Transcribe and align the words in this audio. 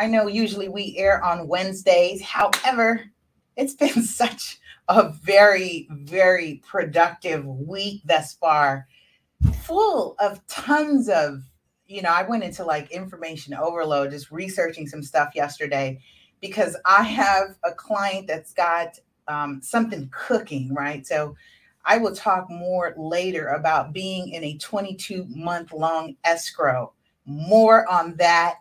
I 0.00 0.06
know 0.06 0.28
usually 0.28 0.70
we 0.70 0.96
air 0.96 1.22
on 1.22 1.46
Wednesdays. 1.46 2.22
However, 2.22 3.04
it's 3.56 3.74
been 3.74 4.02
such 4.02 4.58
a 4.88 5.10
very, 5.10 5.88
very 5.90 6.62
productive 6.66 7.44
week 7.44 8.00
thus 8.06 8.32
far, 8.32 8.88
full 9.64 10.16
of 10.18 10.44
tons 10.46 11.10
of, 11.10 11.42
you 11.86 12.00
know, 12.00 12.08
I 12.08 12.22
went 12.22 12.44
into 12.44 12.64
like 12.64 12.90
information 12.90 13.52
overload, 13.52 14.12
just 14.12 14.30
researching 14.30 14.88
some 14.88 15.02
stuff 15.02 15.32
yesterday 15.34 16.00
because 16.40 16.78
I 16.86 17.02
have 17.02 17.58
a 17.62 17.72
client 17.72 18.26
that's 18.26 18.54
got 18.54 18.98
um, 19.28 19.60
something 19.60 20.08
cooking, 20.14 20.72
right? 20.72 21.06
So 21.06 21.36
I 21.84 21.98
will 21.98 22.14
talk 22.14 22.48
more 22.48 22.94
later 22.96 23.48
about 23.48 23.92
being 23.92 24.30
in 24.30 24.44
a 24.44 24.56
22 24.56 25.26
month 25.28 25.74
long 25.74 26.16
escrow. 26.24 26.94
More 27.26 27.86
on 27.86 28.16
that 28.16 28.60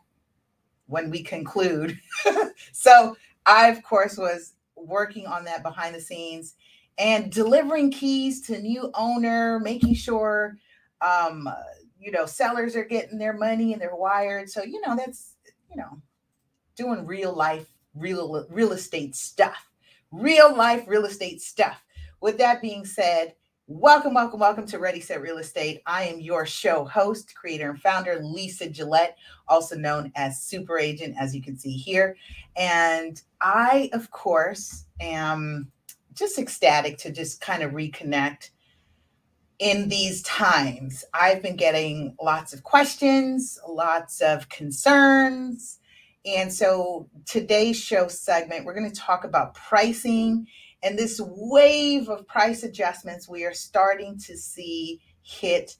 when 0.89 1.09
we 1.09 1.23
conclude. 1.23 1.97
so 2.73 3.15
I, 3.45 3.67
of 3.69 3.83
course, 3.83 4.17
was 4.17 4.53
working 4.75 5.27
on 5.27 5.45
that 5.45 5.63
behind 5.63 5.95
the 5.95 6.01
scenes 6.01 6.55
and 6.97 7.31
delivering 7.31 7.91
keys 7.91 8.41
to 8.47 8.59
new 8.59 8.91
owner, 8.93 9.59
making 9.59 9.93
sure 9.93 10.57
um, 11.01 11.49
you 11.99 12.11
know 12.11 12.25
sellers 12.25 12.75
are 12.75 12.83
getting 12.83 13.17
their 13.17 13.33
money 13.33 13.71
and 13.73 13.81
they're 13.81 13.95
wired. 13.95 14.49
So 14.49 14.63
you 14.63 14.81
know 14.81 14.95
that's 14.95 15.35
you 15.69 15.77
know 15.77 16.01
doing 16.75 17.05
real 17.05 17.33
life 17.33 17.67
real 17.95 18.45
real 18.49 18.73
estate 18.73 19.15
stuff, 19.15 19.69
real 20.11 20.55
life 20.55 20.83
real 20.87 21.05
estate 21.05 21.41
stuff. 21.41 21.83
With 22.21 22.37
that 22.39 22.61
being 22.61 22.83
said, 22.83 23.35
Welcome, 23.71 24.15
welcome, 24.15 24.39
welcome 24.39 24.65
to 24.65 24.79
Ready 24.79 24.99
Set 24.99 25.21
Real 25.21 25.37
Estate. 25.37 25.83
I 25.85 26.05
am 26.05 26.19
your 26.19 26.43
show 26.47 26.85
host, 26.85 27.35
creator, 27.35 27.69
and 27.69 27.79
founder, 27.79 28.19
Lisa 28.19 28.67
Gillette, 28.67 29.15
also 29.47 29.77
known 29.77 30.11
as 30.15 30.41
Super 30.41 30.79
Agent, 30.79 31.15
as 31.19 31.35
you 31.35 31.41
can 31.43 31.55
see 31.55 31.73
here. 31.73 32.17
And 32.57 33.21
I, 33.39 33.91
of 33.93 34.09
course, 34.09 34.85
am 34.99 35.71
just 36.15 36.39
ecstatic 36.39 36.97
to 36.97 37.11
just 37.11 37.41
kind 37.41 37.61
of 37.61 37.73
reconnect 37.73 38.49
in 39.59 39.87
these 39.87 40.23
times. 40.23 41.05
I've 41.13 41.43
been 41.43 41.55
getting 41.55 42.15
lots 42.19 42.53
of 42.53 42.63
questions, 42.63 43.59
lots 43.67 44.19
of 44.19 44.49
concerns. 44.49 45.77
And 46.25 46.51
so 46.51 47.07
today's 47.27 47.79
show 47.79 48.07
segment, 48.07 48.65
we're 48.65 48.73
going 48.73 48.89
to 48.89 48.99
talk 48.99 49.25
about 49.25 49.53
pricing 49.53 50.47
and 50.83 50.97
this 50.97 51.19
wave 51.23 52.09
of 52.09 52.27
price 52.27 52.63
adjustments 52.63 53.27
we 53.27 53.45
are 53.45 53.53
starting 53.53 54.17
to 54.19 54.37
see 54.37 55.01
hit 55.23 55.75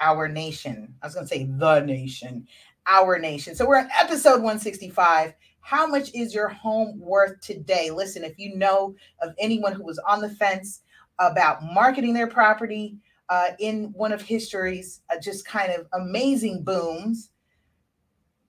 our 0.00 0.28
nation. 0.28 0.94
I 1.02 1.06
was 1.06 1.14
going 1.14 1.26
to 1.26 1.34
say 1.34 1.44
the 1.44 1.80
nation, 1.80 2.46
our 2.86 3.18
nation. 3.18 3.54
So 3.54 3.66
we're 3.66 3.76
at 3.76 3.90
episode 3.98 4.42
165. 4.42 5.34
How 5.60 5.86
much 5.86 6.14
is 6.14 6.34
your 6.34 6.48
home 6.48 7.00
worth 7.00 7.40
today? 7.40 7.90
Listen, 7.90 8.22
if 8.22 8.38
you 8.38 8.56
know 8.56 8.94
of 9.20 9.34
anyone 9.38 9.72
who 9.72 9.84
was 9.84 9.98
on 10.06 10.20
the 10.20 10.30
fence 10.30 10.82
about 11.18 11.64
marketing 11.64 12.14
their 12.14 12.28
property 12.28 12.98
uh, 13.28 13.48
in 13.58 13.92
one 13.94 14.12
of 14.12 14.22
history's 14.22 15.00
uh, 15.10 15.18
just 15.20 15.46
kind 15.46 15.72
of 15.72 15.86
amazing 15.92 16.62
booms, 16.62 17.30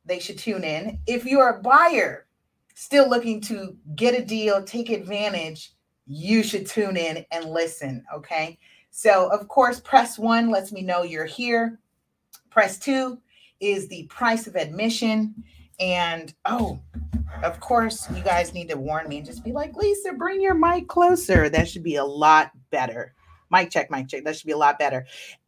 they 0.06 0.20
should 0.20 0.38
tune 0.38 0.64
in. 0.64 1.00
If 1.08 1.26
you're 1.26 1.50
a 1.50 1.62
buyer 1.62 2.28
still 2.76 3.10
looking 3.10 3.42
to 3.42 3.76
get 3.96 4.14
a 4.14 4.24
deal, 4.24 4.64
take 4.64 4.92
advantage, 4.92 5.74
you 6.08 6.42
should 6.44 6.66
tune 6.66 6.98
in 6.98 7.26
and 7.32 7.46
listen. 7.46 8.04
Okay. 8.14 8.58
So, 8.90 9.30
of 9.30 9.48
course, 9.48 9.80
press 9.80 10.18
one 10.18 10.50
lets 10.50 10.72
me 10.72 10.82
know 10.82 11.04
you're 11.04 11.26
here. 11.26 11.80
Press 12.50 12.80
two 12.80 13.20
is 13.60 13.88
the 13.88 14.04
price 14.06 14.48
of 14.48 14.56
admission. 14.56 15.44
And 15.80 16.34
oh, 16.46 16.80
of 17.44 17.60
course, 17.60 18.10
you 18.16 18.24
guys 18.24 18.54
need 18.54 18.70
to 18.70 18.78
warn 18.78 19.08
me 19.08 19.18
and 19.18 19.26
just 19.26 19.44
be 19.44 19.52
like, 19.52 19.76
Lisa, 19.76 20.14
bring 20.14 20.42
your 20.42 20.56
mic 20.56 20.88
closer. 20.88 21.50
That 21.50 21.68
should 21.68 21.84
be 21.84 21.98
a 21.98 22.06
lot 22.06 22.52
better. 22.72 23.14
Mic 23.52 23.70
check, 23.70 23.92
mic 23.92 24.08
check. 24.08 24.24
That 24.24 24.36
should 24.36 24.48
be 24.48 24.54
a 24.54 24.58
lot 24.58 24.80
better. 24.80 25.06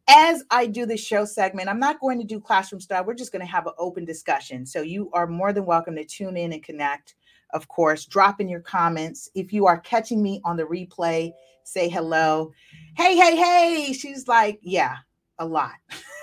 As 0.08 0.42
I 0.50 0.66
do 0.66 0.86
the 0.86 0.96
show 0.96 1.24
segment, 1.24 1.68
I'm 1.68 1.78
not 1.78 2.00
going 2.00 2.18
to 2.18 2.24
do 2.24 2.40
classroom 2.40 2.80
style. 2.80 3.04
We're 3.04 3.14
just 3.14 3.32
going 3.32 3.44
to 3.44 3.50
have 3.50 3.66
an 3.66 3.74
open 3.78 4.04
discussion. 4.04 4.66
So 4.66 4.82
you 4.82 5.10
are 5.12 5.26
more 5.26 5.52
than 5.52 5.66
welcome 5.66 5.96
to 5.96 6.04
tune 6.04 6.36
in 6.36 6.52
and 6.52 6.62
connect 6.62 7.14
of 7.52 7.68
course. 7.68 8.06
Drop 8.06 8.40
in 8.40 8.48
your 8.48 8.60
comments. 8.60 9.30
If 9.34 9.52
you 9.52 9.66
are 9.66 9.78
catching 9.80 10.22
me 10.22 10.40
on 10.44 10.56
the 10.56 10.64
replay, 10.64 11.32
say 11.64 11.88
hello. 11.88 12.52
Hey, 12.96 13.16
hey, 13.16 13.36
hey. 13.36 13.92
She's 13.92 14.28
like, 14.28 14.58
yeah, 14.62 14.96
a 15.38 15.46
lot. 15.46 15.72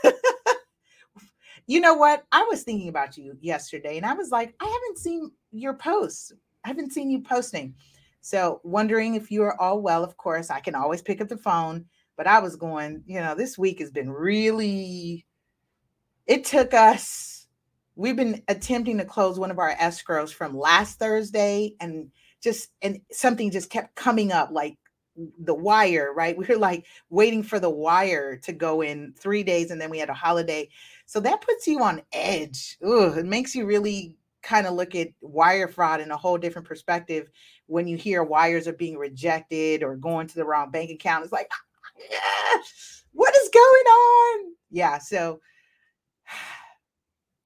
you 1.68 1.80
know 1.80 1.94
what? 1.94 2.26
I 2.32 2.44
was 2.44 2.64
thinking 2.64 2.90
about 2.90 3.18
you 3.18 3.38
yesterday 3.42 3.98
and 3.98 4.06
I 4.06 4.14
was 4.14 4.32
like, 4.32 4.56
I 4.60 4.66
haven't 4.66 4.98
seen 4.98 5.32
your 5.52 5.74
posts. 5.74 6.32
I 6.64 6.70
haven't 6.70 6.94
seen 6.94 7.10
you 7.10 7.22
posting. 7.22 7.76
So, 8.22 8.60
wondering 8.64 9.16
if 9.16 9.32
you 9.32 9.44
are 9.44 9.60
all 9.62 9.82
well. 9.82 10.04
Of 10.04 10.18
course, 10.18 10.50
I 10.50 10.60
can 10.60 10.76
always 10.76 11.02
pick 11.02 11.22
up 11.22 11.30
the 11.30 11.38
phone, 11.38 11.86
but 12.18 12.28
I 12.28 12.40
was 12.40 12.58
going, 12.58 13.04
you 13.06 13.22
know, 13.22 13.36
this 13.36 13.58
week 13.58 13.80
has 13.80 13.90
been 13.90 14.12
really, 14.12 15.26
it 16.26 16.44
took 16.44 16.74
us 16.74 17.37
we've 17.98 18.16
been 18.16 18.44
attempting 18.48 19.00
to 19.00 19.06
close 19.06 19.40
one 19.40 19.52
of 19.52 19.58
our 19.58 19.74
escrows 19.76 20.32
from 20.32 20.58
last 20.58 21.00
Thursday 21.00 21.74
and 21.82 22.12
just 22.42 22.70
and 22.82 23.02
something 23.12 23.52
just 23.52 23.72
kept 23.72 23.96
coming 23.96 24.32
up 24.32 24.52
like 24.52 24.78
the 25.40 25.56
wire, 25.56 26.14
right? 26.14 26.38
We 26.38 26.46
were 26.46 26.58
like 26.58 26.86
waiting 27.10 27.42
for 27.42 27.60
the 27.60 27.72
wire 27.72 28.38
to 28.38 28.54
go 28.54 28.82
in 28.82 29.14
three 29.18 29.44
days 29.44 29.72
and 29.72 29.82
then 29.82 29.90
we 29.90 29.98
had 29.98 30.10
a 30.10 30.14
holiday. 30.14 30.70
So 31.08 31.20
that 31.22 31.42
puts 31.42 31.68
you 31.68 31.82
on 31.82 32.04
edge. 32.14 32.78
It 32.80 33.26
makes 33.26 33.56
you 33.56 33.66
really 33.66 34.16
kind 34.44 34.68
of 34.68 34.76
look 34.76 34.94
at 34.94 35.10
wire 35.22 35.68
fraud 35.68 36.00
in 36.00 36.12
a 36.12 36.18
whole 36.18 36.38
different 36.38 36.68
perspective 36.68 37.30
when 37.66 37.88
you 37.88 37.98
hear 37.98 38.24
wires 38.24 38.68
are 38.68 38.74
being 38.74 38.98
rejected 38.98 39.82
or 39.82 39.96
going 39.96 40.28
to 40.28 40.36
the 40.36 40.46
wrong 40.46 40.70
bank 40.70 40.92
account. 40.92 41.24
It's 41.24 41.34
like, 41.34 41.50
ah, 42.14 42.60
what 43.12 43.36
is 43.36 43.50
going 43.52 43.64
on? 43.64 44.54
Yeah. 44.70 45.00
So 45.00 45.40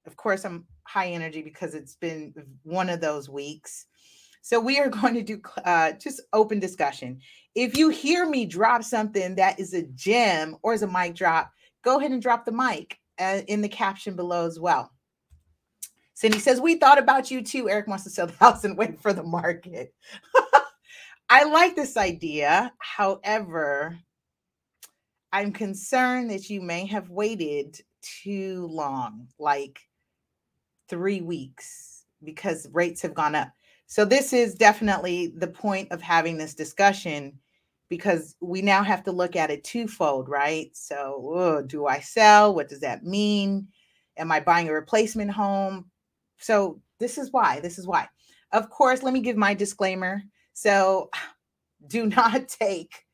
of 0.06 0.16
course, 0.16 0.44
I'm 0.44 0.66
high 0.84 1.08
energy 1.08 1.42
because 1.42 1.74
it's 1.74 1.96
been 1.96 2.34
one 2.62 2.88
of 2.88 3.00
those 3.00 3.28
weeks. 3.28 3.86
So 4.42 4.60
we 4.60 4.78
are 4.78 4.88
going 5.00 5.14
to 5.14 5.22
do 5.22 5.40
uh, 5.64 5.92
just 5.92 6.20
open 6.32 6.58
discussion. 6.58 7.20
If 7.54 7.76
you 7.76 7.88
hear 7.88 8.28
me 8.28 8.46
drop 8.46 8.82
something 8.82 9.34
that 9.36 9.58
is 9.58 9.74
a 9.74 9.82
gem 9.82 10.56
or 10.62 10.74
is 10.74 10.82
a 10.82 10.86
mic 10.86 11.14
drop, 11.14 11.52
go 11.82 11.98
ahead 11.98 12.12
and 12.12 12.22
drop 12.22 12.44
the 12.44 12.52
mic 12.52 12.98
uh, 13.18 13.40
in 13.48 13.60
the 13.60 13.68
caption 13.68 14.16
below 14.16 14.46
as 14.46 14.58
well. 14.58 14.90
Cindy 16.14 16.38
says, 16.38 16.60
We 16.60 16.76
thought 16.76 16.98
about 16.98 17.30
you 17.30 17.42
too. 17.42 17.68
Eric 17.68 17.88
wants 17.88 18.04
to 18.04 18.10
sell 18.10 18.26
the 18.26 18.32
house 18.40 18.64
and 18.64 18.76
wait 18.76 19.00
for 19.00 19.12
the 19.12 19.22
market. 19.22 19.94
I 21.30 21.44
like 21.44 21.74
this 21.74 21.96
idea. 21.96 22.72
However, 22.78 23.98
I'm 25.32 25.52
concerned 25.52 26.30
that 26.30 26.50
you 26.50 26.60
may 26.60 26.86
have 26.86 27.08
waited 27.08 27.80
too 28.02 28.66
long. 28.70 29.28
Like, 29.38 29.80
three 30.92 31.22
weeks 31.22 32.04
because 32.22 32.68
rates 32.70 33.00
have 33.00 33.14
gone 33.14 33.34
up. 33.34 33.48
So, 33.86 34.04
this 34.04 34.34
is 34.34 34.54
definitely 34.54 35.32
the 35.38 35.46
point 35.46 35.90
of 35.90 36.02
having 36.02 36.36
this 36.36 36.54
discussion 36.54 37.38
because 37.88 38.36
we 38.40 38.60
now 38.60 38.82
have 38.82 39.02
to 39.04 39.12
look 39.12 39.34
at 39.34 39.50
it 39.50 39.64
twofold, 39.64 40.28
right? 40.28 40.70
So, 40.76 41.32
ugh, 41.34 41.66
do 41.66 41.86
I 41.86 42.00
sell? 42.00 42.54
What 42.54 42.68
does 42.68 42.80
that 42.80 43.04
mean? 43.04 43.68
Am 44.18 44.30
I 44.30 44.40
buying 44.40 44.68
a 44.68 44.72
replacement 44.74 45.30
home? 45.30 45.86
So, 46.38 46.78
this 47.00 47.16
is 47.16 47.32
why. 47.32 47.60
This 47.60 47.78
is 47.78 47.86
why. 47.86 48.06
Of 48.52 48.68
course, 48.68 49.02
let 49.02 49.14
me 49.14 49.20
give 49.20 49.36
my 49.36 49.54
disclaimer. 49.54 50.22
So, 50.52 51.08
do 51.86 52.06
not 52.06 52.48
take 52.60 53.06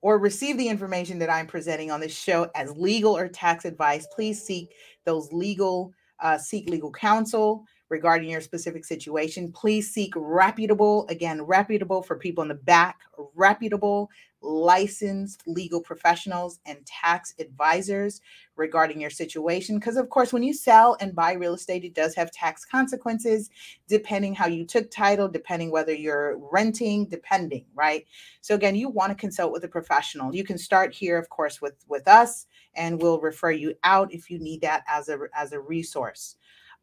or 0.00 0.16
receive 0.16 0.56
the 0.56 0.68
information 0.68 1.18
that 1.18 1.28
I'm 1.28 1.48
presenting 1.48 1.90
on 1.90 1.98
this 1.98 2.16
show 2.16 2.48
as 2.54 2.70
legal 2.76 3.16
or 3.16 3.28
tax 3.28 3.64
advice. 3.64 4.06
Please 4.14 4.40
seek 4.40 4.74
those 5.04 5.32
legal 5.32 5.92
uh, 6.22 6.38
seek 6.38 6.68
legal 6.68 6.90
counsel 6.90 7.64
regarding 7.90 8.30
your 8.30 8.40
specific 8.40 8.84
situation. 8.84 9.52
Please 9.52 9.92
seek 9.92 10.12
reputable, 10.16 11.06
again, 11.08 11.42
reputable 11.42 12.02
for 12.02 12.16
people 12.16 12.42
in 12.42 12.48
the 12.48 12.54
back, 12.54 13.00
reputable, 13.34 14.08
licensed 14.42 15.42
legal 15.46 15.80
professionals 15.80 16.60
and 16.64 16.78
tax 16.86 17.34
advisors 17.38 18.20
regarding 18.56 19.00
your 19.00 19.10
situation. 19.10 19.78
Because, 19.78 19.96
of 19.96 20.08
course, 20.08 20.32
when 20.32 20.42
you 20.42 20.54
sell 20.54 20.96
and 21.00 21.14
buy 21.14 21.32
real 21.32 21.54
estate, 21.54 21.84
it 21.84 21.94
does 21.94 22.14
have 22.14 22.30
tax 22.30 22.64
consequences 22.64 23.50
depending 23.88 24.34
how 24.34 24.46
you 24.46 24.64
took 24.64 24.90
title, 24.90 25.28
depending 25.28 25.70
whether 25.70 25.92
you're 25.92 26.38
renting, 26.50 27.06
depending, 27.06 27.66
right? 27.74 28.06
So, 28.40 28.54
again, 28.54 28.76
you 28.76 28.88
want 28.88 29.10
to 29.10 29.16
consult 29.16 29.52
with 29.52 29.64
a 29.64 29.68
professional. 29.68 30.34
You 30.34 30.44
can 30.44 30.58
start 30.58 30.94
here, 30.94 31.18
of 31.18 31.28
course, 31.28 31.60
with, 31.60 31.74
with 31.88 32.08
us, 32.08 32.46
and 32.74 33.00
we'll 33.00 33.20
refer 33.20 33.50
you 33.50 33.74
out 33.84 34.12
if 34.12 34.30
you 34.30 34.38
need 34.38 34.60
that 34.62 34.84
as 34.88 35.08
a, 35.08 35.18
as 35.34 35.52
a 35.52 35.60
resource. 35.60 36.36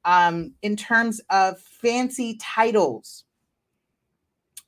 Um, 0.05 0.53
in 0.61 0.75
terms 0.75 1.19
of 1.29 1.59
fancy 1.59 2.37
titles, 2.41 3.25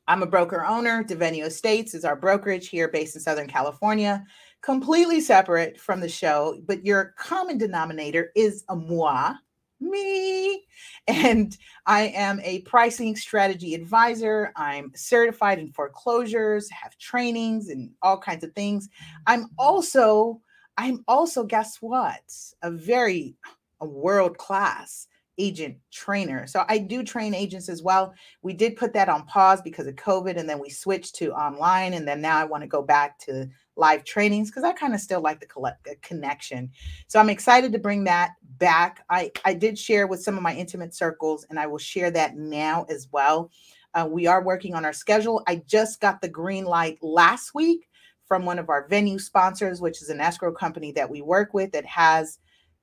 I'm 0.08 0.24
a 0.24 0.28
broker 0.28 0.66
owner. 0.66 1.04
Devenio 1.04 1.46
Estates 1.46 1.94
is 1.94 2.04
our 2.04 2.16
brokerage 2.16 2.70
here 2.70 2.88
based 2.88 3.16
in 3.16 3.22
Southern 3.22 3.48
California, 3.48 4.26
completely 4.62 5.22
separate 5.22 5.80
from 5.80 6.00
the 6.00 6.10
show, 6.10 6.60
but 6.66 6.84
your 6.84 7.14
common 7.18 7.60
denominator 7.60 8.32
is 8.36 8.64
a 8.70 8.76
moi, 8.76 9.36
me. 9.80 10.66
and 11.08 11.58
I 11.86 12.08
am 12.08 12.40
a 12.44 12.62
pricing 12.62 13.16
strategy 13.16 13.76
advisor. 13.76 14.52
I'm 14.56 14.92
certified 14.96 15.60
in 15.60 15.72
foreclosures, 15.72 16.70
have 16.72 16.98
trainings 16.98 17.70
and 17.70 17.92
all 18.02 18.18
kinds 18.18 18.44
of 18.44 18.54
things. 18.54 18.90
I'm 19.28 19.48
also, 19.58 20.42
I'm 20.80 21.04
also, 21.10 21.44
guess 21.44 21.78
what? 21.82 22.22
A 22.62 22.72
very 22.72 23.36
a 23.82 23.86
world 23.86 24.38
class 24.38 25.08
agent 25.38 25.78
trainer. 25.92 26.48
So 26.48 26.64
I 26.68 26.78
do 26.78 27.04
train 27.04 27.34
agents 27.34 27.70
as 27.70 27.84
well. 27.84 28.14
We 28.42 28.54
did 28.54 28.78
put 28.78 28.94
that 28.94 29.10
on 29.10 29.26
pause 29.26 29.62
because 29.62 29.88
of 29.88 29.96
COVID 29.96 30.38
and 30.38 30.50
then 30.50 30.60
we 30.60 30.70
switched 30.70 31.16
to 31.16 31.34
online 31.34 31.94
and 31.94 32.08
then 32.08 32.22
now 32.22 32.38
I 32.38 32.46
want 32.46 32.64
to 32.64 32.68
go 32.68 32.82
back 32.82 33.20
to 33.20 33.50
live 33.76 34.04
trainings 34.06 34.50
because 34.50 34.64
I 34.64 34.72
kind 34.72 34.94
of 34.94 35.02
still 35.02 35.22
like 35.22 35.42
the 35.42 35.46
collect 35.48 35.88
connection. 36.02 36.72
So 37.08 37.20
I'm 37.20 37.30
excited 37.30 37.72
to 37.74 37.80
bring 37.80 38.06
that 38.06 38.32
back. 38.58 39.06
I 39.10 39.32
I 39.46 39.54
did 39.54 39.78
share 39.78 40.08
with 40.08 40.24
some 40.24 40.38
of 40.38 40.44
my 40.44 40.56
intimate 40.56 40.94
circles 40.94 41.46
and 41.50 41.60
I 41.60 41.68
will 41.68 41.78
share 41.78 42.12
that 42.12 42.38
now 42.38 42.86
as 42.90 43.08
well. 43.12 43.52
Uh, 43.94 44.08
we 44.10 44.28
are 44.28 44.44
working 44.44 44.76
on 44.76 44.86
our 44.86 44.94
schedule. 44.94 45.42
I 45.48 45.64
just 45.68 46.00
got 46.00 46.22
the 46.22 46.30
green 46.30 46.66
light 46.66 47.00
last 47.02 47.56
week 47.56 47.89
from 48.30 48.46
one 48.46 48.60
of 48.60 48.70
our 48.70 48.88
venue 48.88 49.20
sponsors, 49.20 49.82
which 49.82 50.02
is 50.02 50.10
an 50.10 50.22
escrow 50.22 50.54
company 50.54 50.94
that 50.94 51.10
we 51.10 51.22
work 51.22 51.54
with 51.54 51.72
that 51.74 51.86
has 51.88 52.38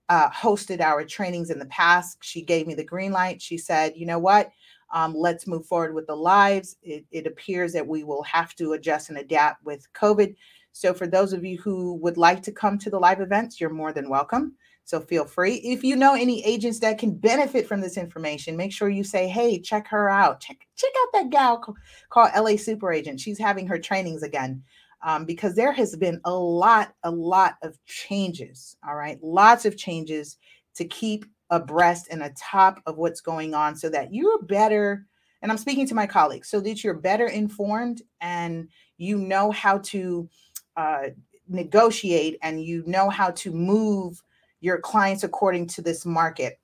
uh, 0.09 0.29
hosted 0.31 0.81
our 0.81 1.05
trainings 1.05 1.51
in 1.51 1.59
the 1.59 1.67
past. 1.67 2.19
She 2.21 2.43
gave 2.43 2.67
me 2.67 2.75
the 2.75 2.85
green 2.85 3.13
light. 3.13 3.41
She 3.41 3.57
said, 3.57 3.95
you 3.97 4.07
know 4.07 4.19
what? 4.19 4.51
Um, 4.93 5.15
let's 5.15 5.47
move 5.47 5.65
forward 5.65 5.95
with 5.95 6.09
the 6.09 6.17
lives. 6.17 6.77
It, 6.83 7.07
it, 7.11 7.27
appears 7.27 7.73
that 7.73 7.87
we 7.87 8.05
will 8.05 8.23
have 8.25 8.55
to 8.57 8.75
adjust 8.75 9.09
and 9.09 9.19
adapt 9.19 9.65
with 9.65 9.87
COVID. 9.95 10.37
So, 10.73 10.95
for 10.95 11.09
those 11.09 11.33
of 11.33 11.45
you 11.45 11.59
who 11.59 11.95
would 11.95 12.17
like 12.17 12.41
to 12.43 12.53
come 12.53 12.79
to 12.79 12.91
the 12.91 12.99
live 12.99 13.21
events, 13.21 13.61
you're 13.61 13.71
more 13.71 13.93
than 13.93 14.09
welcome. 14.09 14.55
So, 14.85 15.01
feel 15.01 15.25
free. 15.25 15.55
If 15.57 15.83
you 15.83 15.97
know 15.97 16.15
any 16.15 16.45
agents 16.45 16.79
that 16.81 16.99
can 16.99 17.17
benefit 17.17 17.67
from 17.67 17.81
this 17.81 17.97
information, 17.97 18.57
make 18.57 18.73
sure 18.73 18.89
you 18.89 19.03
say, 19.03 19.27
hey, 19.27 19.59
check 19.59 19.89
her 19.89 20.09
out. 20.09 20.39
Check, 20.39 20.59
check 20.77 20.93
out 21.03 21.09
that 21.15 21.31
gal 21.31 21.77
called 22.11 22.31
LA 22.37 22.57
Super 22.57 22.93
Agent. 22.93 23.19
She's 23.19 23.41
having 23.41 23.67
her 23.67 23.79
trainings 23.79 24.23
again 24.23 24.63
um, 25.03 25.25
because 25.25 25.55
there 25.55 25.73
has 25.73 25.95
been 25.97 26.21
a 26.25 26.33
lot, 26.33 26.95
a 27.03 27.11
lot 27.11 27.57
of 27.63 27.79
changes. 27.85 28.77
All 28.87 28.97
right, 28.97 29.23
lots 29.23 29.65
of 29.65 29.77
changes 29.77 30.39
to 30.75 30.85
keep 30.85 31.25
abreast 31.51 32.09
and 32.11 32.23
atop 32.23 32.81
of 32.87 32.97
what's 32.97 33.21
going 33.21 33.55
on 33.55 33.77
so 33.77 33.89
that 33.89 34.13
you're 34.13 34.43
better. 34.43 35.07
And 35.43 35.53
I'm 35.53 35.59
speaking 35.59 35.87
to 35.89 35.95
my 35.95 36.07
colleagues 36.07 36.49
so 36.49 36.61
that 36.61 36.83
you're 36.83 36.95
better 36.95 37.27
informed 37.27 38.03
and 38.21 38.69
you 38.99 39.19
know 39.19 39.51
how 39.51 39.79
to 39.79 40.29
uh, 40.77 41.09
negotiate 41.49 42.39
and 42.43 42.65
you 42.65 42.83
know 42.87 43.09
how 43.11 43.31
to 43.31 43.53
move 43.53 44.23
your 44.61 44.79
clients 44.79 45.23
according 45.23 45.67
to 45.69 45.83
this 45.83 46.05
market. 46.05 46.59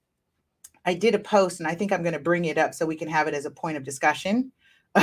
I 0.85 0.95
did 0.95 1.15
a 1.15 1.19
post 1.19 1.61
and 1.61 1.69
I 1.69 1.75
think 1.75 1.93
I'm 1.93 2.03
going 2.03 2.15
to 2.15 2.19
bring 2.19 2.47
it 2.47 2.59
up 2.59 2.75
so 2.75 2.87
we 2.87 2.97
can 2.97 3.09
have 3.09 3.29
it 3.29 3.35
as 3.35 3.45
a 3.45 3.51
point 3.51 3.77
of 3.77 3.85
discussion 3.85 4.51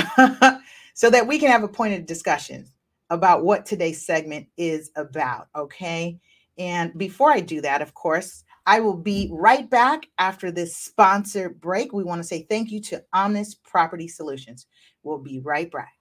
so 0.94 1.08
that 1.08 1.26
we 1.26 1.38
can 1.38 1.50
have 1.50 1.62
a 1.62 1.68
point 1.68 1.94
of 1.94 2.04
discussion 2.04 2.66
about 3.10 3.44
what 3.44 3.66
today's 3.66 4.06
segment 4.06 4.46
is 4.56 4.90
about. 4.96 5.48
Okay. 5.54 6.18
And 6.58 6.96
before 6.96 7.30
I 7.30 7.40
do 7.40 7.60
that, 7.60 7.82
of 7.82 7.94
course, 7.94 8.44
I 8.66 8.80
will 8.80 8.96
be 8.96 9.28
right 9.32 9.68
back 9.68 10.06
after 10.18 10.50
this 10.50 10.76
sponsor 10.76 11.48
break. 11.48 11.92
We 11.92 12.04
want 12.04 12.20
to 12.20 12.26
say 12.26 12.46
thank 12.48 12.70
you 12.70 12.80
to 12.82 13.02
Omnis 13.12 13.54
Property 13.54 14.06
Solutions. 14.06 14.66
We'll 15.02 15.18
be 15.18 15.40
right 15.40 15.70
back. 15.70 15.94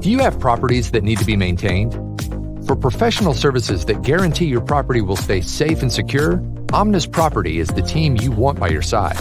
Do 0.00 0.10
you 0.10 0.20
have 0.20 0.38
properties 0.38 0.92
that 0.92 1.02
need 1.02 1.18
to 1.18 1.24
be 1.24 1.36
maintained? 1.36 1.94
For 2.66 2.76
professional 2.76 3.34
services 3.34 3.84
that 3.86 4.02
guarantee 4.02 4.46
your 4.46 4.60
property 4.60 5.00
will 5.00 5.16
stay 5.16 5.40
safe 5.40 5.82
and 5.82 5.92
secure, 5.92 6.42
Omnis 6.72 7.06
Property 7.06 7.58
is 7.58 7.68
the 7.68 7.82
team 7.82 8.16
you 8.16 8.30
want 8.30 8.60
by 8.60 8.68
your 8.68 8.82
side. 8.82 9.18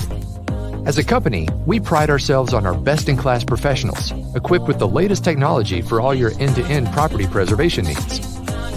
As 0.87 0.97
a 0.97 1.03
company, 1.03 1.47
we 1.65 1.81
pride 1.81 2.09
ourselves 2.09 2.53
on 2.53 2.65
our 2.65 2.73
best 2.73 3.09
in 3.09 3.17
class 3.17 3.43
professionals, 3.43 4.13
equipped 4.35 4.69
with 4.69 4.79
the 4.79 4.87
latest 4.87 5.21
technology 5.21 5.81
for 5.81 5.99
all 5.99 6.15
your 6.15 6.31
end 6.39 6.55
to 6.55 6.63
end 6.63 6.89
property 6.93 7.27
preservation 7.27 7.83
needs. 7.83 8.21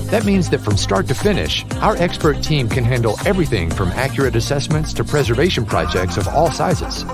That 0.09 0.25
means 0.25 0.51
that 0.51 0.59
from 0.59 0.77
start 0.77 1.07
to 1.07 1.15
finish, 1.15 1.65
our 1.77 1.97
expert 1.99 2.43
team 2.43 2.69
can 2.69 2.83
handle 2.83 3.15
everything 3.25 3.71
from 3.71 3.91
accurate 3.91 4.35
assessments 4.35 4.93
to 4.95 5.05
preservation 5.05 5.65
projects 5.65 6.17
of 6.17 6.27
all 6.27 6.51
sizes. 6.51 7.05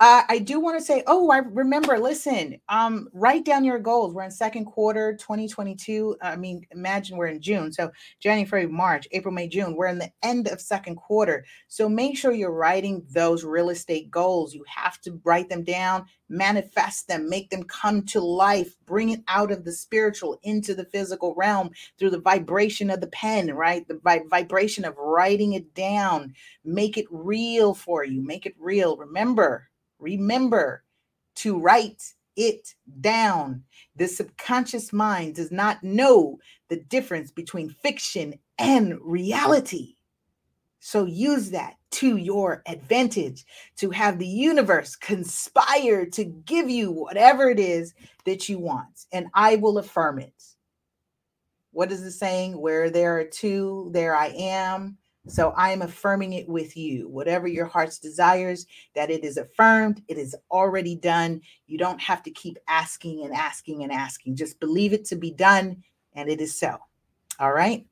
Uh, 0.00 0.22
I 0.28 0.38
do 0.38 0.60
want 0.60 0.78
to 0.78 0.84
say, 0.84 1.02
oh, 1.08 1.28
I 1.32 1.38
remember. 1.38 1.98
Listen, 1.98 2.60
um, 2.68 3.08
write 3.12 3.44
down 3.44 3.64
your 3.64 3.80
goals. 3.80 4.14
We're 4.14 4.22
in 4.22 4.30
second 4.30 4.66
quarter 4.66 5.16
2022. 5.16 6.16
I 6.22 6.36
mean, 6.36 6.64
imagine 6.70 7.16
we're 7.16 7.26
in 7.26 7.40
June. 7.40 7.72
So 7.72 7.90
January, 8.20 8.68
March, 8.68 9.08
April, 9.10 9.34
May, 9.34 9.48
June. 9.48 9.74
We're 9.74 9.88
in 9.88 9.98
the 9.98 10.12
end 10.22 10.46
of 10.46 10.60
second 10.60 10.96
quarter. 10.96 11.44
So 11.66 11.88
make 11.88 12.16
sure 12.16 12.30
you're 12.30 12.52
writing 12.52 13.04
those 13.10 13.42
real 13.42 13.70
estate 13.70 14.08
goals. 14.08 14.54
You 14.54 14.64
have 14.68 15.00
to 15.00 15.20
write 15.24 15.48
them 15.48 15.64
down, 15.64 16.06
manifest 16.28 17.08
them, 17.08 17.28
make 17.28 17.50
them 17.50 17.64
come 17.64 18.02
to 18.06 18.20
life, 18.20 18.76
bring 18.86 19.08
it 19.08 19.24
out 19.26 19.50
of 19.50 19.64
the 19.64 19.72
spiritual 19.72 20.38
into 20.44 20.76
the 20.76 20.84
physical 20.84 21.34
realm 21.34 21.70
through 21.98 22.10
the 22.10 22.20
vibration 22.20 22.88
of 22.88 23.00
the 23.00 23.08
pen, 23.08 23.52
right? 23.52 23.86
The 23.88 23.98
vi- 24.04 24.22
vibration 24.30 24.84
of 24.84 24.96
writing 24.96 25.54
it 25.54 25.74
down. 25.74 26.34
Make 26.64 26.96
it 26.98 27.06
real 27.10 27.74
for 27.74 28.04
you. 28.04 28.22
Make 28.22 28.46
it 28.46 28.54
real. 28.60 28.96
Remember 28.96 29.67
Remember 29.98 30.84
to 31.36 31.58
write 31.58 32.02
it 32.36 32.74
down. 33.00 33.64
The 33.96 34.06
subconscious 34.06 34.92
mind 34.92 35.34
does 35.34 35.50
not 35.50 35.82
know 35.82 36.38
the 36.68 36.76
difference 36.76 37.30
between 37.30 37.70
fiction 37.70 38.38
and 38.58 38.98
reality. 39.02 39.96
So 40.80 41.04
use 41.04 41.50
that 41.50 41.74
to 41.90 42.16
your 42.16 42.62
advantage 42.66 43.44
to 43.78 43.90
have 43.90 44.18
the 44.18 44.26
universe 44.26 44.94
conspire 44.94 46.06
to 46.06 46.24
give 46.24 46.70
you 46.70 46.92
whatever 46.92 47.50
it 47.50 47.58
is 47.58 47.94
that 48.24 48.48
you 48.48 48.58
want. 48.58 49.06
And 49.12 49.26
I 49.34 49.56
will 49.56 49.78
affirm 49.78 50.20
it. 50.20 50.32
What 51.72 51.90
is 51.90 52.02
the 52.02 52.10
saying? 52.10 52.60
Where 52.60 52.90
there 52.90 53.18
are 53.18 53.24
two, 53.24 53.90
there 53.92 54.14
I 54.14 54.28
am. 54.28 54.97
So 55.28 55.50
I 55.56 55.72
am 55.72 55.82
affirming 55.82 56.32
it 56.32 56.48
with 56.48 56.76
you. 56.76 57.06
Whatever 57.08 57.46
your 57.46 57.66
heart's 57.66 57.98
desires, 57.98 58.66
that 58.94 59.10
it 59.10 59.24
is 59.24 59.36
affirmed, 59.36 60.02
it 60.08 60.16
is 60.16 60.34
already 60.50 60.96
done. 60.96 61.42
You 61.66 61.76
don't 61.76 62.00
have 62.00 62.22
to 62.22 62.30
keep 62.30 62.58
asking 62.66 63.24
and 63.24 63.34
asking 63.34 63.82
and 63.82 63.92
asking. 63.92 64.36
Just 64.36 64.58
believe 64.58 64.94
it 64.94 65.04
to 65.06 65.16
be 65.16 65.30
done, 65.30 65.84
and 66.14 66.30
it 66.30 66.40
is 66.40 66.58
so. 66.58 66.78
All 67.38 67.52
right. 67.52 67.86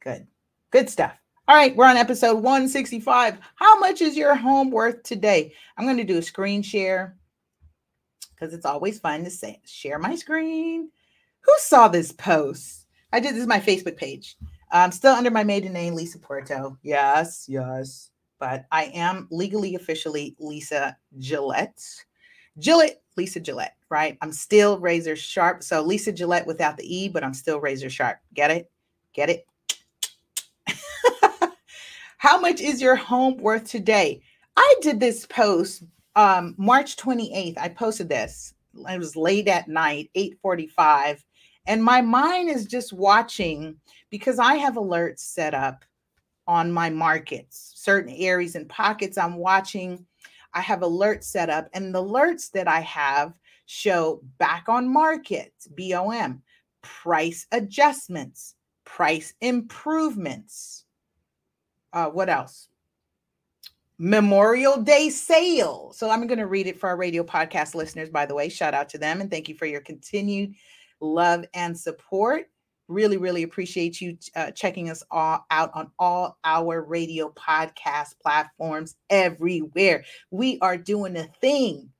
Good. 0.00 0.26
Good 0.70 0.90
stuff. 0.90 1.18
All 1.48 1.56
right, 1.56 1.74
we're 1.74 1.86
on 1.86 1.96
episode 1.96 2.34
165. 2.34 3.38
How 3.54 3.78
much 3.80 4.02
is 4.02 4.18
your 4.18 4.34
home 4.34 4.70
worth 4.70 5.02
today? 5.02 5.54
I'm 5.78 5.86
going 5.86 5.96
to 5.96 6.04
do 6.04 6.18
a 6.18 6.22
screen 6.22 6.60
share 6.60 7.16
because 8.34 8.52
it's 8.52 8.66
always 8.66 8.98
fun 9.00 9.24
to 9.24 9.30
say 9.30 9.62
share 9.64 9.98
my 9.98 10.14
screen. 10.14 10.90
Who 11.40 11.52
saw 11.56 11.88
this 11.88 12.12
post? 12.12 12.86
I 13.14 13.20
did 13.20 13.34
this 13.34 13.40
is 13.40 13.48
my 13.48 13.60
Facebook 13.60 13.96
page. 13.96 14.36
I'm 14.70 14.92
still 14.92 15.14
under 15.14 15.30
my 15.30 15.44
maiden 15.44 15.72
name, 15.72 15.94
Lisa 15.94 16.18
Puerto. 16.18 16.76
Yes, 16.82 17.46
yes. 17.48 18.10
But 18.38 18.66
I 18.70 18.84
am 18.94 19.26
legally, 19.30 19.74
officially 19.74 20.36
Lisa 20.38 20.96
Gillette. 21.18 21.82
Gillette, 22.58 23.02
Lisa 23.16 23.40
Gillette, 23.40 23.76
right? 23.90 24.18
I'm 24.20 24.32
still 24.32 24.78
razor 24.78 25.16
sharp. 25.16 25.62
So 25.62 25.82
Lisa 25.82 26.12
Gillette 26.12 26.46
without 26.46 26.76
the 26.76 26.96
E, 26.96 27.08
but 27.08 27.24
I'm 27.24 27.34
still 27.34 27.60
razor 27.60 27.90
sharp. 27.90 28.18
Get 28.34 28.50
it? 28.50 28.70
Get 29.12 29.30
it? 29.30 29.46
How 32.18 32.38
much 32.38 32.60
is 32.60 32.80
your 32.80 32.96
home 32.96 33.36
worth 33.38 33.64
today? 33.64 34.22
I 34.56 34.74
did 34.82 34.98
this 35.00 35.24
post 35.26 35.84
um, 36.16 36.54
March 36.58 36.96
28th. 36.96 37.58
I 37.58 37.68
posted 37.68 38.08
this. 38.08 38.54
It 38.74 38.98
was 38.98 39.16
late 39.16 39.48
at 39.48 39.68
night, 39.68 40.10
8:45, 40.16 41.22
and 41.68 41.84
my 41.84 42.00
mind 42.00 42.48
is 42.48 42.64
just 42.64 42.94
watching 42.94 43.76
because 44.10 44.38
I 44.38 44.54
have 44.54 44.74
alerts 44.74 45.20
set 45.20 45.52
up 45.52 45.84
on 46.46 46.72
my 46.72 46.88
markets, 46.88 47.72
certain 47.76 48.12
areas 48.16 48.54
and 48.54 48.66
pockets 48.68 49.18
I'm 49.18 49.36
watching. 49.36 50.06
I 50.54 50.62
have 50.62 50.80
alerts 50.80 51.24
set 51.24 51.50
up, 51.50 51.68
and 51.74 51.94
the 51.94 52.02
alerts 52.02 52.50
that 52.52 52.66
I 52.66 52.80
have 52.80 53.34
show 53.66 54.22
back 54.38 54.64
on 54.68 54.90
markets, 54.90 55.68
BOM, 55.68 56.42
price 56.80 57.46
adjustments, 57.52 58.54
price 58.86 59.34
improvements. 59.42 60.86
Uh, 61.92 62.06
what 62.06 62.30
else? 62.30 62.68
Memorial 63.98 64.80
Day 64.80 65.10
sale. 65.10 65.92
So 65.94 66.08
I'm 66.08 66.26
going 66.26 66.38
to 66.38 66.46
read 66.46 66.66
it 66.66 66.80
for 66.80 66.88
our 66.88 66.96
radio 66.96 67.24
podcast 67.24 67.74
listeners, 67.74 68.08
by 68.08 68.24
the 68.24 68.34
way. 68.34 68.48
Shout 68.48 68.72
out 68.72 68.88
to 68.90 68.98
them 68.98 69.20
and 69.20 69.30
thank 69.30 69.48
you 69.48 69.54
for 69.54 69.66
your 69.66 69.80
continued 69.80 70.54
love 71.00 71.44
and 71.54 71.78
support. 71.78 72.46
Really, 72.88 73.18
really 73.18 73.42
appreciate 73.42 74.00
you 74.00 74.16
uh, 74.34 74.50
checking 74.52 74.88
us 74.88 75.02
all 75.10 75.44
out 75.50 75.70
on 75.74 75.90
all 75.98 76.38
our 76.44 76.82
radio 76.82 77.30
podcast 77.30 78.14
platforms 78.22 78.96
everywhere. 79.10 80.04
We 80.30 80.58
are 80.60 80.78
doing 80.78 81.16
a 81.16 81.24
thing. 81.40 81.90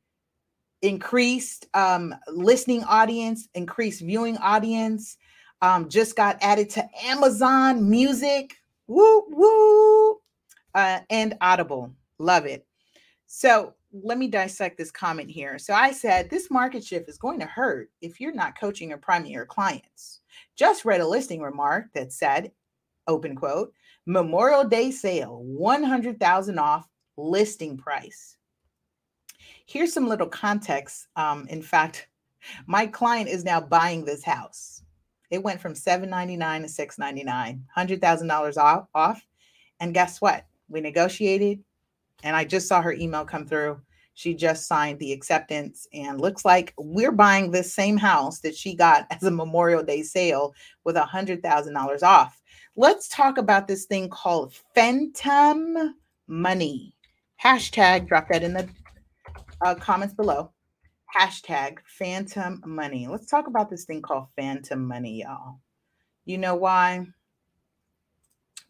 Increased 0.81 1.67
um, 1.75 2.15
listening 2.29 2.85
audience, 2.85 3.49
increased 3.55 4.01
viewing 4.01 4.39
audience. 4.39 5.19
Um, 5.61 5.89
just 5.89 6.17
got 6.17 6.39
added 6.41 6.71
to 6.71 6.89
Amazon 7.05 7.91
Music. 7.91 8.55
Woo, 8.87 9.25
woo 9.29 10.19
uh, 10.75 11.01
and 11.11 11.37
Audible. 11.41 11.93
Love 12.19 12.47
it. 12.47 12.67
So 13.27 13.75
let 13.93 14.19
me 14.19 14.29
dissect 14.29 14.77
this 14.77 14.91
comment 14.91 15.31
here. 15.31 15.59
So 15.59 15.73
I 15.75 15.93
said 15.93 16.29
this 16.29 16.51
market 16.51 16.85
shift 16.85 17.09
is 17.09 17.19
going 17.19 17.41
to 17.41 17.47
hurt 17.47 17.91
if 18.01 18.21
you're 18.21 18.35
not 18.35 18.59
coaching 18.59 18.93
or 18.93 18.99
priming 18.99 19.33
your 19.33 19.47
clients. 19.47 20.21
Just 20.57 20.85
read 20.85 21.01
a 21.01 21.07
listing 21.07 21.41
remark 21.41 21.87
that 21.95 22.13
said, 22.13 22.53
open 23.07 23.35
quote, 23.35 23.73
Memorial 24.07 24.65
Day 24.65 24.91
sale, 24.91 25.43
100,000 25.43 26.59
off 26.59 26.89
listing 27.17 27.77
price. 27.77 28.37
Here's 29.67 29.93
some 29.93 30.09
little 30.09 30.29
context. 30.29 31.09
Um, 31.17 31.47
in 31.49 31.63
fact, 31.63 32.09
my 32.67 32.87
client 32.87 33.29
is 33.29 33.45
now 33.45 33.61
buying 33.61 34.05
this 34.05 34.25
house. 34.25 34.83
It 35.31 35.43
went 35.43 35.61
from 35.61 35.75
799 35.75 36.63
to 36.63 36.69
699, 36.69 37.65
$100,000 37.77 38.57
off, 38.57 38.87
off. 38.95 39.27
And 39.81 39.95
guess 39.95 40.21
what? 40.21 40.47
We 40.69 40.81
negotiated, 40.81 41.63
and 42.23 42.35
I 42.37 42.45
just 42.45 42.69
saw 42.69 42.83
her 42.83 42.93
email 42.93 43.25
come 43.25 43.47
through. 43.47 43.81
She 44.15 44.35
just 44.35 44.67
signed 44.67 44.99
the 44.99 45.13
acceptance, 45.13 45.87
and 45.93 46.21
looks 46.21 46.45
like 46.45 46.75
we're 46.77 47.13
buying 47.13 47.51
this 47.51 47.73
same 47.73 47.97
house 47.97 48.41
that 48.41 48.57
she 48.57 48.75
got 48.75 49.07
as 49.11 49.23
a 49.23 49.31
Memorial 49.31 49.83
Day 49.83 50.03
sale 50.03 50.55
with 50.85 50.97
a 50.97 51.05
hundred 51.05 51.43
thousand 51.43 51.75
dollars 51.75 52.03
off. 52.03 52.41
Let's 52.77 53.09
talk 53.09 53.39
about 53.39 53.69
this 53.69 53.87
thing 53.87 54.09
called 54.09 54.55
phantom 54.75 55.95
money. 56.27 56.95
Hashtag 57.43 58.09
drop 58.09 58.29
that 58.29 58.43
in 58.43 58.55
the 58.55 58.69
uh, 59.61 59.75
comments 59.77 60.15
below. 60.15 60.53
Hashtag 61.17 61.79
phantom 61.87 62.63
money. 62.67 63.07
Let's 63.09 63.27
talk 63.27 63.47
about 63.47 63.71
this 63.71 63.85
thing 63.85 64.03
called 64.03 64.27
phantom 64.37 64.87
money, 64.87 65.23
y'all. 65.23 65.61
You 66.25 66.39
know 66.39 66.55
why? 66.55 67.07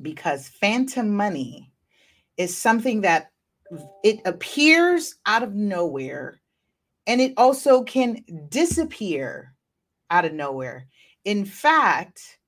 Because 0.01 0.49
phantom 0.49 1.11
money 1.17 1.73
is 2.37 2.57
something 2.57 3.01
that 3.01 3.33
it 4.03 4.21
appears 4.25 5.17
out 5.27 5.43
of 5.43 5.55
nowhere 5.55 6.41
and 7.07 7.21
it 7.21 7.33
also 7.37 7.83
can 7.83 8.23
disappear 8.49 9.55
out 10.11 10.25
of 10.25 10.33
nowhere. 10.33 10.87
In 11.25 11.45
fact, 11.45 12.39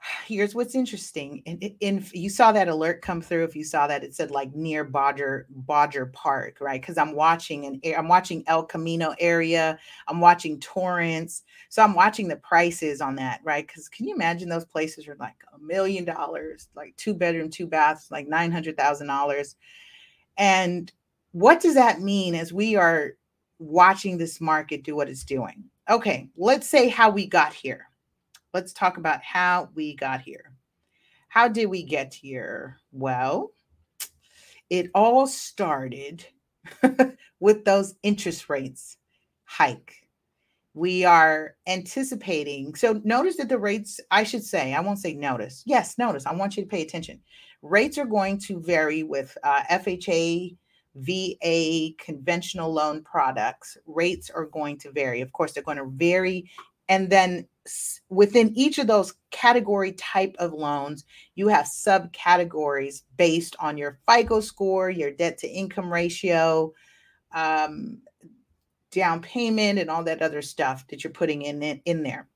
here's 0.26 0.54
what's 0.54 0.74
interesting. 0.74 1.42
And 1.46 1.62
in, 1.80 2.04
you 2.12 2.30
saw 2.30 2.52
that 2.52 2.68
alert 2.68 3.02
come 3.02 3.22
through. 3.22 3.44
If 3.44 3.56
you 3.56 3.64
saw 3.64 3.86
that, 3.86 4.04
it 4.04 4.14
said 4.14 4.30
like 4.30 4.54
near 4.54 4.84
Bodger 4.84 5.46
Bodger 5.50 6.06
Park, 6.06 6.58
right? 6.60 6.80
Because 6.80 6.98
I'm 6.98 7.14
watching 7.14 7.66
and 7.66 7.94
I'm 7.96 8.08
watching 8.08 8.42
El 8.46 8.64
Camino 8.64 9.14
area. 9.18 9.78
I'm 10.06 10.20
watching 10.20 10.58
Torrance. 10.60 11.42
So 11.68 11.82
I'm 11.82 11.94
watching 11.94 12.28
the 12.28 12.36
prices 12.36 13.00
on 13.00 13.14
that, 13.16 13.40
right? 13.44 13.66
Because 13.66 13.88
can 13.88 14.06
you 14.06 14.14
imagine 14.14 14.48
those 14.48 14.64
places 14.64 15.06
are 15.08 15.16
like 15.16 15.36
a 15.54 15.58
million 15.58 16.04
dollars, 16.04 16.68
like 16.74 16.96
two 16.96 17.14
bedroom, 17.14 17.50
two 17.50 17.66
baths, 17.66 18.10
like 18.10 18.28
nine 18.28 18.50
hundred 18.50 18.76
thousand 18.76 19.06
dollars. 19.06 19.56
And 20.38 20.90
what 21.32 21.60
does 21.60 21.74
that 21.74 22.00
mean 22.00 22.34
as 22.34 22.52
we 22.52 22.76
are 22.76 23.12
watching 23.58 24.16
this 24.16 24.40
market 24.40 24.84
do 24.84 24.96
what 24.96 25.08
it's 25.08 25.24
doing? 25.24 25.64
Okay, 25.90 26.28
let's 26.36 26.68
say 26.68 26.88
how 26.88 27.10
we 27.10 27.26
got 27.26 27.52
here 27.52 27.88
let's 28.54 28.72
talk 28.72 28.96
about 28.96 29.22
how 29.22 29.68
we 29.74 29.94
got 29.94 30.20
here. 30.20 30.52
How 31.28 31.48
did 31.48 31.66
we 31.66 31.82
get 31.82 32.14
here? 32.14 32.78
Well, 32.92 33.52
it 34.70 34.90
all 34.94 35.26
started 35.26 36.26
with 37.40 37.64
those 37.64 37.94
interest 38.02 38.48
rates 38.48 38.96
hike. 39.44 39.94
We 40.74 41.04
are 41.04 41.56
anticipating. 41.66 42.74
So 42.74 43.00
notice 43.04 43.36
that 43.36 43.48
the 43.48 43.58
rates, 43.58 44.00
I 44.10 44.22
should 44.22 44.44
say, 44.44 44.74
I 44.74 44.80
won't 44.80 44.98
say 44.98 45.14
notice. 45.14 45.62
Yes, 45.66 45.98
notice. 45.98 46.26
I 46.26 46.34
want 46.34 46.56
you 46.56 46.62
to 46.62 46.68
pay 46.68 46.82
attention. 46.82 47.20
Rates 47.62 47.98
are 47.98 48.06
going 48.06 48.38
to 48.38 48.60
vary 48.60 49.02
with 49.02 49.36
uh, 49.42 49.62
FHA, 49.70 50.56
VA, 50.94 51.90
conventional 51.98 52.72
loan 52.72 53.02
products. 53.02 53.76
Rates 53.86 54.30
are 54.30 54.46
going 54.46 54.78
to 54.78 54.90
vary. 54.92 55.20
Of 55.20 55.32
course, 55.32 55.52
they're 55.52 55.62
going 55.62 55.78
to 55.78 55.90
vary. 55.90 56.50
And 56.88 57.10
then 57.10 57.46
within 58.08 58.56
each 58.56 58.78
of 58.78 58.86
those 58.86 59.14
category 59.30 59.92
type 59.92 60.34
of 60.38 60.52
loans, 60.52 61.04
you 61.34 61.48
have 61.48 61.66
subcategories 61.66 63.02
based 63.16 63.56
on 63.60 63.76
your 63.76 63.98
FICO 64.08 64.40
score, 64.40 64.88
your 64.90 65.10
debt 65.10 65.38
to 65.38 65.48
income 65.48 65.92
ratio, 65.92 66.72
um, 67.34 67.98
down 68.90 69.20
payment, 69.20 69.78
and 69.78 69.90
all 69.90 70.02
that 70.04 70.22
other 70.22 70.40
stuff 70.40 70.86
that 70.88 71.04
you're 71.04 71.12
putting 71.12 71.42
in, 71.42 71.62
in 71.62 71.80
in 71.84 72.02
there. 72.02 72.28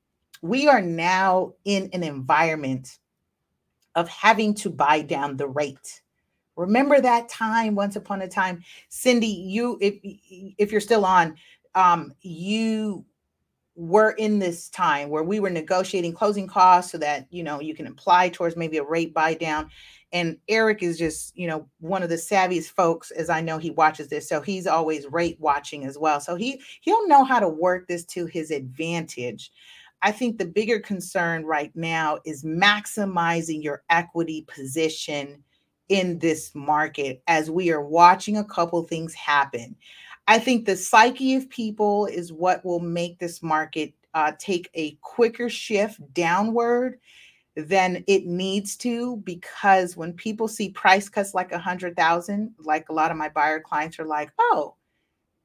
We 0.42 0.68
are 0.68 0.82
now 0.82 1.54
in 1.64 1.88
an 1.92 2.02
environment 2.02 2.98
of 3.94 4.08
having 4.08 4.54
to 4.54 4.70
buy 4.70 5.02
down 5.02 5.36
the 5.36 5.48
rate. 5.48 6.02
Remember 6.56 7.00
that 7.00 7.28
time 7.28 7.74
once 7.74 7.96
upon 7.96 8.22
a 8.22 8.28
time, 8.28 8.62
Cindy. 8.88 9.26
You, 9.26 9.78
if 9.80 9.94
if 10.02 10.70
you're 10.70 10.80
still 10.80 11.04
on, 11.04 11.36
um, 11.74 12.12
you 12.20 13.04
we're 13.74 14.10
in 14.10 14.38
this 14.38 14.68
time 14.68 15.08
where 15.08 15.22
we 15.22 15.40
were 15.40 15.48
negotiating 15.48 16.12
closing 16.12 16.46
costs 16.46 16.92
so 16.92 16.98
that 16.98 17.26
you 17.30 17.42
know 17.42 17.60
you 17.60 17.74
can 17.74 17.86
apply 17.86 18.28
towards 18.28 18.56
maybe 18.56 18.76
a 18.76 18.84
rate 18.84 19.14
buy 19.14 19.32
down 19.32 19.68
and 20.12 20.36
eric 20.48 20.82
is 20.82 20.98
just 20.98 21.36
you 21.36 21.46
know 21.46 21.66
one 21.80 22.02
of 22.02 22.10
the 22.10 22.16
savviest 22.16 22.70
folks 22.72 23.10
as 23.12 23.30
i 23.30 23.40
know 23.40 23.56
he 23.56 23.70
watches 23.70 24.08
this 24.08 24.28
so 24.28 24.42
he's 24.42 24.66
always 24.66 25.06
rate 25.06 25.38
watching 25.40 25.84
as 25.84 25.96
well 25.96 26.20
so 26.20 26.36
he 26.36 26.60
he'll 26.82 27.08
know 27.08 27.24
how 27.24 27.40
to 27.40 27.48
work 27.48 27.88
this 27.88 28.04
to 28.04 28.26
his 28.26 28.50
advantage 28.50 29.50
i 30.02 30.12
think 30.12 30.38
the 30.38 30.44
bigger 30.44 30.80
concern 30.80 31.44
right 31.44 31.72
now 31.74 32.18
is 32.24 32.44
maximizing 32.44 33.62
your 33.62 33.82
equity 33.90 34.46
position 34.48 35.42
in 35.92 36.18
this 36.18 36.54
market 36.54 37.22
as 37.26 37.50
we 37.50 37.70
are 37.70 37.84
watching 37.84 38.38
a 38.38 38.44
couple 38.44 38.82
things 38.82 39.12
happen. 39.12 39.76
I 40.26 40.38
think 40.38 40.64
the 40.64 40.76
psyche 40.76 41.34
of 41.34 41.50
people 41.50 42.06
is 42.06 42.32
what 42.32 42.64
will 42.64 42.80
make 42.80 43.18
this 43.18 43.42
market 43.42 43.92
uh, 44.14 44.32
take 44.38 44.70
a 44.74 44.92
quicker 45.02 45.50
shift 45.50 46.00
downward 46.14 46.98
than 47.56 48.02
it 48.06 48.24
needs 48.24 48.76
to 48.78 49.16
because 49.18 49.94
when 49.94 50.14
people 50.14 50.48
see 50.48 50.70
price 50.70 51.10
cuts 51.10 51.34
like 51.34 51.52
a 51.52 51.58
hundred 51.58 51.94
thousand, 51.94 52.54
like 52.58 52.88
a 52.88 52.94
lot 52.94 53.10
of 53.10 53.18
my 53.18 53.28
buyer 53.28 53.60
clients 53.60 53.98
are 53.98 54.06
like, 54.06 54.32
oh, 54.38 54.74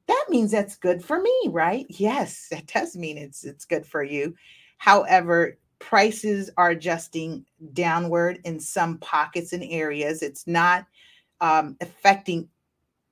that 0.07 0.25
means 0.29 0.51
that's 0.51 0.75
good 0.75 1.03
for 1.03 1.21
me, 1.21 1.49
right? 1.49 1.85
Yes, 1.89 2.47
it 2.51 2.67
does 2.67 2.95
mean 2.95 3.17
it's 3.17 3.43
it's 3.43 3.65
good 3.65 3.85
for 3.85 4.03
you. 4.03 4.35
However, 4.77 5.57
prices 5.79 6.49
are 6.57 6.71
adjusting 6.71 7.45
downward 7.73 8.39
in 8.43 8.59
some 8.59 8.97
pockets 8.99 9.53
and 9.53 9.63
areas. 9.63 10.21
It's 10.21 10.47
not 10.47 10.85
um, 11.41 11.77
affecting 11.81 12.49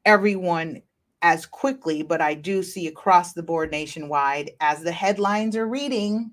everyone 0.06 0.82
as 1.22 1.46
quickly, 1.46 2.04
but 2.04 2.22
I 2.22 2.34
do 2.34 2.62
see 2.64 2.88
across 2.88 3.34
the 3.34 3.44
board 3.44 3.72
nationwide 3.72 4.52
as 4.60 4.82
the 4.82 4.92
headlines 4.92 5.56
are 5.56 5.68
reading 5.68 6.32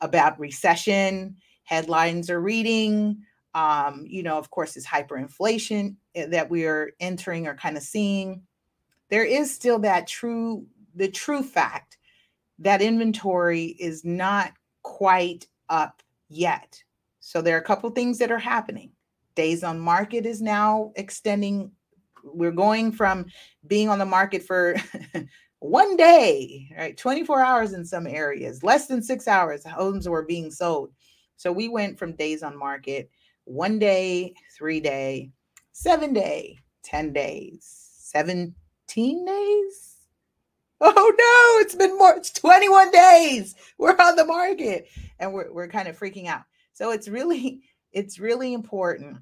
about 0.00 0.38
recession, 0.40 1.36
headlines 1.64 2.30
are 2.30 2.40
reading, 2.40 3.22
um, 3.54 4.04
you 4.08 4.22
know, 4.22 4.38
of 4.38 4.50
course, 4.50 4.74
this 4.74 4.86
hyperinflation 4.86 5.96
eh, 6.14 6.26
that 6.26 6.50
we 6.50 6.66
are 6.66 6.90
entering 7.00 7.46
or 7.46 7.54
kind 7.54 7.76
of 7.76 7.82
seeing. 7.82 8.42
There 9.10 9.24
is 9.24 9.52
still 9.52 9.78
that 9.80 10.06
true, 10.06 10.66
the 10.94 11.08
true 11.08 11.42
fact 11.42 11.98
that 12.60 12.82
inventory 12.82 13.76
is 13.78 14.04
not 14.04 14.52
quite 14.82 15.46
up 15.68 16.02
yet. 16.28 16.82
So 17.20 17.42
there 17.42 17.56
are 17.56 17.60
a 17.60 17.64
couple 17.64 17.90
things 17.90 18.18
that 18.18 18.30
are 18.30 18.38
happening. 18.38 18.92
Days 19.34 19.64
on 19.64 19.78
market 19.78 20.26
is 20.26 20.40
now 20.40 20.92
extending. 20.96 21.72
We're 22.22 22.50
going 22.50 22.92
from 22.92 23.26
being 23.66 23.88
on 23.88 23.98
the 23.98 24.06
market 24.06 24.42
for 24.42 24.76
one 25.60 25.96
day, 25.96 26.70
right? 26.76 26.96
24 26.96 27.42
hours 27.42 27.72
in 27.72 27.84
some 27.84 28.06
areas, 28.06 28.62
less 28.62 28.86
than 28.86 29.02
six 29.02 29.28
hours, 29.28 29.64
homes 29.64 30.08
were 30.08 30.24
being 30.24 30.50
sold. 30.50 30.90
So 31.36 31.52
we 31.52 31.68
went 31.68 31.98
from 31.98 32.16
days 32.16 32.42
on 32.42 32.58
market, 32.58 33.10
one 33.44 33.78
day, 33.78 34.34
three 34.56 34.80
day, 34.80 35.30
seven 35.72 36.12
day, 36.12 36.58
10 36.82 37.12
days, 37.12 37.90
17 38.90 39.24
days. 39.24 39.86
Oh 40.80 40.92
no, 40.94 41.62
it's 41.62 41.74
been 41.74 41.98
more, 41.98 42.16
it's 42.16 42.30
21 42.30 42.90
days. 42.90 43.54
We're 43.78 43.96
on 43.96 44.16
the 44.16 44.24
market 44.24 44.88
and 45.18 45.32
we're, 45.32 45.52
we're 45.52 45.68
kind 45.68 45.88
of 45.88 45.98
freaking 45.98 46.26
out. 46.26 46.42
So 46.72 46.90
it's 46.90 47.06
really, 47.06 47.62
it's 47.92 48.18
really 48.18 48.54
important 48.54 49.18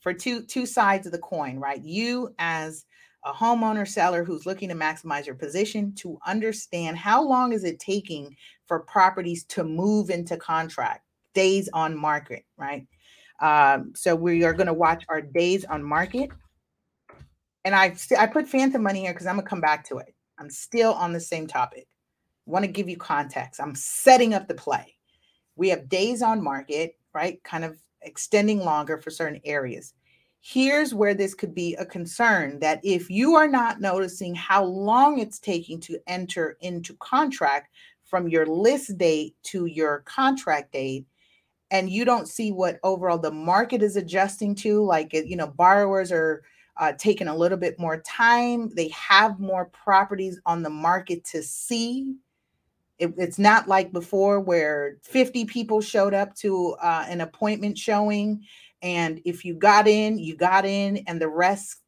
for 0.00 0.14
two 0.14 0.44
two 0.44 0.64
sides 0.64 1.04
of 1.04 1.12
the 1.12 1.18
coin, 1.18 1.58
right? 1.58 1.82
You 1.84 2.34
as 2.38 2.86
a 3.24 3.32
homeowner 3.32 3.86
seller 3.86 4.24
who's 4.24 4.46
looking 4.46 4.68
to 4.68 4.74
maximize 4.74 5.26
your 5.26 5.34
position 5.34 5.92
to 5.96 6.16
understand 6.26 6.96
how 6.96 7.22
long 7.22 7.52
is 7.52 7.64
it 7.64 7.78
taking 7.78 8.34
for 8.66 8.80
properties 8.80 9.44
to 9.44 9.64
move 9.64 10.10
into 10.10 10.36
contract 10.36 11.02
days 11.34 11.68
on 11.74 11.96
market 11.96 12.44
right 12.56 12.86
um, 13.40 13.92
so 13.94 14.14
we 14.14 14.44
are 14.44 14.54
going 14.54 14.68
to 14.68 14.72
watch 14.72 15.04
our 15.08 15.20
days 15.20 15.64
on 15.64 15.82
market 15.82 16.30
and 17.66 17.74
i 17.74 17.94
i 18.18 18.26
put 18.26 18.48
phantom 18.48 18.82
money 18.82 19.00
here 19.02 19.12
because 19.12 19.26
i'm 19.26 19.36
to 19.36 19.42
come 19.42 19.60
back 19.60 19.84
to 19.84 19.98
it. 19.98 20.14
I'm 20.38 20.48
still 20.50 20.94
on 20.94 21.12
the 21.12 21.20
same 21.20 21.46
topic. 21.46 21.86
Want 22.46 22.64
to 22.64 22.70
give 22.70 22.88
you 22.88 22.96
context. 22.96 23.60
I'm 23.60 23.74
setting 23.74 24.34
up 24.34 24.48
the 24.48 24.54
play. 24.54 24.94
We 25.56 25.68
have 25.70 25.88
days 25.88 26.22
on 26.22 26.42
market 26.42 26.96
right? 27.16 27.42
Kind 27.44 27.64
of 27.64 27.78
extending 28.02 28.60
longer 28.60 28.98
for 28.98 29.10
certain 29.10 29.40
areas. 29.46 29.94
Here's 30.42 30.94
where 30.94 31.14
this 31.14 31.34
could 31.34 31.54
be 31.54 31.74
a 31.76 31.86
concern 31.86 32.60
that 32.60 32.78
if 32.84 33.08
you 33.10 33.34
are 33.34 33.48
not 33.48 33.80
noticing 33.80 34.34
how 34.34 34.64
long 34.64 35.18
it's 35.18 35.38
taking 35.40 35.80
to 35.80 35.98
enter 36.06 36.58
into 36.60 36.94
contract 37.00 37.70
from 38.04 38.28
your 38.28 38.46
list 38.46 38.98
date 38.98 39.34
to 39.44 39.64
your 39.64 40.00
contract 40.00 40.72
date 40.72 41.06
and 41.70 41.90
you 41.90 42.04
don't 42.04 42.28
see 42.28 42.52
what 42.52 42.78
overall 42.84 43.18
the 43.18 43.32
market 43.32 43.82
is 43.82 43.96
adjusting 43.96 44.54
to 44.54 44.84
like 44.84 45.12
you 45.12 45.36
know 45.36 45.48
borrowers 45.48 46.12
are 46.12 46.44
uh, 46.78 46.92
taking 46.98 47.28
a 47.28 47.36
little 47.36 47.58
bit 47.58 47.78
more 47.78 48.00
time 48.02 48.70
they 48.74 48.88
have 48.88 49.40
more 49.40 49.66
properties 49.66 50.40
on 50.46 50.62
the 50.62 50.70
market 50.70 51.24
to 51.24 51.42
see 51.42 52.14
it, 52.98 53.12
it's 53.18 53.38
not 53.38 53.68
like 53.68 53.92
before 53.92 54.40
where 54.40 54.96
50 55.02 55.44
people 55.44 55.80
showed 55.80 56.14
up 56.14 56.34
to 56.36 56.76
uh, 56.80 57.04
an 57.08 57.20
appointment 57.20 57.76
showing 57.76 58.42
and 58.82 59.20
if 59.24 59.44
you 59.44 59.54
got 59.54 59.88
in, 59.88 60.18
you 60.18 60.36
got 60.36 60.64
in, 60.64 60.98
and 61.06 61.20
the 61.20 61.28
rest 61.28 61.80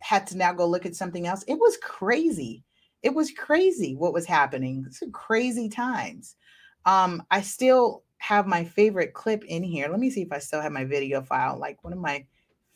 had 0.00 0.26
to 0.28 0.36
now 0.36 0.52
go 0.52 0.66
look 0.66 0.86
at 0.86 0.96
something 0.96 1.26
else. 1.26 1.44
It 1.46 1.58
was 1.58 1.76
crazy. 1.78 2.64
It 3.02 3.14
was 3.14 3.30
crazy 3.30 3.94
what 3.94 4.12
was 4.12 4.26
happening. 4.26 4.84
It's 4.86 5.02
crazy 5.12 5.68
times. 5.68 6.36
Um, 6.84 7.22
I 7.30 7.42
still 7.42 8.02
have 8.18 8.46
my 8.46 8.64
favorite 8.64 9.14
clip 9.14 9.44
in 9.44 9.62
here. 9.62 9.88
Let 9.88 10.00
me 10.00 10.10
see 10.10 10.22
if 10.22 10.32
I 10.32 10.38
still 10.38 10.60
have 10.60 10.72
my 10.72 10.84
video 10.84 11.22
file. 11.22 11.58
Like 11.58 11.82
one 11.84 11.92
of 11.92 11.98
my 11.98 12.24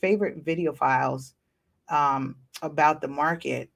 favorite 0.00 0.44
video 0.44 0.72
files 0.72 1.34
um, 1.88 2.36
about 2.62 3.00
the 3.00 3.08
market. 3.08 3.70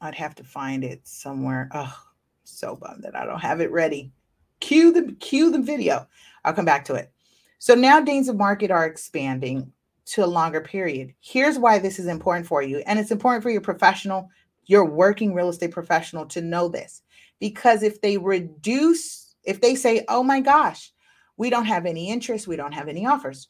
I'd 0.00 0.14
have 0.14 0.34
to 0.36 0.44
find 0.44 0.84
it 0.84 1.06
somewhere. 1.06 1.68
Oh, 1.72 1.96
so 2.44 2.76
bummed 2.76 3.04
that 3.04 3.16
I 3.16 3.24
don't 3.24 3.40
have 3.40 3.60
it 3.60 3.70
ready. 3.70 4.12
Cue 4.60 4.92
the 4.92 5.12
cue 5.20 5.50
the 5.50 5.60
video. 5.60 6.06
I'll 6.44 6.52
come 6.52 6.64
back 6.64 6.84
to 6.86 6.94
it. 6.94 7.12
So 7.58 7.74
now 7.74 8.00
days 8.00 8.28
of 8.28 8.36
market 8.36 8.70
are 8.70 8.86
expanding 8.86 9.72
to 10.06 10.24
a 10.24 10.26
longer 10.26 10.60
period. 10.60 11.12
Here's 11.20 11.58
why 11.58 11.78
this 11.78 11.98
is 11.98 12.06
important 12.06 12.46
for 12.46 12.62
you. 12.62 12.78
And 12.86 12.98
it's 12.98 13.10
important 13.10 13.42
for 13.42 13.50
your 13.50 13.60
professional, 13.60 14.30
your 14.66 14.84
working 14.84 15.34
real 15.34 15.48
estate 15.50 15.70
professional 15.70 16.24
to 16.26 16.40
know 16.40 16.68
this. 16.68 17.02
Because 17.40 17.82
if 17.82 18.00
they 18.00 18.16
reduce, 18.16 19.34
if 19.44 19.60
they 19.60 19.74
say, 19.74 20.04
oh 20.08 20.22
my 20.22 20.40
gosh, 20.40 20.92
we 21.36 21.50
don't 21.50 21.66
have 21.66 21.84
any 21.84 22.10
interest, 22.10 22.48
we 22.48 22.56
don't 22.56 22.72
have 22.72 22.88
any 22.88 23.06
offers, 23.06 23.48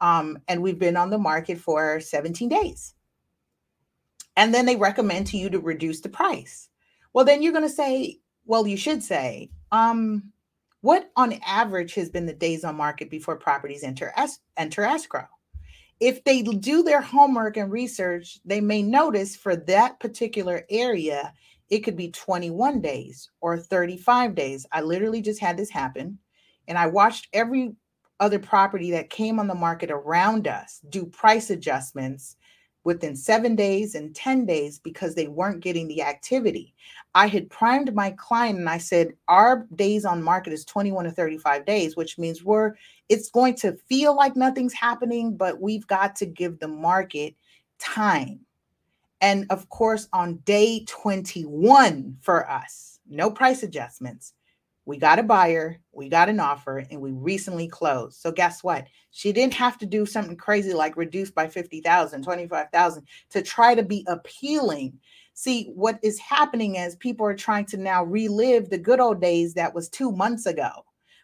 um, 0.00 0.38
and 0.48 0.62
we've 0.62 0.78
been 0.78 0.96
on 0.96 1.10
the 1.10 1.18
market 1.18 1.58
for 1.58 2.00
17 2.00 2.48
days. 2.48 2.94
And 4.36 4.54
then 4.54 4.66
they 4.66 4.76
recommend 4.76 5.26
to 5.28 5.36
you 5.36 5.50
to 5.50 5.58
reduce 5.58 6.00
the 6.00 6.08
price. 6.08 6.68
Well, 7.12 7.24
then 7.24 7.42
you're 7.42 7.52
going 7.52 7.68
to 7.68 7.74
say, 7.74 8.20
well, 8.46 8.66
you 8.66 8.76
should 8.76 9.02
say, 9.02 9.50
um, 9.72 10.32
what 10.80 11.10
on 11.16 11.34
average 11.44 11.94
has 11.94 12.08
been 12.08 12.26
the 12.26 12.32
days 12.32 12.64
on 12.64 12.76
market 12.76 13.10
before 13.10 13.36
properties 13.36 13.82
enter 13.82 14.12
es- 14.16 14.40
enter 14.56 14.82
escrow? 14.82 15.26
If 15.98 16.24
they 16.24 16.42
do 16.42 16.82
their 16.82 17.02
homework 17.02 17.58
and 17.58 17.70
research, 17.70 18.38
they 18.46 18.62
may 18.62 18.82
notice 18.82 19.36
for 19.36 19.56
that 19.56 20.00
particular 20.00 20.64
area, 20.70 21.34
it 21.68 21.80
could 21.80 21.96
be 21.96 22.10
21 22.10 22.80
days 22.80 23.28
or 23.42 23.58
35 23.58 24.34
days. 24.34 24.66
I 24.72 24.80
literally 24.80 25.20
just 25.20 25.40
had 25.40 25.58
this 25.58 25.68
happen 25.68 26.18
and 26.66 26.78
I 26.78 26.86
watched 26.86 27.28
every 27.32 27.74
other 28.20 28.38
property 28.38 28.90
that 28.92 29.10
came 29.10 29.40
on 29.40 29.48
the 29.48 29.54
market 29.54 29.90
around 29.90 30.46
us 30.46 30.80
do 30.90 31.06
price 31.06 31.50
adjustments 31.50 32.36
within 32.84 33.14
seven 33.14 33.54
days 33.54 33.94
and 33.94 34.14
10 34.14 34.46
days 34.46 34.78
because 34.78 35.14
they 35.14 35.28
weren't 35.28 35.60
getting 35.60 35.88
the 35.88 36.02
activity. 36.02 36.74
I 37.14 37.26
had 37.26 37.50
primed 37.50 37.94
my 37.94 38.12
client 38.12 38.58
and 38.58 38.68
I 38.68 38.78
said, 38.78 39.14
our 39.28 39.66
days 39.74 40.04
on 40.04 40.22
market 40.22 40.52
is 40.52 40.64
21 40.64 41.04
to 41.04 41.10
35 41.10 41.66
days, 41.66 41.96
which 41.96 42.18
means 42.18 42.44
we're, 42.44 42.74
it's 43.08 43.30
going 43.30 43.54
to 43.56 43.76
feel 43.88 44.16
like 44.16 44.36
nothing's 44.36 44.72
happening, 44.72 45.36
but 45.36 45.60
we've 45.60 45.86
got 45.86 46.16
to 46.16 46.26
give 46.26 46.58
the 46.58 46.68
market 46.68 47.34
time. 47.78 48.40
And 49.20 49.46
of 49.50 49.68
course, 49.68 50.08
on 50.12 50.36
day 50.38 50.84
21 50.86 52.16
for 52.22 52.48
us, 52.50 53.00
no 53.08 53.30
price 53.30 53.62
adjustments, 53.62 54.32
we 54.86 54.96
got 54.96 55.18
a 55.18 55.22
buyer, 55.22 55.78
we 55.92 56.08
got 56.08 56.28
an 56.28 56.40
offer, 56.40 56.84
and 56.90 57.00
we 57.00 57.12
recently 57.12 57.68
closed. 57.68 58.20
So 58.20 58.32
guess 58.32 58.64
what? 58.64 58.86
She 59.10 59.32
didn't 59.32 59.54
have 59.54 59.78
to 59.78 59.86
do 59.86 60.06
something 60.06 60.36
crazy 60.36 60.72
like 60.72 60.96
reduce 60.96 61.30
by 61.30 61.48
50,000, 61.48 62.22
25,000 62.22 63.06
to 63.30 63.42
try 63.42 63.74
to 63.74 63.82
be 63.82 64.04
appealing. 64.08 64.98
See, 65.34 65.70
what 65.74 65.98
is 66.02 66.18
happening 66.18 66.76
is 66.76 66.96
people 66.96 67.26
are 67.26 67.34
trying 67.34 67.66
to 67.66 67.76
now 67.76 68.04
relive 68.04 68.68
the 68.70 68.78
good 68.78 69.00
old 69.00 69.20
days 69.20 69.54
that 69.54 69.74
was 69.74 69.88
2 69.88 70.12
months 70.12 70.46
ago 70.46 70.70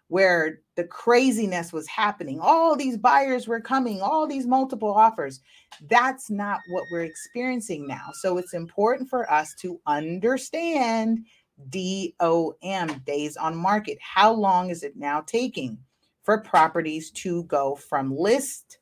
where 0.09 0.61
the 0.77 0.85
craziness 0.85 1.73
was 1.73 1.88
happening. 1.88 2.38
All 2.40 2.77
these 2.77 2.97
buyers 2.97 3.49
were 3.49 3.61
coming, 3.61 4.01
all 4.01 4.27
these 4.27 4.47
multiple 4.47 4.92
offers. 4.92 5.40
That's 5.88 6.31
not 6.31 6.61
what 6.69 6.85
we're 6.92 7.03
experiencing 7.03 7.88
now. 7.88 8.11
So 8.12 8.38
it's 8.38 8.55
important 8.55 9.11
for 9.11 9.31
us 9.31 9.53
to 9.62 9.81
understand 9.87 11.27
DOM, 11.71 13.03
days 13.07 13.37
on 13.37 13.57
market. 13.57 13.99
How 14.01 14.33
long 14.33 14.71
is 14.71 14.83
it 14.83 14.97
now 14.97 15.23
taking 15.23 15.79
for 16.23 16.38
properties 16.38 17.11
to 17.12 17.45
go 17.45 17.75
from 17.75 18.14
list 18.14 18.79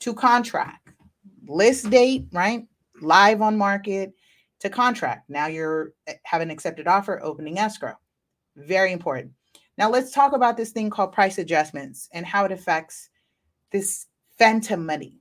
to 0.00 0.14
contract? 0.14 0.88
List 1.46 1.90
date, 1.90 2.26
right? 2.32 2.66
Live 3.00 3.40
on 3.40 3.56
market 3.56 4.12
to 4.60 4.68
contract. 4.68 5.30
Now 5.30 5.46
you're 5.46 5.92
eh, 6.06 6.14
have 6.24 6.42
an 6.42 6.50
accepted 6.50 6.86
offer, 6.86 7.20
opening 7.22 7.58
escrow. 7.58 7.94
Very 8.56 8.92
important. 8.92 9.32
Now 9.78 9.90
let's 9.90 10.12
talk 10.12 10.32
about 10.32 10.56
this 10.56 10.70
thing 10.70 10.90
called 10.90 11.12
price 11.12 11.38
adjustments 11.38 12.08
and 12.12 12.26
how 12.26 12.44
it 12.44 12.52
affects 12.52 13.08
this 13.70 14.06
phantom 14.38 14.84
money 14.84 15.19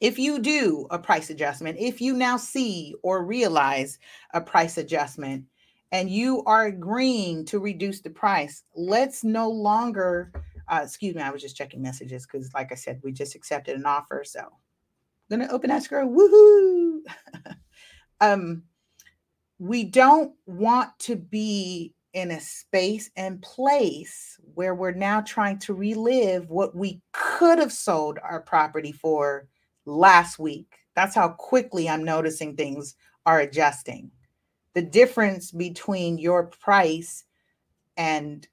if 0.00 0.18
you 0.18 0.38
do 0.38 0.86
a 0.90 0.98
price 0.98 1.30
adjustment, 1.30 1.78
if 1.78 2.00
you 2.00 2.14
now 2.14 2.36
see 2.36 2.94
or 3.02 3.24
realize 3.24 3.98
a 4.32 4.40
price 4.40 4.78
adjustment 4.78 5.44
and 5.90 6.10
you 6.10 6.42
are 6.44 6.66
agreeing 6.66 7.44
to 7.46 7.58
reduce 7.58 8.00
the 8.00 8.10
price, 8.10 8.62
let's 8.76 9.24
no 9.24 9.50
longer, 9.50 10.32
uh, 10.68 10.80
excuse 10.84 11.14
me, 11.14 11.22
I 11.22 11.30
was 11.30 11.42
just 11.42 11.56
checking 11.56 11.82
messages 11.82 12.26
because, 12.26 12.52
like 12.54 12.70
I 12.70 12.76
said, 12.76 13.00
we 13.02 13.12
just 13.12 13.34
accepted 13.34 13.76
an 13.76 13.86
offer. 13.86 14.22
So 14.24 14.40
I'm 14.40 15.38
going 15.38 15.48
to 15.48 15.54
open 15.54 15.70
escrow. 15.70 16.06
Woohoo! 16.06 17.00
um, 18.20 18.62
we 19.58 19.82
don't 19.84 20.34
want 20.46 20.96
to 21.00 21.16
be 21.16 21.94
in 22.12 22.30
a 22.30 22.40
space 22.40 23.10
and 23.16 23.42
place 23.42 24.38
where 24.54 24.74
we're 24.74 24.92
now 24.92 25.20
trying 25.20 25.58
to 25.58 25.74
relive 25.74 26.48
what 26.48 26.74
we 26.74 27.00
could 27.12 27.58
have 27.58 27.72
sold 27.72 28.18
our 28.22 28.40
property 28.40 28.92
for 28.92 29.48
last 29.88 30.38
week. 30.38 30.78
That's 30.94 31.14
how 31.14 31.30
quickly 31.30 31.88
I'm 31.88 32.04
noticing 32.04 32.54
things 32.56 32.96
are 33.26 33.40
adjusting. 33.40 34.10
The 34.74 34.82
difference 34.82 35.50
between 35.50 36.18
your 36.18 36.44
price 36.44 37.24
and 37.96 38.46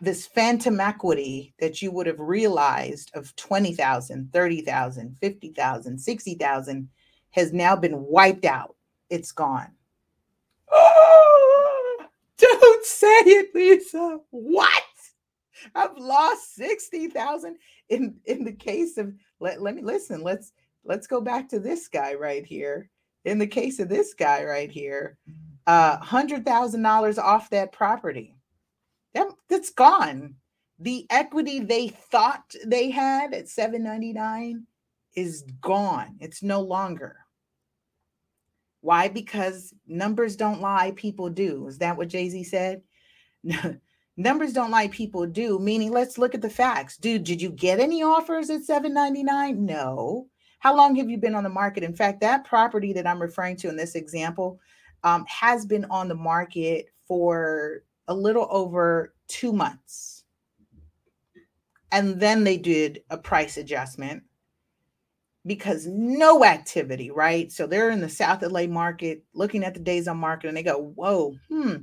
this 0.00 0.26
phantom 0.26 0.80
equity 0.80 1.52
that 1.58 1.82
you 1.82 1.90
would 1.90 2.06
have 2.06 2.20
realized 2.20 3.10
of 3.14 3.34
20,000, 3.36 4.32
30,000, 4.32 5.16
50,000, 5.20 5.98
60,000 5.98 6.88
has 7.30 7.52
now 7.52 7.74
been 7.74 8.04
wiped 8.04 8.44
out. 8.44 8.76
It's 9.10 9.32
gone. 9.32 9.72
Don't 12.38 12.84
say 12.84 13.06
it, 13.06 13.54
Lisa. 13.54 14.20
What? 14.30 14.82
I've 15.74 15.96
lost 15.96 16.54
60,000 16.54 17.56
in 17.88 18.16
in 18.26 18.44
the 18.44 18.52
case 18.52 18.96
of 18.96 19.12
let, 19.40 19.62
let 19.62 19.74
me 19.74 19.82
listen, 19.82 20.22
let's 20.22 20.52
let's 20.84 21.06
go 21.06 21.20
back 21.20 21.48
to 21.50 21.58
this 21.60 21.88
guy 21.88 22.14
right 22.14 22.44
here. 22.44 22.90
In 23.24 23.38
the 23.38 23.46
case 23.46 23.78
of 23.78 23.88
this 23.88 24.14
guy 24.14 24.44
right 24.44 24.70
here, 24.70 25.18
uh 25.66 25.98
$100,000 25.98 27.18
off 27.18 27.50
that 27.50 27.72
property. 27.72 28.34
That, 29.14 29.28
that's 29.48 29.70
gone. 29.70 30.34
The 30.78 31.06
equity 31.10 31.60
they 31.60 31.88
thought 31.88 32.54
they 32.64 32.90
had 32.90 33.34
at 33.34 33.48
799 33.48 34.66
is 35.16 35.42
gone. 35.60 36.16
It's 36.20 36.42
no 36.42 36.60
longer. 36.60 37.16
Why? 38.80 39.08
Because 39.08 39.74
numbers 39.86 40.36
don't 40.36 40.60
lie, 40.60 40.92
people 40.94 41.30
do. 41.30 41.66
Is 41.66 41.78
that 41.78 41.96
what 41.96 42.08
Jay 42.08 42.28
Z 42.28 42.44
said? 42.44 42.82
numbers 44.18 44.52
don't 44.52 44.70
lie, 44.70 44.88
people 44.88 45.26
do. 45.26 45.58
Meaning, 45.58 45.92
let's 45.92 46.18
look 46.18 46.34
at 46.34 46.42
the 46.42 46.50
facts. 46.50 46.96
Dude, 46.96 47.24
did 47.24 47.40
you 47.40 47.50
get 47.50 47.80
any 47.80 48.02
offers 48.02 48.50
at 48.50 48.64
799? 48.64 49.64
No. 49.64 50.26
How 50.58 50.76
long 50.76 50.96
have 50.96 51.08
you 51.08 51.18
been 51.18 51.36
on 51.36 51.44
the 51.44 51.48
market? 51.48 51.84
In 51.84 51.94
fact, 51.94 52.20
that 52.20 52.44
property 52.44 52.92
that 52.92 53.06
I'm 53.06 53.22
referring 53.22 53.56
to 53.58 53.68
in 53.68 53.76
this 53.76 53.94
example 53.94 54.58
um, 55.04 55.24
has 55.28 55.64
been 55.64 55.86
on 55.86 56.08
the 56.08 56.14
market 56.16 56.86
for 57.06 57.84
a 58.08 58.14
little 58.14 58.48
over 58.50 59.14
two 59.28 59.52
months. 59.52 60.24
And 61.92 62.20
then 62.20 62.44
they 62.44 62.58
did 62.58 63.02
a 63.08 63.16
price 63.16 63.56
adjustment 63.56 64.24
because 65.46 65.86
no 65.86 66.44
activity, 66.44 67.10
right? 67.10 67.50
So 67.52 67.66
they're 67.66 67.90
in 67.90 68.00
the 68.00 68.08
South 68.08 68.42
LA 68.42 68.66
market 68.66 69.22
looking 69.32 69.64
at 69.64 69.74
the 69.74 69.80
days 69.80 70.08
on 70.08 70.18
market 70.18 70.48
and 70.48 70.56
they 70.56 70.62
go, 70.62 70.92
Whoa, 70.96 71.36
hmm, 71.48 71.76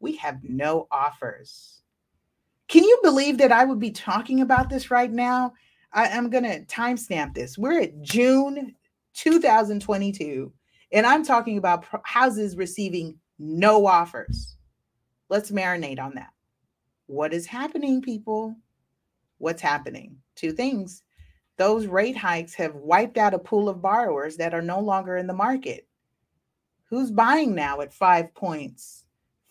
we 0.00 0.16
have 0.16 0.38
no 0.42 0.88
offers. 0.90 1.81
Can 2.72 2.84
you 2.84 2.98
believe 3.02 3.36
that 3.36 3.52
I 3.52 3.66
would 3.66 3.78
be 3.78 3.90
talking 3.90 4.40
about 4.40 4.70
this 4.70 4.90
right 4.90 5.12
now? 5.12 5.52
I, 5.92 6.06
am 6.06 6.30
going 6.30 6.44
to 6.44 6.64
timestamp 6.64 7.34
this. 7.34 7.58
We're 7.58 7.82
at 7.82 8.00
June 8.00 8.74
2022, 9.12 10.50
and 10.92 11.04
I'm 11.04 11.22
talking 11.22 11.58
about 11.58 11.84
houses 12.04 12.56
receiving 12.56 13.18
no 13.38 13.84
offers. 13.86 14.56
Let's 15.28 15.50
marinate 15.50 16.00
on 16.00 16.14
that. 16.14 16.30
What 17.08 17.34
is 17.34 17.44
happening, 17.44 18.00
people? 18.00 18.56
What's 19.36 19.60
happening? 19.60 20.16
Two 20.34 20.52
things 20.52 21.02
those 21.58 21.84
rate 21.84 22.16
hikes 22.16 22.54
have 22.54 22.74
wiped 22.74 23.18
out 23.18 23.34
a 23.34 23.38
pool 23.38 23.68
of 23.68 23.82
borrowers 23.82 24.38
that 24.38 24.54
are 24.54 24.62
no 24.62 24.80
longer 24.80 25.18
in 25.18 25.26
the 25.26 25.34
market. 25.34 25.86
Who's 26.84 27.10
buying 27.10 27.54
now 27.54 27.82
at 27.82 27.92
five 27.92 28.34
points, 28.34 29.04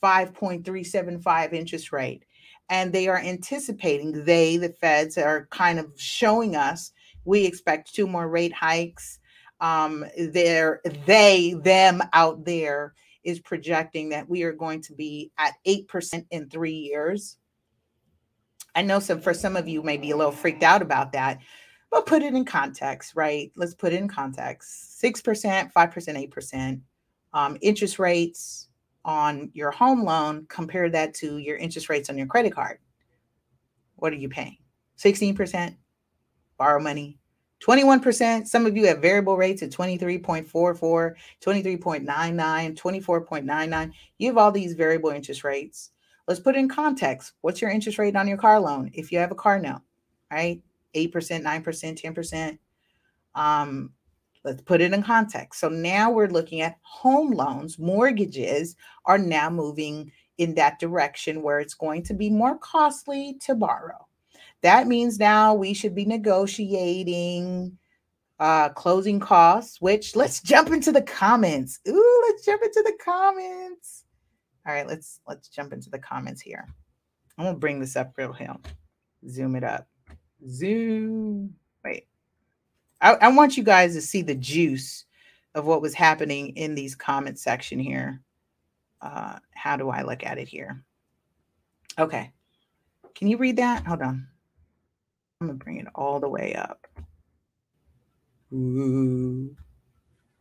5.375 0.03 1.53
interest 1.53 1.91
rate? 1.91 2.25
And 2.71 2.91
they 2.91 3.07
are 3.07 3.19
anticipating, 3.19 4.23
they, 4.23 4.57
the 4.57 4.69
feds, 4.69 5.17
are 5.17 5.47
kind 5.51 5.77
of 5.77 5.91
showing 5.95 6.55
us 6.55 6.91
we 7.25 7.45
expect 7.45 7.93
two 7.93 8.07
more 8.07 8.27
rate 8.27 8.53
hikes. 8.53 9.19
Um, 9.59 10.05
they're, 10.17 10.81
they, 11.05 11.53
them 11.61 12.01
out 12.13 12.45
there 12.45 12.93
is 13.23 13.39
projecting 13.39 14.09
that 14.09 14.27
we 14.27 14.43
are 14.43 14.53
going 14.53 14.81
to 14.81 14.93
be 14.93 15.31
at 15.37 15.53
8% 15.67 16.25
in 16.31 16.49
three 16.49 16.73
years. 16.73 17.37
I 18.73 18.81
know 18.81 18.99
some 18.99 19.21
for 19.21 19.33
some 19.33 19.55
of 19.55 19.67
you 19.67 19.83
may 19.83 19.97
be 19.97 20.11
a 20.11 20.17
little 20.17 20.31
freaked 20.31 20.63
out 20.63 20.81
about 20.81 21.11
that, 21.11 21.39
but 21.91 22.05
put 22.05 22.23
it 22.23 22.33
in 22.33 22.45
context, 22.45 23.13
right? 23.15 23.51
Let's 23.55 23.75
put 23.75 23.93
it 23.93 23.97
in 23.97 24.07
context 24.07 25.01
6%, 25.03 25.73
5%, 25.73 26.29
8%. 26.33 26.81
Um, 27.33 27.57
interest 27.61 27.99
rates 27.99 28.69
on 29.05 29.49
your 29.53 29.71
home 29.71 30.03
loan, 30.03 30.45
compare 30.47 30.89
that 30.89 31.13
to 31.15 31.37
your 31.37 31.57
interest 31.57 31.89
rates 31.89 32.09
on 32.09 32.17
your 32.17 32.27
credit 32.27 32.53
card. 32.53 32.77
What 33.95 34.13
are 34.13 34.17
you 34.17 34.29
paying? 34.29 34.57
16% 34.97 35.75
borrow 36.57 36.79
money, 36.79 37.17
21%. 37.65 38.47
Some 38.47 38.65
of 38.65 38.75
you 38.75 38.85
have 38.87 38.99
variable 39.01 39.37
rates 39.37 39.63
at 39.63 39.71
23.44, 39.71 41.13
23.99, 41.41 42.75
24.99. 42.75 43.91
You 44.17 44.27
have 44.27 44.37
all 44.37 44.51
these 44.51 44.73
variable 44.73 45.11
interest 45.11 45.43
rates. 45.43 45.91
Let's 46.27 46.39
put 46.39 46.55
in 46.55 46.69
context. 46.69 47.33
What's 47.41 47.61
your 47.61 47.71
interest 47.71 47.97
rate 47.97 48.15
on 48.15 48.27
your 48.27 48.37
car 48.37 48.59
loan 48.59 48.91
if 48.93 49.11
you 49.11 49.17
have 49.19 49.31
a 49.31 49.35
car 49.35 49.59
note, 49.59 49.81
right? 50.31 50.61
8%, 50.95 51.11
9%, 51.11 52.01
10%. 52.01 52.57
Um, 53.33 53.91
let's 54.43 54.61
put 54.61 54.81
it 54.81 54.93
in 54.93 55.03
context. 55.03 55.59
So 55.59 55.69
now 55.69 56.11
we're 56.11 56.27
looking 56.27 56.61
at 56.61 56.77
home 56.81 57.31
loans, 57.31 57.77
mortgages 57.79 58.75
are 59.05 59.17
now 59.17 59.49
moving 59.49 60.11
in 60.37 60.55
that 60.55 60.79
direction 60.79 61.41
where 61.41 61.59
it's 61.59 61.73
going 61.73 62.03
to 62.03 62.13
be 62.13 62.29
more 62.29 62.57
costly 62.57 63.35
to 63.41 63.55
borrow. 63.55 64.07
That 64.61 64.87
means 64.87 65.19
now 65.19 65.53
we 65.53 65.73
should 65.73 65.95
be 65.95 66.05
negotiating 66.05 67.77
uh, 68.39 68.69
closing 68.69 69.19
costs, 69.19 69.79
which 69.81 70.15
let's 70.15 70.41
jump 70.43 70.69
into 70.69 70.91
the 70.91 71.01
comments. 71.01 71.79
Ooh, 71.87 72.23
let's 72.27 72.45
jump 72.45 72.63
into 72.63 72.83
the 72.83 72.97
comments. 73.03 74.05
All 74.65 74.73
right, 74.73 74.87
let's 74.87 75.19
let's 75.27 75.47
jump 75.47 75.73
into 75.73 75.89
the 75.89 75.99
comments 75.99 76.41
here. 76.41 76.67
I'm 77.37 77.45
gonna 77.45 77.57
bring 77.57 77.79
this 77.79 77.95
up 77.95 78.13
real 78.17 78.33
here. 78.33 78.55
Zoom 79.27 79.55
it 79.55 79.63
up. 79.63 79.87
Zoom. 80.47 81.55
I, 83.01 83.13
I 83.15 83.27
want 83.29 83.57
you 83.57 83.63
guys 83.63 83.95
to 83.95 84.01
see 84.01 84.21
the 84.21 84.35
juice 84.35 85.05
of 85.55 85.65
what 85.65 85.81
was 85.81 85.93
happening 85.93 86.49
in 86.49 86.75
these 86.75 86.95
comment 86.95 87.39
section 87.39 87.79
here. 87.79 88.21
Uh, 89.01 89.39
how 89.55 89.75
do 89.75 89.89
I 89.89 90.03
look 90.03 90.23
at 90.23 90.37
it 90.37 90.47
here? 90.47 90.83
Okay. 91.97 92.31
Can 93.15 93.27
you 93.27 93.37
read 93.37 93.57
that? 93.57 93.85
Hold 93.85 94.01
on. 94.01 94.27
I'm 95.39 95.47
gonna 95.47 95.57
bring 95.57 95.77
it 95.77 95.87
all 95.95 96.19
the 96.19 96.29
way 96.29 96.53
up. 96.53 96.87
Ooh. 98.53 99.55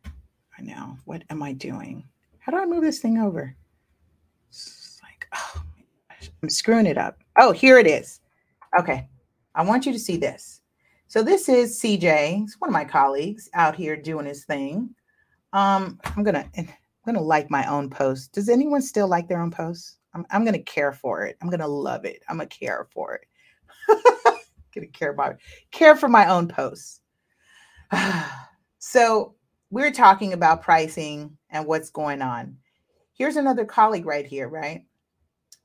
I 0.04 0.62
know. 0.62 0.98
What 1.06 1.22
am 1.30 1.42
I 1.42 1.52
doing? 1.52 2.04
How 2.38 2.52
do 2.52 2.58
I 2.58 2.66
move 2.66 2.82
this 2.82 2.98
thing 2.98 3.18
over? 3.18 3.56
It's 4.50 5.00
like, 5.02 5.26
oh, 5.32 5.62
I'm 6.42 6.50
screwing 6.50 6.86
it 6.86 6.98
up. 6.98 7.18
Oh, 7.36 7.52
here 7.52 7.78
it 7.78 7.86
is. 7.86 8.20
Okay. 8.78 9.08
I 9.54 9.62
want 9.64 9.86
you 9.86 9.92
to 9.92 9.98
see 9.98 10.16
this. 10.16 10.59
So 11.10 11.24
this 11.24 11.48
is 11.48 11.76
CJ. 11.80 12.36
He's 12.36 12.60
one 12.60 12.70
of 12.70 12.72
my 12.72 12.84
colleagues 12.84 13.50
out 13.52 13.74
here 13.74 13.96
doing 13.96 14.26
his 14.26 14.44
thing. 14.44 14.94
Um, 15.52 15.98
I'm 16.04 16.22
gonna 16.22 16.48
I'm 16.56 16.68
gonna 17.04 17.20
like 17.20 17.50
my 17.50 17.66
own 17.66 17.90
post. 17.90 18.30
Does 18.30 18.48
anyone 18.48 18.80
still 18.80 19.08
like 19.08 19.26
their 19.26 19.42
own 19.42 19.50
posts? 19.50 19.96
I'm, 20.14 20.24
I'm 20.30 20.44
gonna 20.44 20.62
care 20.62 20.92
for 20.92 21.26
it. 21.26 21.36
I'm 21.42 21.50
gonna 21.50 21.66
love 21.66 22.04
it. 22.04 22.22
I'm 22.28 22.36
gonna 22.36 22.46
care 22.46 22.86
for 22.92 23.16
it. 23.16 23.26
gonna 24.72 24.86
care 24.86 25.10
about 25.10 25.32
it. 25.32 25.38
Care 25.72 25.96
for 25.96 26.06
my 26.06 26.28
own 26.28 26.46
posts. 26.46 27.00
so 28.78 29.34
we're 29.70 29.90
talking 29.90 30.32
about 30.32 30.62
pricing 30.62 31.36
and 31.50 31.66
what's 31.66 31.90
going 31.90 32.22
on. 32.22 32.56
Here's 33.14 33.34
another 33.34 33.64
colleague 33.64 34.06
right 34.06 34.26
here, 34.26 34.48
right? 34.48 34.84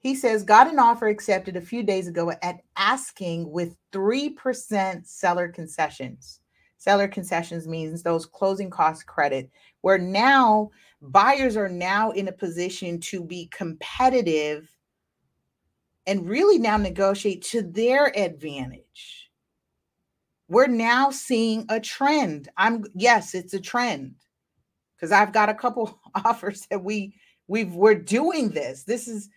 He 0.05 0.13
says, 0.13 0.43
got 0.43 0.71
an 0.71 0.77
offer 0.77 1.07
accepted 1.07 1.57
a 1.57 1.61
few 1.61 1.81
days 1.81 2.07
ago 2.07 2.31
at 2.43 2.61
asking 2.77 3.49
with 3.49 3.75
3% 3.91 5.03
seller 5.03 5.47
concessions. 5.47 6.41
Seller 6.77 7.07
concessions 7.07 7.67
means 7.67 8.03
those 8.03 8.27
closing 8.27 8.69
cost 8.69 9.07
credit, 9.07 9.49
where 9.81 9.97
now 9.97 10.69
buyers 11.01 11.57
are 11.57 11.67
now 11.67 12.11
in 12.11 12.27
a 12.27 12.31
position 12.31 12.99
to 12.99 13.23
be 13.23 13.47
competitive 13.47 14.69
and 16.05 16.29
really 16.29 16.59
now 16.59 16.77
negotiate 16.77 17.41
to 17.45 17.63
their 17.63 18.15
advantage. 18.15 19.31
We're 20.47 20.67
now 20.67 21.09
seeing 21.09 21.65
a 21.69 21.79
trend. 21.79 22.47
I'm 22.57 22.85
yes, 22.93 23.33
it's 23.33 23.55
a 23.55 23.59
trend 23.59 24.13
because 24.95 25.11
I've 25.11 25.33
got 25.33 25.49
a 25.49 25.55
couple 25.55 25.99
offers 26.23 26.67
that 26.69 26.83
we 26.83 27.15
we've 27.47 27.73
we're 27.73 27.95
doing 27.95 28.49
this. 28.49 28.83
This 28.83 29.07
is 29.07 29.29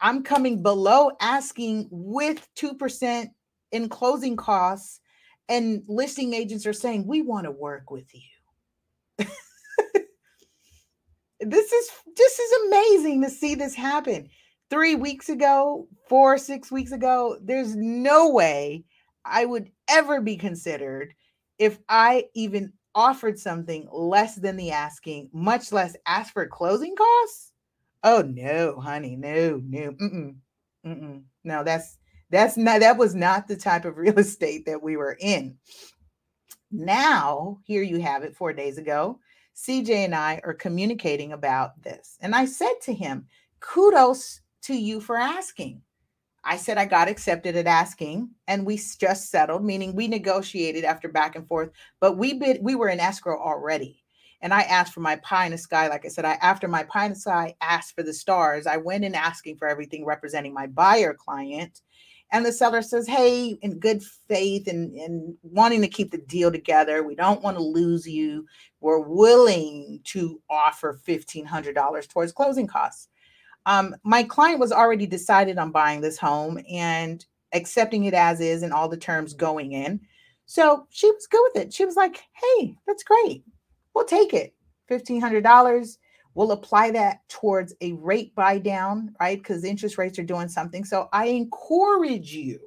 I'm 0.00 0.22
coming 0.22 0.62
below 0.62 1.12
asking 1.20 1.88
with 1.90 2.48
2% 2.56 3.26
in 3.72 3.88
closing 3.88 4.36
costs 4.36 5.00
and 5.48 5.82
listing 5.86 6.34
agents 6.34 6.66
are 6.66 6.72
saying 6.72 7.06
we 7.06 7.22
want 7.22 7.44
to 7.44 7.50
work 7.50 7.90
with 7.90 8.06
you. 8.14 8.22
this 11.40 11.72
is 11.72 11.90
this 12.16 12.38
is 12.38 12.66
amazing 12.66 13.22
to 13.22 13.30
see 13.30 13.54
this 13.54 13.74
happen 13.74 14.28
three 14.70 14.94
weeks 14.94 15.28
ago, 15.28 15.88
four, 16.08 16.38
six 16.38 16.70
weeks 16.70 16.92
ago, 16.92 17.38
there's 17.42 17.74
no 17.74 18.30
way 18.30 18.84
I 19.24 19.44
would 19.44 19.70
ever 19.88 20.20
be 20.20 20.36
considered 20.36 21.14
if 21.58 21.78
I 21.88 22.26
even 22.34 22.72
offered 22.94 23.38
something 23.38 23.88
less 23.92 24.36
than 24.36 24.56
the 24.56 24.70
asking, 24.70 25.30
much 25.32 25.72
less 25.72 25.96
ask 26.06 26.32
for 26.32 26.46
closing 26.46 26.94
costs. 26.96 27.47
Oh 28.02 28.22
no, 28.22 28.80
honey, 28.80 29.16
no, 29.16 29.60
no, 29.64 29.92
mm-mm, 29.92 30.36
mm-mm. 30.86 31.22
no. 31.44 31.64
That's 31.64 31.98
that's 32.30 32.56
not 32.56 32.80
that 32.80 32.96
was 32.96 33.14
not 33.14 33.48
the 33.48 33.56
type 33.56 33.84
of 33.84 33.96
real 33.96 34.18
estate 34.18 34.66
that 34.66 34.82
we 34.82 34.96
were 34.96 35.16
in. 35.20 35.56
Now, 36.70 37.58
here 37.64 37.82
you 37.82 38.00
have 38.00 38.22
it. 38.22 38.36
Four 38.36 38.52
days 38.52 38.78
ago, 38.78 39.18
CJ 39.56 39.90
and 39.90 40.14
I 40.14 40.40
are 40.44 40.54
communicating 40.54 41.32
about 41.32 41.82
this, 41.82 42.16
and 42.20 42.34
I 42.34 42.44
said 42.44 42.74
to 42.82 42.94
him, 42.94 43.26
"Kudos 43.60 44.40
to 44.62 44.74
you 44.74 45.00
for 45.00 45.16
asking. 45.16 45.82
I 46.44 46.56
said 46.56 46.78
I 46.78 46.84
got 46.84 47.08
accepted 47.08 47.56
at 47.56 47.66
asking, 47.66 48.30
and 48.46 48.64
we 48.64 48.76
just 48.76 49.30
settled, 49.30 49.64
meaning 49.64 49.94
we 49.94 50.08
negotiated 50.08 50.84
after 50.84 51.08
back 51.08 51.36
and 51.36 51.46
forth, 51.46 51.70
but 52.00 52.16
we 52.16 52.34
bid 52.34 52.62
we 52.62 52.74
were 52.74 52.88
in 52.88 53.00
escrow 53.00 53.40
already. 53.40 54.04
And 54.40 54.54
I 54.54 54.62
asked 54.62 54.94
for 54.94 55.00
my 55.00 55.16
pie 55.16 55.46
in 55.46 55.52
the 55.52 55.58
sky. 55.58 55.88
Like 55.88 56.04
I 56.04 56.08
said, 56.08 56.24
I 56.24 56.34
after 56.34 56.68
my 56.68 56.84
pie 56.84 57.06
in 57.06 57.12
the 57.12 57.18
sky 57.18 57.54
asked 57.60 57.94
for 57.94 58.02
the 58.02 58.12
stars. 58.14 58.66
I 58.66 58.76
went 58.76 59.04
in 59.04 59.14
asking 59.14 59.56
for 59.56 59.68
everything 59.68 60.04
representing 60.04 60.54
my 60.54 60.66
buyer 60.66 61.14
client. 61.14 61.80
And 62.30 62.44
the 62.44 62.52
seller 62.52 62.82
says, 62.82 63.06
Hey, 63.06 63.58
in 63.62 63.78
good 63.78 64.02
faith 64.28 64.68
and, 64.68 64.94
and 64.96 65.34
wanting 65.42 65.80
to 65.80 65.88
keep 65.88 66.10
the 66.10 66.18
deal 66.18 66.52
together, 66.52 67.02
we 67.02 67.14
don't 67.14 67.42
want 67.42 67.56
to 67.56 67.62
lose 67.62 68.06
you. 68.06 68.46
We're 68.80 69.00
willing 69.00 70.00
to 70.04 70.40
offer 70.50 71.00
$1,500 71.06 72.08
towards 72.08 72.32
closing 72.32 72.66
costs. 72.66 73.08
Um, 73.66 73.96
my 74.02 74.22
client 74.22 74.60
was 74.60 74.72
already 74.72 75.06
decided 75.06 75.58
on 75.58 75.72
buying 75.72 76.00
this 76.00 76.18
home 76.18 76.58
and 76.70 77.24
accepting 77.52 78.04
it 78.04 78.14
as 78.14 78.40
is 78.40 78.62
and 78.62 78.72
all 78.72 78.88
the 78.88 78.96
terms 78.96 79.32
going 79.32 79.72
in. 79.72 80.00
So 80.46 80.86
she 80.90 81.10
was 81.10 81.26
good 81.26 81.42
with 81.52 81.62
it. 81.64 81.72
She 81.72 81.84
was 81.84 81.96
like, 81.96 82.22
Hey, 82.32 82.76
that's 82.86 83.02
great. 83.02 83.42
We'll 83.98 84.06
take 84.06 84.32
it. 84.32 84.54
$1,500. 84.88 85.98
We'll 86.34 86.52
apply 86.52 86.92
that 86.92 87.28
towards 87.28 87.74
a 87.80 87.94
rate 87.94 88.32
buy 88.36 88.58
down, 88.58 89.12
right? 89.20 89.36
Because 89.36 89.64
interest 89.64 89.98
rates 89.98 90.20
are 90.20 90.24
doing 90.24 90.46
something. 90.46 90.84
So 90.84 91.08
I 91.12 91.24
encourage 91.26 92.32
you 92.32 92.60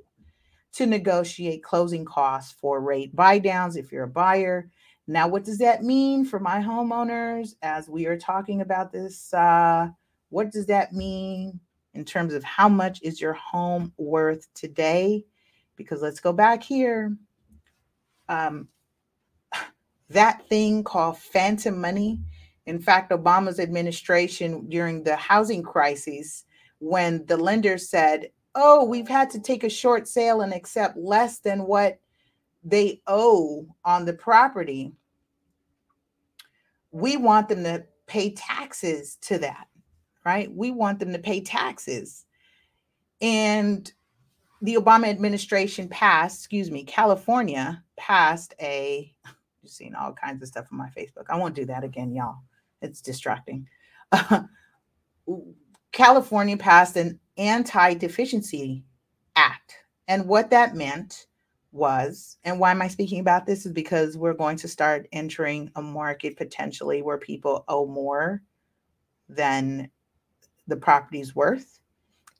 to 0.73 0.85
negotiate 0.85 1.63
closing 1.63 2.03
costs 2.03 2.51
for 2.59 2.81
rate 2.81 3.15
buy 3.15 3.39
downs 3.39 3.77
if 3.77 3.93
you're 3.93 4.03
a 4.03 4.09
buyer. 4.09 4.69
Now, 5.07 5.29
what 5.29 5.45
does 5.45 5.57
that 5.59 5.83
mean 5.83 6.25
for 6.25 6.37
my 6.37 6.59
homeowners 6.59 7.55
as 7.61 7.87
we 7.87 8.07
are 8.07 8.17
talking 8.17 8.59
about 8.59 8.91
this? 8.91 9.33
Uh, 9.33 9.87
what 10.31 10.51
does 10.51 10.65
that 10.65 10.91
mean 10.91 11.61
in 11.93 12.03
terms 12.03 12.33
of 12.33 12.43
how 12.43 12.67
much 12.67 13.01
is 13.03 13.21
your 13.21 13.33
home 13.35 13.93
worth 13.95 14.53
today? 14.53 15.23
Because 15.77 16.01
let's 16.01 16.19
go 16.19 16.33
back 16.33 16.61
here. 16.61 17.15
Um, 18.27 18.67
that 20.13 20.47
thing 20.47 20.83
called 20.83 21.17
phantom 21.17 21.79
money. 21.79 22.19
In 22.65 22.79
fact, 22.79 23.11
Obama's 23.11 23.59
administration 23.59 24.67
during 24.69 25.03
the 25.03 25.15
housing 25.15 25.63
crisis, 25.63 26.45
when 26.79 27.25
the 27.25 27.37
lenders 27.37 27.89
said, 27.89 28.29
Oh, 28.53 28.83
we've 28.83 29.07
had 29.07 29.29
to 29.31 29.39
take 29.39 29.63
a 29.63 29.69
short 29.69 30.07
sale 30.07 30.41
and 30.41 30.53
accept 30.53 30.97
less 30.97 31.39
than 31.39 31.65
what 31.65 31.99
they 32.63 33.01
owe 33.07 33.65
on 33.85 34.05
the 34.05 34.13
property, 34.13 34.91
we 36.91 37.15
want 37.15 37.47
them 37.47 37.63
to 37.63 37.85
pay 38.07 38.31
taxes 38.31 39.17
to 39.21 39.37
that, 39.37 39.67
right? 40.25 40.53
We 40.53 40.71
want 40.71 40.99
them 40.99 41.13
to 41.13 41.19
pay 41.19 41.41
taxes. 41.41 42.25
And 43.21 43.89
the 44.61 44.75
Obama 44.75 45.07
administration 45.07 45.87
passed, 45.87 46.41
excuse 46.41 46.69
me, 46.69 46.83
California 46.83 47.81
passed 47.95 48.53
a 48.61 49.13
you've 49.61 49.71
seen 49.71 49.95
all 49.95 50.13
kinds 50.13 50.41
of 50.41 50.47
stuff 50.47 50.67
on 50.71 50.77
my 50.77 50.89
Facebook. 50.89 51.25
I 51.29 51.37
won't 51.37 51.55
do 51.55 51.65
that 51.65 51.83
again, 51.83 52.13
y'all. 52.13 52.39
It's 52.81 53.01
distracting. 53.01 53.67
California 55.91 56.57
passed 56.57 56.95
an 56.97 57.19
anti 57.37 57.93
deficiency 57.93 58.83
act. 59.35 59.75
And 60.07 60.25
what 60.27 60.49
that 60.49 60.75
meant 60.75 61.27
was, 61.71 62.37
and 62.43 62.59
why 62.59 62.71
am 62.71 62.81
I 62.81 62.87
speaking 62.87 63.19
about 63.19 63.45
this? 63.45 63.65
Is 63.65 63.71
because 63.71 64.17
we're 64.17 64.33
going 64.33 64.57
to 64.57 64.67
start 64.67 65.07
entering 65.11 65.71
a 65.75 65.81
market 65.81 66.37
potentially 66.37 67.01
where 67.01 67.17
people 67.17 67.63
owe 67.67 67.85
more 67.85 68.41
than 69.29 69.89
the 70.67 70.75
property's 70.75 71.35
worth. 71.35 71.79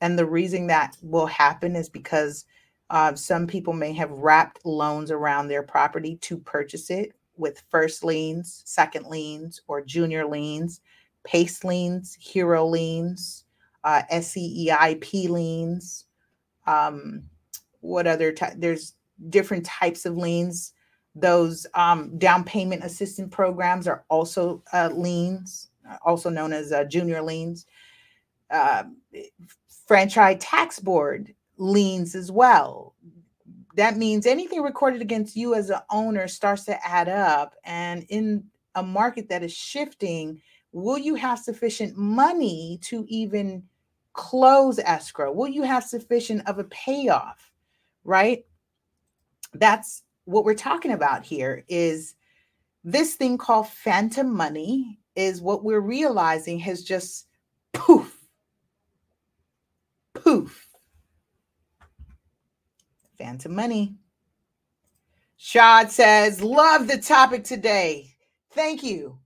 And 0.02 0.18
the 0.18 0.26
reason 0.26 0.68
that 0.68 0.98
will 1.02 1.28
happen 1.28 1.76
is 1.76 1.88
because 1.88 2.46
uh, 2.92 3.16
some 3.16 3.48
people 3.48 3.72
may 3.72 3.94
have 3.94 4.12
wrapped 4.12 4.66
loans 4.66 5.12
around 5.12 5.48
their 5.48 5.64
property 5.64 6.18
to 6.18 6.38
purchase 6.38 6.90
it 6.90 7.14
with 7.38 7.64
first 7.70 8.04
liens, 8.04 8.64
second 8.66 9.06
liens, 9.08 9.62
or 9.70 9.82
junior 9.82 10.26
liens, 10.26 10.82
PACE 11.24 11.64
liens, 11.64 12.18
HERO 12.20 12.68
liens, 12.68 13.46
uh, 13.86 14.02
SCEIP 14.12 15.30
liens. 15.30 16.06
Um, 16.68 17.24
what 17.80 18.08
other 18.08 18.34
type? 18.34 18.56
There's 18.58 18.96
different 19.30 19.66
types 19.66 20.06
of 20.06 20.18
liens. 20.18 20.74
Those 21.16 21.66
um, 21.74 22.18
down 22.18 22.44
payment 22.44 22.84
assistance 22.84 23.34
programs 23.34 23.88
are 23.88 24.04
also 24.10 24.64
uh, 24.74 24.90
liens, 24.94 25.70
also 26.06 26.30
known 26.30 26.52
as 26.52 26.74
uh, 26.74 26.84
junior 26.84 27.22
liens. 27.22 27.66
Uh, 28.50 28.84
franchise 29.88 30.38
tax 30.42 30.78
board 30.78 31.34
liens 31.62 32.16
as 32.16 32.32
well. 32.32 32.96
That 33.76 33.98
means 33.98 34.26
anything 34.26 34.62
recorded 34.62 35.02
against 35.02 35.36
you 35.36 35.56
as 35.56 35.70
an 35.70 35.80
owner 35.90 36.28
starts 36.28 36.66
to 36.66 36.86
add 36.86 37.08
up. 37.08 37.56
And 37.64 38.06
in 38.10 38.46
a 38.76 38.84
market 38.84 39.30
that 39.30 39.44
is 39.44 39.54
shifting, 39.54 40.42
will 40.72 40.98
you 40.98 41.16
have 41.16 41.40
sufficient 41.40 41.96
money 41.96 42.80
to 42.84 43.06
even 43.08 43.64
close 44.14 44.80
escrow? 44.80 45.32
Will 45.32 45.48
you 45.48 45.64
have 45.64 45.84
sufficient 45.84 46.48
of 46.50 46.60
a 46.60 46.66
payoff? 46.66 47.52
Right? 48.04 48.46
That's 49.54 50.04
what 50.26 50.44
we're 50.44 50.54
talking 50.56 50.92
about 50.92 51.24
here 51.24 51.64
is 51.68 52.16
this 52.84 53.16
thing 53.16 53.38
called 53.38 53.68
phantom 53.68 54.36
money 54.36 55.00
is 55.16 55.42
what 55.42 55.64
we're 55.64 55.82
realizing 55.82 56.58
has 56.60 56.84
just 56.84 57.28
poof 57.74 58.18
poof 60.14 60.71
Phantom 63.22 63.54
money. 63.54 63.94
Shad 65.38 65.92
says, 65.92 66.42
Love 66.42 66.88
the 66.88 66.98
topic 66.98 67.44
today. 67.44 68.16
Thank 68.54 68.82
you. 68.82 69.20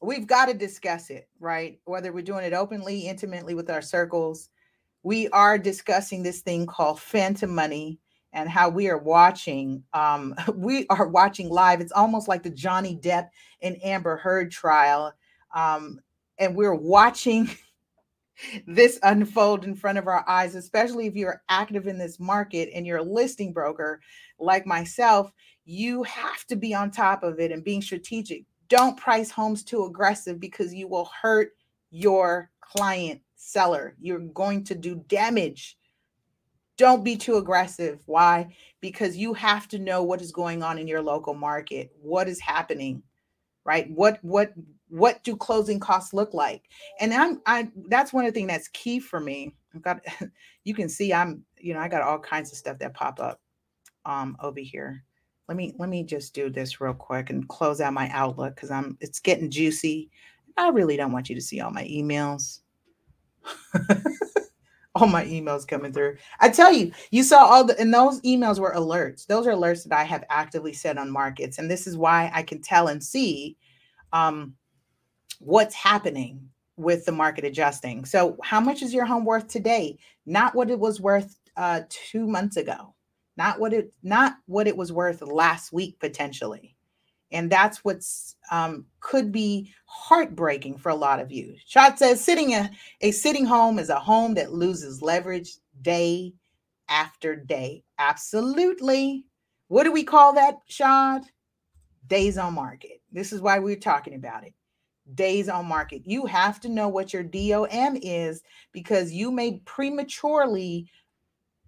We've 0.00 0.26
got 0.26 0.46
to 0.46 0.54
discuss 0.54 1.10
it, 1.10 1.28
right? 1.38 1.78
Whether 1.84 2.12
we're 2.12 2.22
doing 2.22 2.46
it 2.46 2.54
openly, 2.54 3.00
intimately 3.00 3.54
with 3.54 3.68
our 3.68 3.82
circles, 3.82 4.48
we 5.02 5.28
are 5.28 5.58
discussing 5.58 6.22
this 6.22 6.40
thing 6.40 6.64
called 6.64 6.98
phantom 6.98 7.54
money 7.54 7.98
and 8.32 8.48
how 8.48 8.70
we 8.70 8.88
are 8.88 8.98
watching. 8.98 9.84
Um, 9.92 10.34
we 10.54 10.86
are 10.88 11.06
watching 11.06 11.50
live. 11.50 11.82
It's 11.82 11.92
almost 11.92 12.28
like 12.28 12.42
the 12.42 12.50
Johnny 12.50 12.98
Depp 13.02 13.28
and 13.60 13.76
Amber 13.84 14.16
Heard 14.16 14.50
trial. 14.50 15.12
Um, 15.54 16.00
and 16.38 16.56
we're 16.56 16.74
watching 16.74 17.50
this 18.66 18.98
unfold 19.02 19.64
in 19.64 19.74
front 19.74 19.98
of 19.98 20.06
our 20.06 20.24
eyes, 20.28 20.54
especially 20.54 21.06
if 21.06 21.14
you're 21.14 21.42
active 21.48 21.86
in 21.86 21.98
this 21.98 22.20
market 22.20 22.70
and 22.74 22.86
you're 22.86 22.98
a 22.98 23.02
listing 23.02 23.52
broker 23.52 24.00
like 24.38 24.66
myself, 24.66 25.32
you 25.64 26.02
have 26.04 26.44
to 26.46 26.56
be 26.56 26.74
on 26.74 26.90
top 26.90 27.22
of 27.22 27.40
it 27.40 27.52
and 27.52 27.64
being 27.64 27.82
strategic. 27.82 28.44
Don't 28.68 28.96
price 28.96 29.30
homes 29.30 29.62
too 29.62 29.84
aggressive 29.84 30.40
because 30.40 30.74
you 30.74 30.88
will 30.88 31.10
hurt 31.20 31.52
your 31.90 32.50
client 32.60 33.20
seller. 33.36 33.94
You're 34.00 34.18
going 34.18 34.64
to 34.64 34.74
do 34.74 35.02
damage. 35.08 35.76
Don't 36.76 37.04
be 37.04 37.16
too 37.16 37.36
aggressive. 37.36 38.00
Why? 38.06 38.54
Because 38.80 39.16
you 39.16 39.32
have 39.34 39.66
to 39.68 39.78
know 39.78 40.02
what 40.02 40.20
is 40.20 40.32
going 40.32 40.62
on 40.62 40.78
in 40.78 40.86
your 40.86 41.00
local 41.00 41.34
market, 41.34 41.90
what 42.00 42.28
is 42.28 42.40
happening, 42.40 43.02
right? 43.64 43.90
What 43.90 44.18
what 44.22 44.52
what 44.88 45.22
do 45.24 45.36
closing 45.36 45.80
costs 45.80 46.12
look 46.12 46.34
like? 46.34 46.62
And 47.00 47.12
i'm 47.12 47.40
i 47.46 47.68
that's 47.88 48.12
one 48.12 48.24
of 48.24 48.32
the 48.32 48.38
things 48.38 48.48
that's 48.48 48.68
key 48.68 48.98
for 48.98 49.20
me. 49.20 49.54
I've 49.74 49.82
got 49.82 50.00
you 50.64 50.74
can 50.74 50.88
see 50.88 51.12
i'm 51.12 51.42
you 51.58 51.74
know 51.74 51.80
i 51.80 51.88
got 51.88 52.02
all 52.02 52.18
kinds 52.18 52.52
of 52.52 52.58
stuff 52.58 52.78
that 52.78 52.94
pop 52.94 53.20
up 53.20 53.40
um 54.04 54.36
over 54.40 54.60
here. 54.60 55.04
Let 55.48 55.56
me 55.56 55.74
let 55.78 55.88
me 55.88 56.02
just 56.04 56.34
do 56.34 56.50
this 56.50 56.80
real 56.80 56.94
quick 56.94 57.30
and 57.30 57.48
close 57.48 57.80
out 57.80 57.92
my 57.92 58.08
outlook 58.10 58.54
because 58.54 58.70
i'm 58.70 58.96
it's 59.00 59.20
getting 59.20 59.50
juicy. 59.50 60.10
I 60.56 60.68
really 60.68 60.96
don't 60.96 61.12
want 61.12 61.28
you 61.28 61.34
to 61.34 61.42
see 61.42 61.60
all 61.60 61.70
my 61.70 61.84
emails. 61.84 62.60
All 64.94 65.06
my 65.06 65.26
emails 65.26 65.68
coming 65.68 65.92
through. 65.92 66.16
I 66.40 66.48
tell 66.48 66.72
you 66.72 66.90
you 67.10 67.22
saw 67.22 67.44
all 67.44 67.64
the 67.64 67.78
and 67.78 67.92
those 67.92 68.18
emails 68.22 68.58
were 68.58 68.72
alerts. 68.72 69.26
Those 69.26 69.46
are 69.46 69.52
alerts 69.52 69.86
that 69.86 69.94
i 69.94 70.04
have 70.04 70.24
actively 70.30 70.72
set 70.72 70.96
on 70.96 71.10
markets 71.10 71.58
and 71.58 71.70
this 71.70 71.86
is 71.86 71.98
why 71.98 72.30
i 72.32 72.42
can 72.42 72.62
tell 72.62 72.88
and 72.88 73.04
see 73.04 73.58
um 74.14 74.54
what's 75.40 75.74
happening 75.74 76.48
with 76.76 77.04
the 77.04 77.12
market 77.12 77.44
adjusting. 77.44 78.04
So, 78.04 78.36
how 78.42 78.60
much 78.60 78.82
is 78.82 78.92
your 78.92 79.06
home 79.06 79.24
worth 79.24 79.48
today? 79.48 79.98
Not 80.26 80.54
what 80.54 80.70
it 80.70 80.78
was 80.78 81.00
worth 81.00 81.38
uh, 81.56 81.82
two 81.88 82.26
months 82.26 82.56
ago. 82.56 82.94
Not 83.36 83.60
what 83.60 83.72
it 83.72 83.92
not 84.02 84.36
what 84.46 84.66
it 84.66 84.76
was 84.76 84.92
worth 84.92 85.22
last 85.22 85.72
week 85.72 85.98
potentially. 86.00 86.74
And 87.32 87.50
that's 87.50 87.84
what's 87.84 88.36
um, 88.50 88.86
could 89.00 89.32
be 89.32 89.72
heartbreaking 89.86 90.78
for 90.78 90.90
a 90.90 90.94
lot 90.94 91.20
of 91.20 91.32
you. 91.32 91.56
Shad 91.66 91.98
says 91.98 92.22
sitting 92.22 92.54
a, 92.54 92.70
a 93.00 93.10
sitting 93.10 93.44
home 93.44 93.78
is 93.78 93.90
a 93.90 93.98
home 93.98 94.34
that 94.34 94.52
loses 94.52 95.02
leverage 95.02 95.50
day 95.82 96.34
after 96.88 97.34
day. 97.34 97.82
Absolutely. 97.98 99.24
What 99.68 99.84
do 99.84 99.92
we 99.92 100.04
call 100.04 100.34
that, 100.34 100.58
Shad? 100.66 101.24
Days 102.06 102.38
on 102.38 102.54
market. 102.54 103.02
This 103.10 103.32
is 103.32 103.40
why 103.40 103.58
we're 103.58 103.76
talking 103.76 104.14
about 104.14 104.44
it 104.44 104.54
days 105.14 105.48
on 105.48 105.66
market. 105.66 106.02
You 106.04 106.26
have 106.26 106.60
to 106.60 106.68
know 106.68 106.88
what 106.88 107.12
your 107.12 107.22
DOM 107.22 107.96
is 108.02 108.42
because 108.72 109.12
you 109.12 109.30
may 109.30 109.60
prematurely 109.64 110.90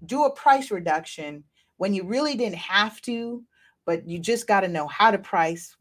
do 0.07 0.24
a 0.24 0.35
price 0.35 0.70
reduction 0.70 1.44
when 1.77 1.94
you 1.94 2.05
really 2.05 2.35
didn't 2.35 2.57
have 2.57 3.01
to, 3.03 3.42
but 3.85 4.07
you 4.09 4.18
just 4.18 4.46
got 4.46 4.61
to 4.61 4.68
know 4.68 4.87
how 4.88 5.11
to 5.11 5.18
price 5.18 5.77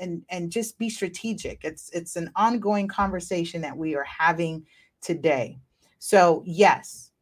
and 0.00 0.22
and 0.28 0.50
just 0.50 0.78
be 0.78 0.88
strategic. 0.88 1.64
It's 1.64 1.90
it's 1.90 2.16
an 2.16 2.30
ongoing 2.36 2.88
conversation 2.88 3.60
that 3.62 3.76
we 3.76 3.94
are 3.94 4.04
having 4.04 4.66
today. 5.00 5.58
So, 5.98 6.42
yes, 6.46 7.12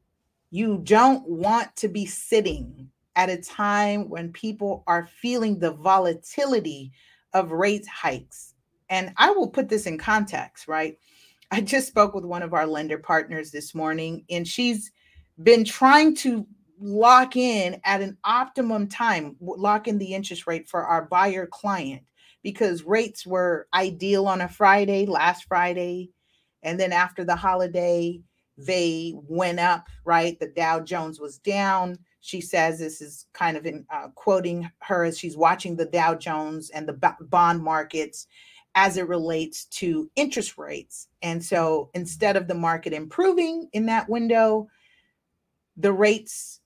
you 0.51 0.79
don't 0.85 1.27
want 1.29 1.75
to 1.77 1.89
be 1.89 2.07
sitting 2.07 2.91
at 3.17 3.31
a 3.31 3.39
time 3.39 4.09
when 4.09 4.33
people 4.33 4.85
are 4.87 5.07
feeling 5.07 5.59
the 5.59 5.73
volatility 5.73 6.93
of 7.33 7.51
rate 7.51 7.87
hikes. 7.87 8.55
And 8.89 9.13
I 9.17 9.31
will 9.31 9.49
put 9.49 9.69
this 9.69 9.87
in 9.87 9.99
context, 9.99 10.69
right? 10.69 10.99
I 11.51 11.61
just 11.61 11.89
spoke 11.89 12.15
with 12.15 12.25
one 12.25 12.43
of 12.43 12.55
our 12.55 12.67
lender 12.67 12.99
partners 12.99 13.51
this 13.51 13.75
morning, 13.75 14.25
and 14.31 14.47
she's 14.47 14.91
been 15.43 15.65
trying 15.65 16.15
to 16.17 16.47
lock 16.81 17.37
in 17.37 17.81
at 17.85 18.03
an 18.03 18.17
optimum 18.25 18.89
time, 18.89 19.37
lock 19.41 19.89
in 19.89 19.99
the 19.99 20.15
interest 20.15 20.47
rate 20.47 20.69
for 20.69 20.85
our 20.85 21.07
buyer 21.07 21.47
client 21.47 22.03
because 22.43 22.85
rates 22.85 23.27
were 23.27 23.67
ideal 23.75 24.27
on 24.27 24.41
a 24.41 24.49
Friday, 24.49 25.07
last 25.07 25.45
Friday. 25.45 26.11
And 26.63 26.79
then 26.79 26.93
after 26.93 27.25
the 27.25 27.37
holiday, 27.37 28.21
they 28.59 29.15
went 29.17 29.61
up, 29.61 29.89
right? 30.05 30.39
The 30.39 30.49
Dow 30.49 30.81
Jones 30.81 31.21
was 31.21 31.39
down. 31.39 31.99
She 32.21 32.41
says 32.41 32.79
this 32.79 33.01
is 33.01 33.27
kind 33.33 33.57
of 33.57 33.67
in, 33.67 33.87
uh, 33.91 34.09
quoting 34.15 34.71
her 34.81 35.05
as 35.05 35.19
she's 35.19 35.37
watching 35.37 35.77
the 35.77 35.87
Dow 35.87 36.15
Jones 36.15 36.71
and 36.71 36.89
the 36.89 37.15
bond 37.21 37.63
markets 37.63 38.27
as 38.77 38.99
it 38.99 39.09
relates 39.09 39.65
to 39.65 40.09
interest 40.17 40.59
rates. 40.59 41.09
And 41.23 41.43
so 41.43 41.91
instead 41.95 42.37
of 42.37 42.47
the 42.47 42.55
market 42.55 42.93
improving 42.93 43.69
in 43.73 43.87
that 43.87 44.09
window, 44.09 44.69
the 45.79 45.93
rates 45.93 46.61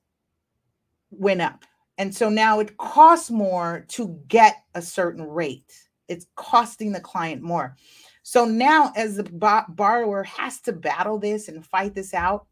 went 1.11 1.41
up. 1.41 1.65
And 1.99 2.15
so 2.15 2.29
now 2.29 2.59
it 2.59 2.77
costs 2.79 3.31
more 3.31 3.87
to 3.91 4.21
get 4.27 4.57
a 4.75 4.83
certain 4.83 5.23
rate. 5.23 5.73
It's 6.09 6.27
costing 6.35 6.91
the 6.93 7.01
client 7.01 7.43
more. 7.43 7.77
So 8.23 8.45
now, 8.45 8.93
as 8.97 9.17
the 9.17 9.65
borrower 9.69 10.25
has 10.25 10.61
to 10.63 10.73
battle 10.73 11.19
this 11.19 11.49
and 11.49 11.65
fight 11.65 11.95
this 11.95 12.13
out, 12.13 12.47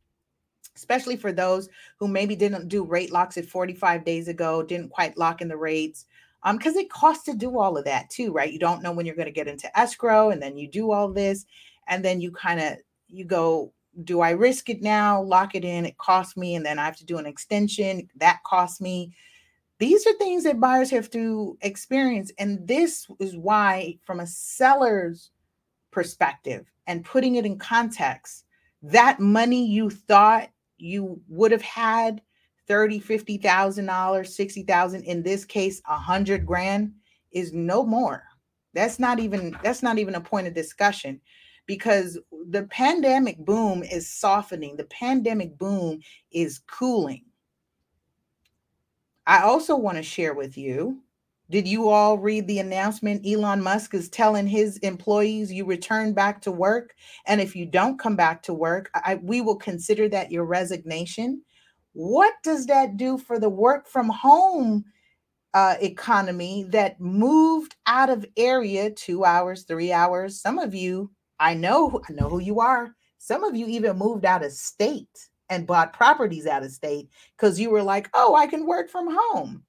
especially 0.77 1.17
for 1.17 1.33
those 1.33 1.69
who 1.99 2.07
maybe 2.07 2.37
didn't 2.37 2.69
do 2.69 2.85
rate 2.85 3.11
locks 3.13 3.37
at 3.37 3.47
45 3.47 4.05
days 4.05 4.29
ago, 4.29 4.63
didn't 4.63 4.91
quite 4.91 5.19
lock 5.19 5.41
in 5.41 5.49
the 5.49 5.57
rates, 5.57 6.07
um, 6.43 6.57
because 6.57 6.77
it 6.77 6.91
costs 6.91 7.25
to 7.25 7.35
do 7.35 7.59
all 7.59 7.77
of 7.77 7.85
that 7.85 8.11
too, 8.11 8.33
right? 8.33 8.53
You 8.53 8.59
don't 8.59 8.83
know 8.83 8.93
when 8.93 9.07
you're 9.07 9.17
going 9.17 9.27
to 9.27 9.33
get 9.33 9.49
into 9.49 9.79
escrow, 9.79 10.31
and 10.31 10.43
then 10.43 10.57
you 10.57 10.69
do 10.69 10.93
all 10.93 11.13
this, 11.13 11.47
and 11.89 12.05
then 12.05 12.21
you 12.21 12.31
kind 12.31 12.61
of 12.61 12.79
you 13.09 13.25
go, 13.25 13.73
do 14.05 14.21
I 14.21 14.31
risk 14.31 14.69
it 14.69 14.83
now? 14.83 15.23
Lock 15.23 15.55
it 15.55 15.65
in, 15.65 15.87
it 15.87 15.99
costs 15.99 16.37
me, 16.37 16.55
and 16.55 16.65
then 16.65 16.79
I 16.79 16.85
have 16.85 16.97
to 16.99 17.07
do 17.07 17.19
an 17.19 17.27
extension, 17.27 18.09
that 18.17 18.43
costs 18.45 18.81
me. 18.81 19.13
These 19.79 20.07
are 20.07 20.13
things 20.15 20.45
that 20.45 20.61
buyers 20.61 20.91
have 20.91 21.11
to 21.11 21.57
experience, 21.63 22.33
and 22.39 22.67
this 22.67 23.07
is 23.21 23.37
why, 23.37 23.99
from 24.05 24.21
a 24.21 24.27
seller's 24.27 25.31
perspective 25.91 26.67
and 26.87 27.05
putting 27.05 27.37
it 27.37 27.47
in 27.47 27.59
context, 27.59 28.45
that 28.83 29.21
money 29.21 29.67
you 29.67 29.91
thought 29.91 30.49
you 30.79 31.21
would 31.29 31.51
have 31.51 31.63
had 31.63 32.21
30 32.69 33.01
50,000 33.01 33.87
dollars 33.87 34.37
60,000 34.37 35.03
in 35.05 35.23
this 35.23 35.45
case 35.45 35.81
a 35.87 35.93
100 35.93 36.47
grand 36.47 36.93
is 37.33 37.53
no 37.53 37.85
more 37.85 38.23
that's 38.75 38.99
not 38.99 39.19
even 39.19 39.57
that's 39.63 39.83
not 39.83 39.99
even 39.99 40.15
a 40.15 40.21
point 40.21 40.47
of 40.47 40.55
discussion 40.55 41.21
because 41.67 42.19
the 42.51 42.65
pandemic 42.65 43.39
boom 43.39 43.83
is 43.83 44.09
softening 44.09 44.77
the 44.77 44.85
pandemic 44.85 45.59
boom 45.59 46.01
is 46.31 46.61
cooling 46.61 47.25
i 49.27 49.41
also 49.41 49.77
want 49.77 49.97
to 49.97 50.03
share 50.03 50.35
with 50.35 50.57
you 50.57 51.03
did 51.51 51.67
you 51.67 51.89
all 51.89 52.19
read 52.19 52.47
the 52.47 52.59
announcement? 52.59 53.27
Elon 53.27 53.63
Musk 53.63 53.95
is 53.95 54.11
telling 54.11 54.47
his 54.47 54.77
employees 54.79 55.51
you 55.51 55.65
return 55.65 56.13
back 56.13 56.43
to 56.43 56.53
work. 56.53 56.95
And 57.27 57.41
if 57.41 57.57
you 57.57 57.65
don't 57.65 57.99
come 57.99 58.17
back 58.17 58.43
to 58.43 58.53
work, 58.53 58.91
I, 58.95 59.15
we 59.15 59.41
will 59.41 59.57
consider 59.57 60.11
that 60.11 60.31
your 60.31 60.45
resignation. 60.45 61.41
What 61.99 62.35
does 62.45 62.67
that 62.67 62.97
do 62.97 63.19
for 63.19 63.41
the 63.41 63.49
work 63.49 63.89
from 63.89 64.09
home 64.09 64.85
uh, 65.53 65.75
economy 65.81 66.65
that 66.69 67.01
moved 67.01 67.75
out 67.87 68.09
of 68.09 68.25
area 68.37 68.93
two 68.93 69.25
hours, 69.25 69.65
three 69.65 69.91
hours? 69.91 70.41
Some 70.41 70.61
of 70.61 70.77
you, 70.77 71.11
I 71.41 71.55
know, 71.55 72.01
I 72.09 72.13
know 72.13 72.29
who 72.29 72.39
you 72.39 72.61
are. 72.61 72.95
Some 73.19 73.43
of 73.43 73.57
you 73.57 73.67
even 73.67 73.99
moved 73.99 74.25
out 74.25 74.45
of 74.45 74.53
state 74.53 75.09
and 75.49 75.67
bought 75.67 75.93
properties 75.93 76.47
out 76.47 76.63
of 76.63 76.71
state 76.71 77.09
because 77.37 77.59
you 77.59 77.69
were 77.69 77.83
like, 77.83 78.09
oh, 78.15 78.37
I 78.37 78.47
can 78.47 78.65
work 78.65 78.89
from 78.89 79.09
home. 79.11 79.65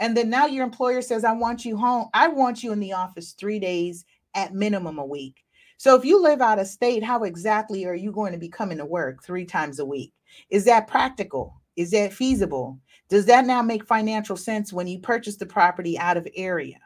And 0.00 0.16
then 0.16 0.28
now 0.28 0.46
your 0.46 0.64
employer 0.64 1.00
says, 1.00 1.22
I 1.22 1.30
want 1.30 1.64
you 1.64 1.76
home. 1.76 2.08
I 2.12 2.26
want 2.26 2.64
you 2.64 2.72
in 2.72 2.80
the 2.80 2.94
office 2.94 3.34
three 3.38 3.60
days 3.60 4.04
at 4.34 4.52
minimum 4.52 4.98
a 4.98 5.06
week. 5.06 5.44
So 5.78 5.94
if 5.94 6.04
you 6.04 6.22
live 6.22 6.40
out 6.40 6.58
of 6.58 6.66
state, 6.66 7.04
how 7.04 7.24
exactly 7.24 7.84
are 7.84 7.94
you 7.94 8.10
going 8.12 8.32
to 8.32 8.38
be 8.38 8.48
coming 8.48 8.78
to 8.78 8.86
work 8.86 9.22
three 9.22 9.44
times 9.44 9.78
a 9.78 9.84
week? 9.84 10.12
Is 10.50 10.64
that 10.64 10.88
practical? 10.88 11.60
Is 11.76 11.90
that 11.90 12.12
feasible? 12.12 12.78
Does 13.08 13.26
that 13.26 13.44
now 13.44 13.62
make 13.62 13.86
financial 13.86 14.36
sense 14.36 14.72
when 14.72 14.86
you 14.86 14.98
purchase 14.98 15.36
the 15.36 15.46
property 15.46 15.98
out 15.98 16.16
of 16.16 16.26
area? 16.34 16.78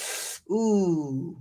Ooh, 0.50 1.36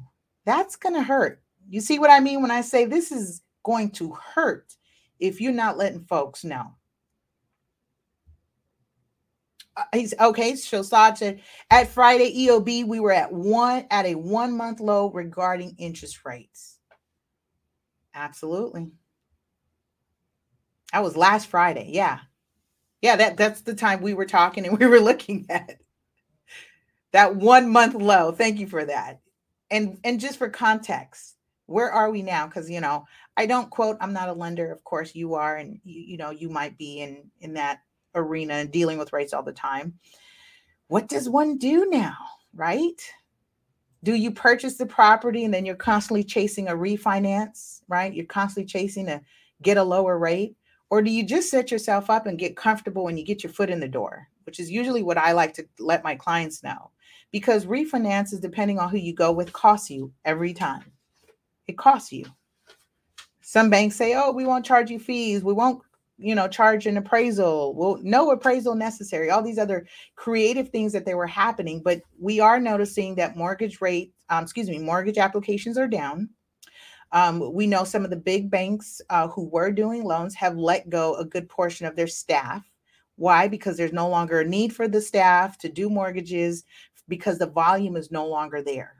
that's 0.45 0.75
going 0.75 0.95
to 0.95 1.03
hurt. 1.03 1.41
You 1.69 1.81
see 1.81 1.99
what 1.99 2.11
I 2.11 2.19
mean 2.19 2.41
when 2.41 2.51
I 2.51 2.61
say 2.61 2.85
this 2.85 3.11
is 3.11 3.41
going 3.63 3.91
to 3.91 4.11
hurt 4.11 4.75
if 5.19 5.41
you're 5.41 5.53
not 5.53 5.77
letting 5.77 6.05
folks 6.05 6.43
know. 6.43 6.73
Uh, 9.75 9.83
he's 9.93 10.13
okay. 10.19 10.55
So 10.55 10.81
said 10.81 11.41
at 11.69 11.87
Friday 11.89 12.47
EOB, 12.47 12.85
we 12.85 12.99
were 12.99 13.11
at 13.11 13.31
one 13.31 13.85
at 13.91 14.05
a 14.05 14.15
one 14.15 14.55
month 14.55 14.79
low 14.79 15.11
regarding 15.11 15.75
interest 15.77 16.25
rates. 16.25 16.76
Absolutely. 18.17 18.91
That 20.91 21.03
was 21.03 21.15
last 21.15 21.47
Friday. 21.47 21.91
Yeah. 21.93 22.19
Yeah, 23.01 23.15
that, 23.15 23.38
that's 23.38 23.62
the 23.62 23.75
time 23.75 24.01
we 24.01 24.15
were 24.15 24.25
talking 24.25 24.65
and 24.65 24.77
we 24.80 24.88
were 24.88 24.99
looking 24.99 25.45
at 25.49 25.77
that 27.12 27.36
one 27.36 27.69
month 27.69 27.93
low. 27.93 28.32
Thank 28.32 28.60
you 28.60 28.67
for 28.67 28.84
that. 28.86 29.19
And 29.69 29.99
and 30.03 30.19
just 30.19 30.38
for 30.38 30.49
context, 30.49 31.36
where 31.65 31.91
are 31.91 32.10
we 32.10 32.21
now? 32.21 32.47
Because 32.47 32.69
you 32.69 32.82
know, 32.82 33.06
I 33.36 33.45
don't 33.45 33.69
quote, 33.69 33.98
I'm 34.02 34.13
not 34.13 34.29
a 34.29 34.33
lender, 34.33 34.71
of 34.71 34.83
course 34.83 35.13
you 35.13 35.35
are, 35.35 35.58
and 35.58 35.79
you, 35.83 36.02
you 36.02 36.17
know, 36.17 36.31
you 36.31 36.50
might 36.50 36.77
be 36.77 37.02
in 37.02 37.29
in 37.41 37.54
that 37.54 37.81
arena 38.15 38.56
and 38.56 38.71
dealing 38.71 38.98
with 38.98 39.13
rates 39.13 39.33
all 39.33 39.44
the 39.44 39.52
time. 39.52 39.94
What 40.87 41.08
does 41.10 41.29
one 41.29 41.58
do 41.58 41.85
now, 41.89 42.15
right? 42.56 43.00
Do 44.08 44.15
you 44.15 44.31
purchase 44.31 44.77
the 44.77 44.85
property 44.85 45.43
and 45.43 45.53
then 45.53 45.65
you're 45.65 45.75
constantly 45.75 46.23
chasing 46.23 46.69
a 46.69 46.71
refinance, 46.71 47.81
right? 47.89 48.13
You're 48.13 48.25
constantly 48.25 48.65
chasing 48.65 49.05
to 49.08 49.19
get 49.62 49.75
a 49.75 49.83
lower 49.83 50.17
rate. 50.17 50.55
Or 50.89 51.01
do 51.01 51.12
you 51.12 51.25
just 51.25 51.49
set 51.49 51.71
yourself 51.71 52.10
up 52.10 52.25
and 52.25 52.39
get 52.39 52.55
comfortable 52.55 53.03
when 53.03 53.17
you 53.17 53.25
get 53.25 53.43
your 53.43 53.51
foot 53.51 53.69
in 53.69 53.81
the 53.81 53.87
door, 53.89 54.29
which 54.45 54.62
is 54.62 54.71
usually 54.71 55.03
what 55.03 55.17
I 55.17 55.33
like 55.33 55.53
to 55.55 55.67
let 55.77 56.05
my 56.05 56.15
clients 56.15 56.63
know? 56.63 56.91
Because 57.33 57.65
refinances, 57.65 58.39
depending 58.39 58.79
on 58.79 58.89
who 58.89 58.95
you 58.95 59.13
go 59.13 59.33
with, 59.33 59.51
costs 59.51 59.89
you 59.89 60.13
every 60.23 60.53
time. 60.53 60.85
It 61.67 61.77
costs 61.77 62.13
you. 62.13 62.23
Some 63.41 63.69
banks 63.69 63.97
say, 63.97 64.15
oh, 64.15 64.31
we 64.31 64.45
won't 64.45 64.65
charge 64.65 64.89
you 64.89 64.99
fees. 64.99 65.43
We 65.43 65.51
won't 65.51 65.81
you 66.17 66.33
know, 66.33 66.47
charge 66.47 66.87
an 66.87 66.97
appraisal. 66.97 67.75
Well, 67.75 67.99
no 68.01 68.31
appraisal 68.31 68.75
necessary. 68.75 69.29
All 69.29 69.43
these 69.43 69.59
other 69.59 69.85
creative 70.15 70.69
things 70.69 70.91
that 70.93 71.05
they 71.05 71.13
were 71.13 71.27
happening, 71.27 71.81
but 71.83 72.01
we 72.19 72.39
are 72.39 72.59
noticing 72.59 73.15
that 73.15 73.37
mortgage 73.37 73.81
rate, 73.81 74.13
um, 74.29 74.43
excuse 74.43 74.69
me, 74.69 74.79
mortgage 74.79 75.17
applications 75.17 75.77
are 75.77 75.87
down. 75.87 76.29
Um, 77.11 77.53
we 77.53 77.67
know 77.67 77.83
some 77.83 78.03
of 78.03 78.09
the 78.09 78.17
big 78.17 78.49
banks 78.49 78.99
uh, 79.09 79.27
who 79.29 79.45
were 79.47 79.71
doing 79.71 80.03
loans 80.03 80.35
have 80.35 80.57
let 80.57 80.89
go 80.89 81.15
a 81.15 81.25
good 81.25 81.47
portion 81.47 81.85
of 81.85 81.95
their 81.95 82.07
staff. 82.07 82.65
Why? 83.15 83.47
Because 83.47 83.77
there's 83.77 83.93
no 83.93 84.09
longer 84.09 84.41
a 84.41 84.45
need 84.45 84.75
for 84.75 84.87
the 84.87 85.01
staff 85.01 85.57
to 85.59 85.69
do 85.69 85.89
mortgages 85.89 86.65
because 87.07 87.39
the 87.39 87.47
volume 87.47 87.95
is 87.95 88.11
no 88.11 88.27
longer 88.27 88.61
there. 88.61 88.95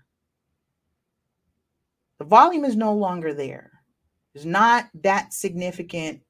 The 2.20 2.26
volume 2.26 2.66
is 2.66 2.76
no 2.76 2.94
longer 2.94 3.34
there. 3.34 3.72
There's 4.34 4.46
not 4.46 4.86
that 5.02 5.34
significant 5.34 6.22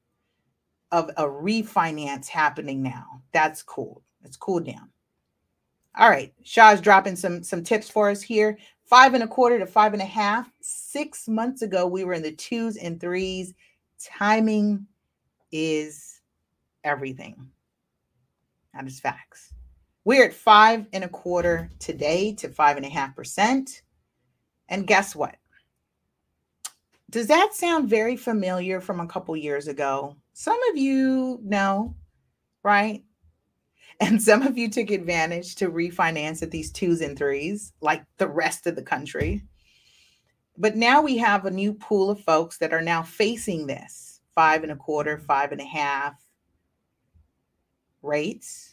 of 0.92 1.10
a 1.16 1.24
refinance 1.24 2.28
happening 2.28 2.82
now. 2.82 3.22
That's 3.32 3.62
cool. 3.62 4.02
It's 4.24 4.36
cool 4.36 4.60
down. 4.60 4.90
All 5.96 6.08
right, 6.08 6.32
Shad's 6.44 6.80
dropping 6.80 7.16
some 7.16 7.42
some 7.42 7.64
tips 7.64 7.90
for 7.90 8.10
us 8.10 8.22
here. 8.22 8.58
Five 8.84 9.14
and 9.14 9.22
a 9.22 9.28
quarter 9.28 9.58
to 9.58 9.66
five 9.66 9.92
and 9.92 10.02
a 10.02 10.06
half. 10.06 10.50
Six 10.60 11.28
months 11.28 11.62
ago, 11.62 11.86
we 11.86 12.04
were 12.04 12.14
in 12.14 12.22
the 12.22 12.32
twos 12.32 12.76
and 12.76 13.00
threes. 13.00 13.52
Timing 14.02 14.86
is 15.50 16.20
everything. 16.84 17.50
That 18.74 18.86
is 18.86 19.00
facts. 19.00 19.52
We're 20.04 20.24
at 20.24 20.32
five 20.32 20.86
and 20.92 21.04
a 21.04 21.08
quarter 21.08 21.68
today 21.80 22.32
to 22.34 22.48
five 22.48 22.76
and 22.76 22.86
a 22.86 22.90
half 22.90 23.14
percent. 23.14 23.82
And 24.68 24.86
guess 24.86 25.16
what? 25.16 25.36
Does 27.10 27.26
that 27.26 27.54
sound 27.54 27.88
very 27.88 28.16
familiar 28.16 28.80
from 28.80 29.00
a 29.00 29.06
couple 29.06 29.36
years 29.36 29.66
ago? 29.66 30.16
Some 30.38 30.60
of 30.70 30.76
you 30.76 31.40
know, 31.42 31.96
right? 32.62 33.02
And 33.98 34.22
some 34.22 34.42
of 34.42 34.56
you 34.56 34.70
took 34.70 34.92
advantage 34.92 35.56
to 35.56 35.68
refinance 35.68 36.44
at 36.44 36.52
these 36.52 36.70
twos 36.70 37.00
and 37.00 37.18
threes, 37.18 37.72
like 37.80 38.04
the 38.18 38.28
rest 38.28 38.68
of 38.68 38.76
the 38.76 38.82
country. 38.82 39.42
But 40.56 40.76
now 40.76 41.02
we 41.02 41.16
have 41.18 41.44
a 41.44 41.50
new 41.50 41.74
pool 41.74 42.08
of 42.08 42.20
folks 42.20 42.58
that 42.58 42.72
are 42.72 42.80
now 42.80 43.02
facing 43.02 43.66
this 43.66 44.20
five 44.32 44.62
and 44.62 44.70
a 44.70 44.76
quarter, 44.76 45.18
five 45.18 45.50
and 45.50 45.60
a 45.60 45.64
half 45.64 46.14
rates. 48.02 48.67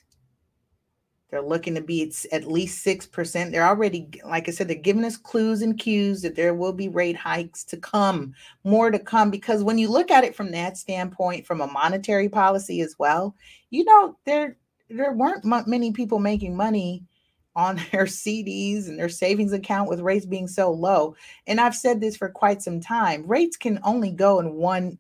They're 1.36 1.42
looking 1.42 1.76
to 1.76 1.82
be 1.82 2.14
at 2.32 2.48
least 2.48 2.86
6%. 2.86 3.52
They're 3.52 3.68
already, 3.68 4.08
like 4.24 4.48
I 4.48 4.52
said, 4.52 4.70
they're 4.70 4.78
giving 4.78 5.04
us 5.04 5.18
clues 5.18 5.62
and 5.62 5.78
cues 5.78 6.22
that 6.22 6.38
there 6.38 6.54
will 6.54 6.72
be 6.72 6.88
rate 6.88 7.18
hikes 7.18 7.66
to 7.66 7.76
come, 7.76 8.34
more 8.64 8.90
to 8.90 9.00
come. 9.00 9.30
Because 9.30 9.62
when 9.62 9.78
you 9.78 9.90
look 9.90 10.10
at 10.12 10.24
it 10.24 10.34
from 10.34 10.52
that 10.52 10.78
standpoint, 10.78 11.46
from 11.46 11.60
a 11.60 11.68
monetary 11.68 12.30
policy 12.30 12.80
as 12.80 12.96
well, 12.98 13.36
you 13.70 13.84
know, 13.84 14.18
there 14.24 14.56
there 14.90 15.12
weren't 15.12 15.44
many 15.68 15.92
people 15.92 16.20
making 16.20 16.56
money 16.56 17.04
on 17.54 17.82
their 17.92 18.06
CDs 18.06 18.88
and 18.88 18.98
their 18.98 19.10
savings 19.10 19.52
account 19.52 19.90
with 19.90 20.00
rates 20.00 20.26
being 20.26 20.48
so 20.48 20.72
low. 20.72 21.18
And 21.48 21.60
I've 21.60 21.76
said 21.76 22.00
this 22.00 22.16
for 22.16 22.30
quite 22.30 22.62
some 22.62 22.80
time 22.80 23.28
rates 23.28 23.58
can 23.58 23.78
only 23.84 24.12
go 24.12 24.40
in 24.40 24.54
one 24.54 24.98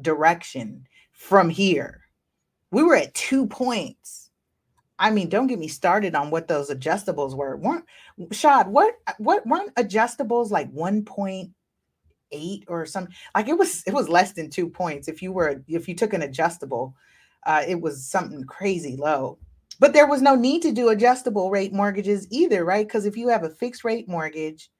direction 0.00 0.88
from 1.12 1.48
here. 1.48 2.00
We 2.72 2.82
were 2.82 2.96
at 2.96 3.14
two 3.14 3.46
points. 3.46 4.27
I 4.98 5.10
mean, 5.10 5.28
don't 5.28 5.46
get 5.46 5.58
me 5.58 5.68
started 5.68 6.14
on 6.14 6.30
what 6.30 6.48
those 6.48 6.70
adjustables 6.70 7.36
were. 7.36 7.56
weren't 7.56 7.84
Shad, 8.32 8.68
what 8.68 8.94
what 9.18 9.46
weren't 9.46 9.74
adjustables 9.76 10.50
like 10.50 10.72
1.8 10.72 12.64
or 12.66 12.86
something? 12.86 13.14
Like 13.34 13.48
it 13.48 13.58
was 13.58 13.82
it 13.86 13.94
was 13.94 14.08
less 14.08 14.32
than 14.32 14.50
two 14.50 14.68
points 14.68 15.08
if 15.08 15.22
you 15.22 15.32
were 15.32 15.62
if 15.68 15.88
you 15.88 15.94
took 15.94 16.12
an 16.12 16.22
adjustable 16.22 16.94
uh, 17.46 17.62
it 17.66 17.80
was 17.80 18.04
something 18.04 18.44
crazy 18.44 18.96
low. 18.96 19.38
But 19.80 19.92
there 19.92 20.06
was 20.06 20.22
no 20.22 20.34
need 20.34 20.62
to 20.62 20.72
do 20.72 20.88
adjustable 20.88 21.50
rate 21.50 21.72
mortgages 21.72 22.26
either, 22.30 22.64
right? 22.64 22.86
Because 22.86 23.06
if 23.06 23.16
you 23.16 23.28
have 23.28 23.44
a 23.44 23.50
fixed 23.50 23.84
rate 23.84 24.08
mortgage 24.08 24.70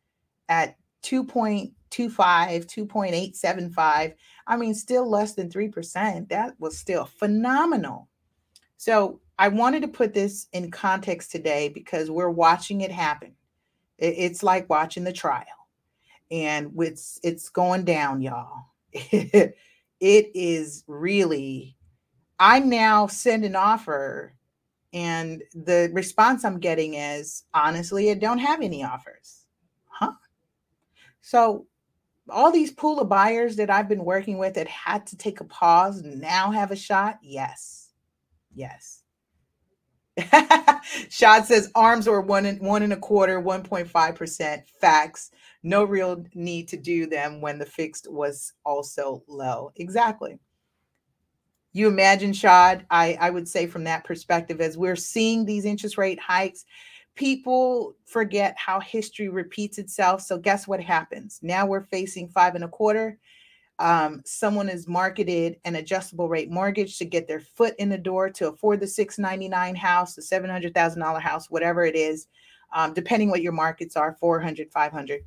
at 0.48 0.76
2.25, 1.04 1.72
2.875, 1.88 4.14
I 4.46 4.56
mean, 4.56 4.74
still 4.74 5.08
less 5.08 5.34
than 5.34 5.48
3%, 5.48 6.28
that 6.28 6.54
was 6.58 6.76
still 6.76 7.04
phenomenal. 7.04 8.08
So 8.76 9.20
I 9.38 9.48
wanted 9.48 9.82
to 9.82 9.88
put 9.88 10.14
this 10.14 10.48
in 10.52 10.70
context 10.70 11.30
today 11.30 11.68
because 11.68 12.10
we're 12.10 12.30
watching 12.30 12.80
it 12.80 12.90
happen. 12.90 13.34
It's 13.98 14.42
like 14.42 14.70
watching 14.70 15.04
the 15.04 15.12
trial, 15.12 15.44
and 16.30 16.72
it's 16.78 17.18
it's 17.22 17.48
going 17.48 17.84
down, 17.84 18.20
y'all. 18.22 18.66
it 18.92 19.54
is 20.00 20.84
really 20.86 21.76
I'm 22.38 22.68
now 22.68 23.06
send 23.06 23.44
an 23.44 23.56
offer 23.56 24.34
and 24.92 25.42
the 25.54 25.90
response 25.92 26.44
I'm 26.44 26.60
getting 26.60 26.94
is 26.94 27.44
honestly, 27.52 28.10
I 28.10 28.14
don't 28.14 28.38
have 28.38 28.62
any 28.62 28.84
offers. 28.84 29.44
Huh? 29.86 30.12
So 31.20 31.66
all 32.30 32.52
these 32.52 32.70
pool 32.70 33.00
of 33.00 33.08
buyers 33.08 33.56
that 33.56 33.70
I've 33.70 33.88
been 33.88 34.04
working 34.04 34.38
with 34.38 34.54
that 34.54 34.68
had 34.68 35.06
to 35.08 35.16
take 35.16 35.40
a 35.40 35.44
pause 35.44 36.02
now 36.02 36.50
have 36.50 36.70
a 36.70 36.76
shot? 36.76 37.18
Yes. 37.22 37.90
Yes. 38.54 39.02
Shad 41.10 41.44
says 41.44 41.70
arms 41.74 42.08
were 42.08 42.20
one 42.20 42.46
and 42.46 42.60
one 42.60 42.82
and 42.82 42.92
a 42.92 42.96
quarter, 42.96 43.40
1.5%. 43.40 44.62
Facts. 44.80 45.30
No 45.62 45.84
real 45.84 46.24
need 46.34 46.68
to 46.68 46.76
do 46.76 47.06
them 47.06 47.40
when 47.40 47.58
the 47.58 47.66
fixed 47.66 48.10
was 48.10 48.52
also 48.64 49.22
low. 49.26 49.72
Exactly 49.76 50.38
you 51.72 51.88
imagine, 51.88 52.32
Shad, 52.32 52.86
I, 52.90 53.16
I 53.20 53.30
would 53.30 53.48
say 53.48 53.66
from 53.66 53.84
that 53.84 54.04
perspective, 54.04 54.60
as 54.60 54.76
we're 54.76 54.96
seeing 54.96 55.44
these 55.44 55.64
interest 55.64 55.98
rate 55.98 56.18
hikes, 56.18 56.64
people 57.14 57.94
forget 58.04 58.54
how 58.56 58.80
history 58.80 59.28
repeats 59.28 59.78
itself. 59.78 60.22
So 60.22 60.38
guess 60.38 60.66
what 60.66 60.80
happens? 60.80 61.38
Now 61.42 61.66
we're 61.66 61.84
facing 61.84 62.28
five 62.28 62.54
and 62.54 62.64
a 62.64 62.68
quarter. 62.68 63.18
Um, 63.78 64.22
someone 64.24 64.68
is 64.68 64.88
marketed 64.88 65.56
an 65.64 65.76
adjustable 65.76 66.28
rate 66.28 66.50
mortgage 66.50 66.98
to 66.98 67.04
get 67.04 67.28
their 67.28 67.40
foot 67.40 67.74
in 67.78 67.88
the 67.88 67.98
door 67.98 68.28
to 68.30 68.48
afford 68.48 68.80
the 68.80 68.86
699 68.86 69.74
house, 69.76 70.14
the 70.14 70.22
$700,000 70.22 71.20
house, 71.20 71.48
whatever 71.50 71.84
it 71.84 71.94
is, 71.94 72.26
um, 72.72 72.92
depending 72.92 73.30
what 73.30 73.42
your 73.42 73.52
markets 73.52 73.96
are, 73.96 74.16
400, 74.18 74.72
500. 74.72 75.20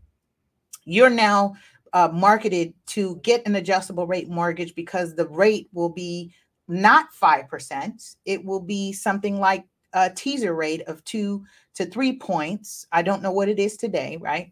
You're 0.84 1.10
now 1.10 1.56
uh, 1.94 2.10
marketed 2.12 2.74
to 2.88 3.18
get 3.24 3.46
an 3.46 3.56
adjustable 3.56 4.08
rate 4.08 4.30
mortgage 4.30 4.76
because 4.76 5.16
the 5.16 5.28
rate 5.28 5.70
will 5.74 5.90
be 5.90 6.34
not 6.68 7.08
5%. 7.14 8.16
It 8.26 8.44
will 8.44 8.60
be 8.60 8.94
something 8.94 9.40
like 9.40 9.66
a 9.94 10.10
teaser 10.10 10.54
rate 10.54 10.82
of 10.84 11.04
two 11.04 11.46
to 11.76 11.86
three 11.86 12.18
points. 12.18 12.86
I 12.92 13.02
don't 13.02 13.22
know 13.22 13.32
what 13.32 13.50
it 13.50 13.60
is 13.60 13.78
today, 13.78 14.18
right? 14.22 14.52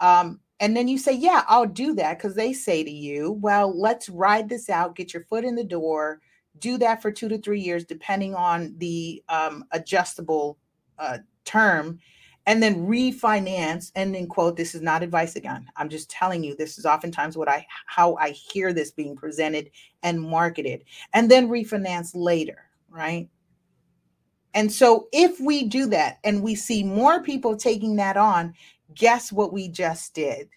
Um, 0.00 0.40
and 0.60 0.76
then 0.76 0.88
you 0.88 0.98
say, 0.98 1.12
Yeah, 1.12 1.44
I'll 1.48 1.66
do 1.66 1.94
that 1.94 2.18
because 2.18 2.34
they 2.34 2.52
say 2.52 2.84
to 2.84 2.90
you, 2.90 3.32
Well, 3.32 3.78
let's 3.78 4.08
ride 4.08 4.48
this 4.48 4.68
out, 4.68 4.96
get 4.96 5.12
your 5.12 5.24
foot 5.24 5.44
in 5.44 5.54
the 5.54 5.64
door, 5.64 6.20
do 6.58 6.78
that 6.78 7.02
for 7.02 7.10
two 7.10 7.28
to 7.28 7.38
three 7.38 7.60
years, 7.60 7.84
depending 7.84 8.34
on 8.34 8.74
the 8.78 9.22
um, 9.28 9.64
adjustable 9.72 10.58
uh, 10.98 11.18
term 11.44 11.98
and 12.46 12.62
then 12.62 12.86
refinance 12.86 13.92
and 13.94 14.14
then 14.14 14.26
quote 14.26 14.56
this 14.56 14.74
is 14.74 14.80
not 14.80 15.02
advice 15.02 15.36
again. 15.36 15.66
I'm 15.76 15.90
just 15.90 16.10
telling 16.10 16.42
you 16.42 16.56
this 16.56 16.78
is 16.78 16.86
oftentimes 16.86 17.36
what 17.36 17.48
i 17.48 17.66
how 17.86 18.16
i 18.16 18.30
hear 18.30 18.72
this 18.72 18.90
being 18.90 19.14
presented 19.14 19.70
and 20.02 20.20
marketed 20.20 20.84
and 21.12 21.30
then 21.30 21.48
refinance 21.48 22.12
later 22.14 22.68
right? 22.90 23.28
And 24.54 24.72
so 24.72 25.08
if 25.12 25.38
we 25.40 25.64
do 25.64 25.86
that 25.86 26.18
and 26.24 26.42
we 26.42 26.54
see 26.54 26.82
more 26.82 27.22
people 27.22 27.56
taking 27.56 27.96
that 27.96 28.16
on 28.16 28.54
guess 28.98 29.32
what 29.32 29.52
we 29.52 29.68
just 29.68 30.14
did 30.14 30.48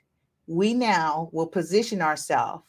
we 0.47 0.73
now 0.73 1.29
will 1.31 1.47
position 1.47 2.01
ourselves 2.01 2.63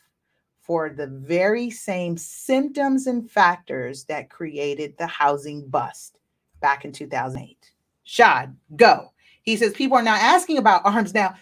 for 0.61 0.91
the 0.91 1.09
very 1.09 1.69
same 1.71 2.17
symptoms 2.17 3.09
and 3.09 3.29
factors 3.29 4.05
that 4.05 4.31
created 4.31 4.97
the 4.97 5.07
housing 5.07 5.67
bust 5.69 6.19
back 6.61 6.85
in 6.85 6.93
2008 6.93 7.73
Shad, 8.05 8.57
go. 8.77 9.13
He 9.43 9.57
says 9.57 9.73
people 9.73 9.97
are 9.97 10.03
now 10.03 10.15
asking 10.15 10.59
about 10.59 10.83
arms 10.85 11.15
now. 11.15 11.35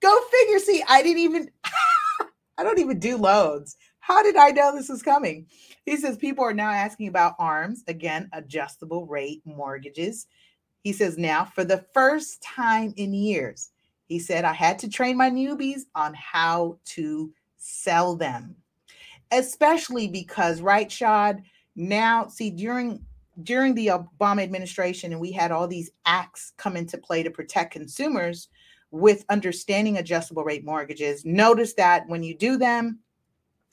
Go 0.00 0.20
figure. 0.30 0.58
See, 0.58 0.82
I 0.88 1.02
didn't 1.02 1.18
even, 1.18 1.50
I 2.58 2.62
don't 2.62 2.78
even 2.78 2.98
do 2.98 3.16
loans. 3.16 3.76
How 4.00 4.22
did 4.22 4.36
I 4.36 4.50
know 4.50 4.74
this 4.74 4.88
was 4.88 5.02
coming? 5.02 5.46
He 5.86 5.96
says 5.96 6.16
people 6.16 6.44
are 6.44 6.54
now 6.54 6.70
asking 6.70 7.08
about 7.08 7.34
arms, 7.38 7.84
again, 7.88 8.28
adjustable 8.32 9.06
rate 9.06 9.42
mortgages. 9.44 10.26
He 10.82 10.92
says 10.92 11.16
now, 11.16 11.44
for 11.44 11.64
the 11.64 11.86
first 11.94 12.42
time 12.42 12.92
in 12.96 13.14
years, 13.14 13.70
he 14.06 14.18
said, 14.18 14.44
I 14.44 14.52
had 14.52 14.78
to 14.80 14.88
train 14.88 15.16
my 15.16 15.30
newbies 15.30 15.82
on 15.94 16.14
how 16.14 16.78
to 16.86 17.32
sell 17.56 18.16
them, 18.16 18.56
especially 19.30 20.08
because, 20.08 20.60
right, 20.60 20.90
Shad? 20.90 21.42
Now, 21.76 22.28
see, 22.28 22.50
during 22.50 23.04
during 23.42 23.74
the 23.74 23.88
Obama 23.88 24.42
administration, 24.42 25.10
and 25.12 25.20
we 25.20 25.32
had 25.32 25.50
all 25.50 25.66
these 25.66 25.90
acts 26.06 26.52
come 26.56 26.76
into 26.76 26.96
play 26.96 27.22
to 27.22 27.30
protect 27.30 27.72
consumers 27.72 28.48
with 28.92 29.24
understanding 29.28 29.98
adjustable 29.98 30.44
rate 30.44 30.64
mortgages. 30.64 31.24
Notice 31.24 31.74
that 31.74 32.06
when 32.06 32.22
you 32.22 32.36
do 32.36 32.56
them, 32.56 33.00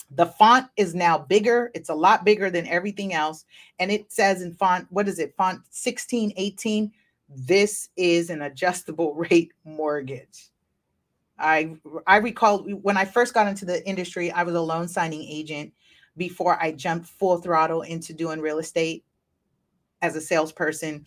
the 0.10 0.26
font 0.26 0.68
is 0.78 0.96
now 0.96 1.18
bigger. 1.18 1.72
It's 1.76 1.90
a 1.90 1.96
lot 1.96 2.26
bigger 2.26 2.50
than 2.50 2.68
everything 2.68 3.14
else. 3.14 3.46
And 3.80 3.92
it 3.92 4.12
says 4.12 4.42
in 4.42 4.54
font, 4.56 4.88
what 4.90 5.08
is 5.08 5.20
it? 5.20 5.36
Font 5.38 5.62
16, 5.70 6.34
18. 6.36 6.92
This 7.36 7.90
is 7.96 8.30
an 8.30 8.42
adjustable 8.42 9.14
rate 9.32 9.54
mortgage. 9.64 10.50
I 11.38 11.76
I 12.06 12.18
recall 12.18 12.64
when 12.64 12.98
I 12.98 13.06
first 13.06 13.34
got 13.34 13.48
into 13.48 13.66
the 13.66 13.86
industry, 13.88 14.32
I 14.32 14.44
was 14.44 14.54
a 14.54 14.62
loan 14.62 14.88
signing 14.88 15.24
agent 15.24 15.74
before 16.18 16.62
I 16.62 16.72
jumped 16.72 17.08
full 17.08 17.38
throttle 17.38 17.82
into 17.82 18.14
doing 18.14 18.42
real 18.42 18.60
estate 18.60 19.04
as 20.02 20.16
a 20.16 20.22
salesperson 20.22 21.06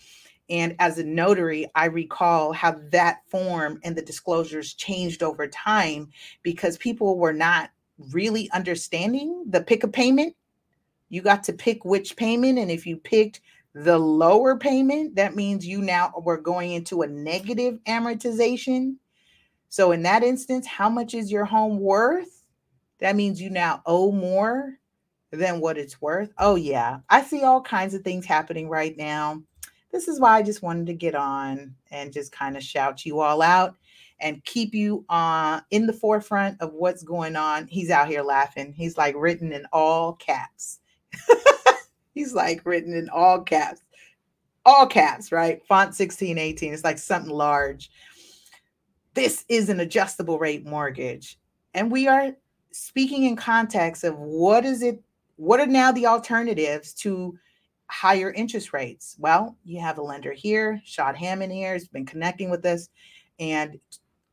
and 0.50 0.76
as 0.78 0.98
a 0.98 1.04
notary, 1.04 1.70
I 1.74 1.86
recall 1.86 2.52
how 2.52 2.78
that 2.90 3.20
form 3.28 3.80
and 3.82 3.96
the 3.96 4.02
disclosures 4.02 4.74
changed 4.74 5.22
over 5.22 5.46
time 5.48 6.10
because 6.42 6.76
people 6.76 7.18
were 7.18 7.32
not 7.32 7.70
really 8.12 8.50
understanding 8.50 9.44
the 9.48 9.62
pick 9.62 9.84
a 9.84 9.88
payment. 9.88 10.36
You 11.08 11.22
got 11.22 11.44
to 11.44 11.52
pick 11.52 11.84
which 11.84 12.16
payment. 12.16 12.58
And 12.58 12.70
if 12.70 12.86
you 12.86 12.96
picked 12.98 13.40
the 13.74 13.98
lower 13.98 14.56
payment, 14.56 15.16
that 15.16 15.34
means 15.34 15.66
you 15.66 15.82
now 15.82 16.12
were 16.22 16.40
going 16.40 16.72
into 16.72 17.02
a 17.02 17.08
negative 17.08 17.78
amortization. 17.86 18.96
So, 19.68 19.90
in 19.90 20.02
that 20.04 20.22
instance, 20.22 20.66
how 20.66 20.88
much 20.88 21.12
is 21.12 21.32
your 21.32 21.44
home 21.44 21.80
worth? 21.80 22.44
That 23.00 23.16
means 23.16 23.42
you 23.42 23.50
now 23.50 23.82
owe 23.84 24.12
more 24.12 24.74
than 25.32 25.60
what 25.60 25.76
it's 25.76 26.00
worth. 26.00 26.32
Oh, 26.38 26.54
yeah. 26.54 27.00
I 27.10 27.22
see 27.22 27.42
all 27.42 27.60
kinds 27.60 27.94
of 27.94 28.02
things 28.02 28.24
happening 28.24 28.68
right 28.68 28.96
now. 28.96 29.42
This 29.90 30.06
is 30.06 30.20
why 30.20 30.36
I 30.36 30.42
just 30.42 30.62
wanted 30.62 30.86
to 30.86 30.94
get 30.94 31.16
on 31.16 31.74
and 31.90 32.12
just 32.12 32.30
kind 32.30 32.56
of 32.56 32.62
shout 32.62 33.04
you 33.04 33.20
all 33.20 33.42
out 33.42 33.74
and 34.20 34.44
keep 34.44 34.74
you 34.74 35.04
uh, 35.08 35.60
in 35.70 35.86
the 35.86 35.92
forefront 35.92 36.60
of 36.60 36.72
what's 36.72 37.02
going 37.02 37.34
on. 37.34 37.66
He's 37.66 37.90
out 37.90 38.08
here 38.08 38.22
laughing. 38.22 38.72
He's 38.72 38.96
like 38.96 39.16
written 39.16 39.52
in 39.52 39.66
all 39.72 40.14
caps. 40.14 40.78
He's 42.14 42.32
like 42.32 42.62
written 42.64 42.94
in 42.94 43.08
all 43.08 43.40
caps, 43.40 43.82
all 44.64 44.86
caps, 44.86 45.32
right? 45.32 45.60
Font 45.66 45.94
16, 45.94 46.38
18. 46.38 46.72
It's 46.72 46.84
like 46.84 46.98
something 46.98 47.32
large. 47.32 47.90
This 49.14 49.44
is 49.48 49.68
an 49.68 49.80
adjustable 49.80 50.38
rate 50.38 50.66
mortgage. 50.66 51.38
And 51.74 51.90
we 51.90 52.08
are 52.08 52.32
speaking 52.70 53.24
in 53.24 53.36
context 53.36 54.04
of 54.04 54.18
what 54.18 54.64
is 54.64 54.82
it, 54.82 55.02
what 55.36 55.60
are 55.60 55.66
now 55.66 55.92
the 55.92 56.06
alternatives 56.06 56.92
to 56.94 57.36
higher 57.88 58.32
interest 58.32 58.72
rates? 58.72 59.16
Well, 59.18 59.56
you 59.64 59.80
have 59.80 59.98
a 59.98 60.02
lender 60.02 60.32
here, 60.32 60.80
Shad 60.84 61.16
Hammond 61.16 61.52
here, 61.52 61.72
has 61.72 61.88
been 61.88 62.06
connecting 62.06 62.50
with 62.50 62.64
us 62.64 62.88
and 63.38 63.78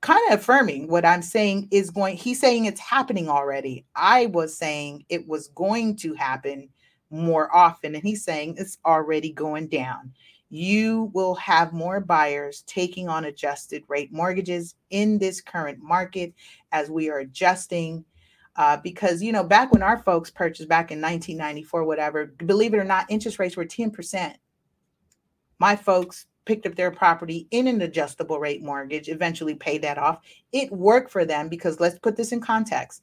kind 0.02 0.20
of 0.32 0.40
affirming 0.40 0.88
what 0.88 1.06
I'm 1.06 1.22
saying 1.22 1.68
is 1.72 1.92
going, 1.92 2.18
he's 2.18 2.40
saying 2.40 2.66
it's 2.66 2.80
happening 2.80 3.30
already. 3.30 3.86
I 3.96 4.28
was 4.28 4.58
saying 4.58 5.06
it 5.10 5.28
was 5.28 5.50
going 5.50 5.96
to 5.98 6.14
happen 6.14 6.70
more 7.12 7.54
often, 7.56 7.96
and 7.96 8.04
he's 8.04 8.24
saying 8.24 8.56
it's 8.58 8.78
already 8.86 9.32
going 9.32 9.68
down. 9.68 10.14
You 10.50 11.12
will 11.14 11.36
have 11.36 11.74
more 11.74 12.00
buyers 12.00 12.64
taking 12.68 13.08
on 13.08 13.26
adjusted 13.26 13.84
rate 13.88 14.12
mortgages 14.12 14.76
in 14.90 15.18
this 15.18 15.42
current 15.42 15.80
market 15.82 16.34
as 16.72 16.90
we 16.90 17.10
are 17.10 17.20
adjusting 17.20 18.04
uh, 18.58 18.78
because 18.78 19.22
you 19.24 19.32
know 19.32 19.46
back 19.46 19.72
when 19.72 19.82
our 19.82 19.98
folks 20.04 20.30
purchased 20.30 20.68
back 20.68 20.92
in 20.92 21.00
1994 21.00 21.86
whatever 21.86 22.26
believe 22.26 22.74
it 22.74 22.80
or 22.80 22.84
not 22.84 23.06
interest 23.08 23.40
rates 23.40 23.56
were 23.56 23.64
10% 23.64 24.36
my 25.58 25.74
folks 25.74 26.26
picked 26.46 26.66
up 26.66 26.76
their 26.76 26.92
property 26.92 27.48
in 27.52 27.68
an 27.68 27.82
adjustable 27.82 28.40
rate 28.40 28.64
mortgage 28.64 29.10
eventually 29.10 29.56
paid 29.56 29.82
that 29.84 29.98
off. 29.98 30.20
It 30.52 30.72
worked 30.72 31.12
for 31.12 31.26
them 31.26 31.50
because 31.50 31.80
let's 31.80 32.00
put 32.00 32.16
this 32.16 32.32
in 32.32 32.42
context 32.42 33.02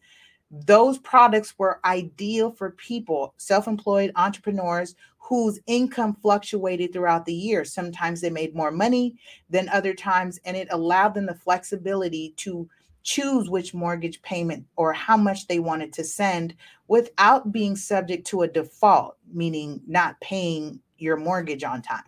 those 0.51 0.99
products 0.99 1.55
were 1.59 1.81
ideal 1.85 2.51
for 2.51 2.71
people 2.71 3.35
self-employed 3.37 4.11
entrepreneurs 4.17 4.95
whose 5.19 5.61
income 5.67 6.17
fluctuated 6.23 6.93
throughout 6.93 7.27
the 7.27 7.35
year 7.35 7.65
sometimes 7.65 8.21
they 8.21 8.31
made 8.31 8.55
more 8.55 8.71
money 8.71 9.15
than 9.51 9.69
other 9.69 9.93
times 9.93 10.41
and 10.45 10.57
it 10.57 10.69
allowed 10.71 11.13
them 11.13 11.27
the 11.27 11.35
flexibility 11.35 12.33
to 12.37 12.69
choose 13.09 13.49
which 13.49 13.73
mortgage 13.73 14.21
payment 14.21 14.67
or 14.77 14.93
how 14.93 15.17
much 15.17 15.47
they 15.47 15.59
wanted 15.59 15.95
to 15.95 16.05
send 16.05 16.55
without 16.89 17.53
being 17.53 17.75
subject 17.75 18.27
to 18.27 18.43
a 18.43 18.49
default, 18.49 19.17
meaning 19.33 19.81
not 19.87 20.21
paying 20.21 20.79
your 20.99 21.17
mortgage 21.17 21.65
on 21.65 21.81
time. 21.81 22.03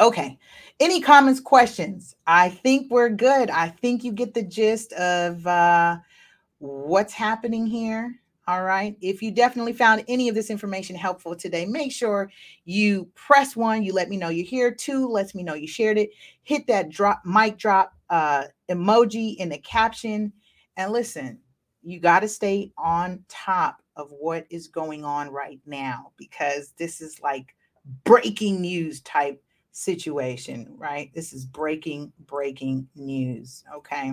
Okay. 0.00 0.38
Any 0.80 1.00
comments, 1.00 1.38
questions? 1.38 2.16
I 2.26 2.48
think 2.48 2.90
we're 2.90 3.10
good. 3.10 3.48
I 3.48 3.68
think 3.68 4.02
you 4.02 4.10
get 4.10 4.34
the 4.34 4.42
gist 4.42 4.92
of 4.94 5.46
uh, 5.46 5.98
what's 6.58 7.12
happening 7.12 7.66
here. 7.66 8.14
All 8.48 8.62
right. 8.62 8.96
If 9.00 9.22
you 9.22 9.32
definitely 9.32 9.72
found 9.72 10.04
any 10.06 10.28
of 10.28 10.36
this 10.36 10.50
information 10.50 10.94
helpful 10.94 11.34
today, 11.34 11.66
make 11.66 11.90
sure 11.90 12.30
you 12.64 13.10
press 13.16 13.56
one. 13.56 13.82
You 13.82 13.92
let 13.92 14.08
me 14.08 14.16
know 14.16 14.28
you're 14.28 14.46
here. 14.46 14.72
Two, 14.72 15.08
lets 15.08 15.34
me 15.34 15.42
know 15.42 15.54
you 15.54 15.66
shared 15.66 15.98
it. 15.98 16.10
Hit 16.42 16.66
that 16.68 16.88
drop 16.88 17.22
mic 17.24 17.58
drop 17.58 17.92
uh, 18.08 18.44
emoji 18.70 19.34
in 19.36 19.48
the 19.48 19.58
caption. 19.58 20.32
And 20.76 20.92
listen, 20.92 21.40
you 21.82 21.98
got 21.98 22.20
to 22.20 22.28
stay 22.28 22.72
on 22.78 23.24
top 23.28 23.82
of 23.96 24.12
what 24.12 24.46
is 24.48 24.68
going 24.68 25.04
on 25.04 25.30
right 25.30 25.60
now 25.66 26.12
because 26.16 26.72
this 26.78 27.00
is 27.00 27.20
like 27.20 27.56
breaking 28.04 28.60
news 28.60 29.00
type 29.00 29.42
situation, 29.72 30.72
right? 30.76 31.12
This 31.14 31.32
is 31.32 31.44
breaking, 31.44 32.12
breaking 32.26 32.86
news. 32.94 33.64
Okay. 33.74 34.12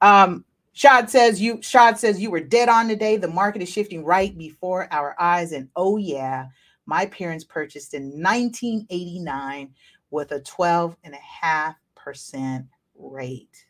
Um, 0.00 0.44
Shad 0.72 1.10
says 1.10 1.40
you 1.40 1.60
Shad 1.62 1.98
says 1.98 2.20
you 2.20 2.30
were 2.30 2.40
dead 2.40 2.68
on 2.68 2.88
today. 2.88 3.16
The 3.16 3.28
market 3.28 3.62
is 3.62 3.68
shifting 3.68 4.04
right 4.04 4.36
before 4.36 4.88
our 4.90 5.14
eyes. 5.20 5.52
And 5.52 5.68
oh 5.76 5.96
yeah, 5.98 6.46
my 6.86 7.06
parents 7.06 7.44
purchased 7.44 7.94
in 7.94 8.04
1989 8.22 9.74
with 10.10 10.32
a 10.32 10.40
12 10.40 10.96
and 11.04 11.14
a 11.14 11.18
half 11.18 11.76
percent 11.94 12.66
rate. 12.96 13.66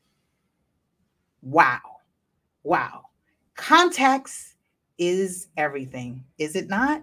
Wow. 1.43 1.81
Wow. 2.63 3.07
Context 3.57 4.55
is 4.99 5.49
everything, 5.57 6.25
is 6.39 6.55
it 6.57 6.69
not? 6.69 7.03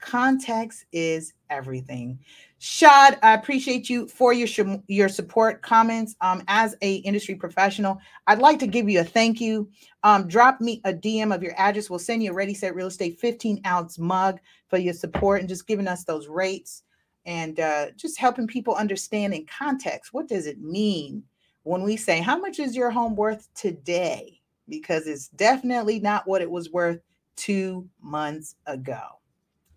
Context 0.00 0.86
is 0.92 1.34
everything. 1.50 2.18
Shad, 2.58 3.18
I 3.22 3.34
appreciate 3.34 3.88
you 3.88 4.08
for 4.08 4.32
your 4.32 4.48
your 4.86 5.08
support 5.08 5.62
comments. 5.62 6.16
Um, 6.20 6.42
as 6.48 6.76
a 6.82 6.96
industry 6.96 7.34
professional, 7.34 7.98
I'd 8.26 8.38
like 8.38 8.58
to 8.60 8.66
give 8.66 8.88
you 8.88 9.00
a 9.00 9.04
thank 9.04 9.40
you. 9.40 9.70
Um, 10.02 10.26
drop 10.28 10.60
me 10.60 10.80
a 10.84 10.92
DM 10.92 11.34
of 11.34 11.42
your 11.42 11.54
address. 11.58 11.90
We'll 11.90 11.98
send 11.98 12.22
you 12.22 12.30
a 12.30 12.34
Ready 12.34 12.54
Set 12.54 12.74
Real 12.74 12.86
Estate 12.88 13.20
15 13.20 13.60
ounce 13.66 13.98
mug 13.98 14.40
for 14.68 14.78
your 14.78 14.94
support 14.94 15.40
and 15.40 15.48
just 15.48 15.66
giving 15.66 15.88
us 15.88 16.04
those 16.04 16.28
rates 16.28 16.82
and 17.26 17.60
uh, 17.60 17.90
just 17.96 18.18
helping 18.18 18.46
people 18.46 18.74
understand 18.74 19.34
in 19.34 19.46
context 19.46 20.12
what 20.12 20.28
does 20.28 20.46
it 20.46 20.60
mean 20.60 21.22
when 21.62 21.82
we 21.82 21.96
say, 21.96 22.20
How 22.20 22.38
much 22.38 22.58
is 22.58 22.74
your 22.74 22.90
home 22.90 23.16
worth 23.16 23.48
today? 23.54 24.40
Because 24.68 25.06
it's 25.06 25.28
definitely 25.28 26.00
not 26.00 26.26
what 26.26 26.42
it 26.42 26.50
was 26.50 26.70
worth 26.70 27.00
two 27.36 27.88
months 28.00 28.56
ago. 28.66 29.19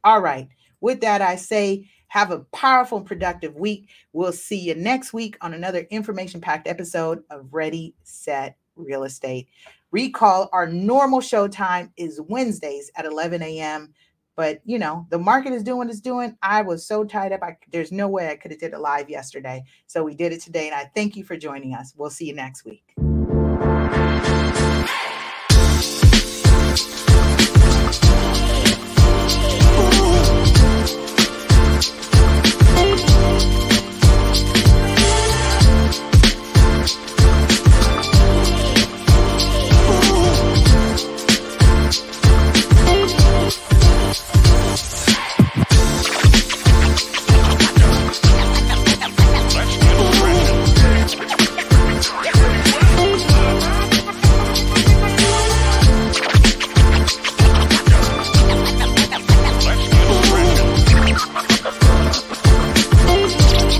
All 0.04 0.22
right. 0.22 0.48
With 0.82 1.02
that, 1.02 1.22
I 1.22 1.36
say, 1.36 1.90
have 2.08 2.32
a 2.32 2.42
powerful 2.54 3.00
and 3.00 3.08
productive 3.08 3.56
week. 3.56 3.90
We'll 4.12 4.34
see 4.34 4.60
you 4.60 4.76
next 4.76 5.14
week 5.14 5.38
on 5.42 5.54
another 5.54 5.88
information 5.90 6.42
packed 6.42 6.68
episode 6.68 7.24
of 7.30 7.48
Ready, 7.52 7.96
Set, 8.04 8.58
Real 8.76 9.04
Estate. 9.04 9.48
Recall 9.92 10.50
our 10.54 10.68
normal 10.68 11.22
show 11.22 11.48
time 11.48 11.92
is 11.98 12.22
Wednesdays 12.28 12.92
at 12.96 13.06
11 13.06 13.42
a.m. 13.42 13.94
But 14.36 14.62
you 14.66 14.78
know, 14.80 15.08
the 15.10 15.20
market 15.20 15.54
is 15.54 15.64
doing 15.64 15.78
what 15.78 15.90
it's 15.90 16.02
doing. 16.02 16.36
I 16.42 16.64
was 16.64 16.86
so 16.86 17.04
tied 17.04 17.32
up. 17.32 17.42
I, 17.44 17.58
there's 17.72 17.92
no 17.92 18.08
way 18.08 18.30
I 18.30 18.36
could 18.36 18.52
have 18.52 18.60
did 18.60 18.74
it 18.74 18.80
live 18.80 19.10
yesterday. 19.10 19.64
So 19.88 20.04
we 20.04 20.16
did 20.16 20.34
it 20.34 20.42
today. 20.42 20.68
And 20.68 20.76
I 20.76 20.92
thank 20.96 21.16
you 21.16 21.24
for 21.24 21.38
joining 21.38 21.74
us. 21.74 21.94
We'll 21.96 22.10
see 22.10 22.26
you 22.26 22.36
next 22.36 22.66
week. 22.66 22.94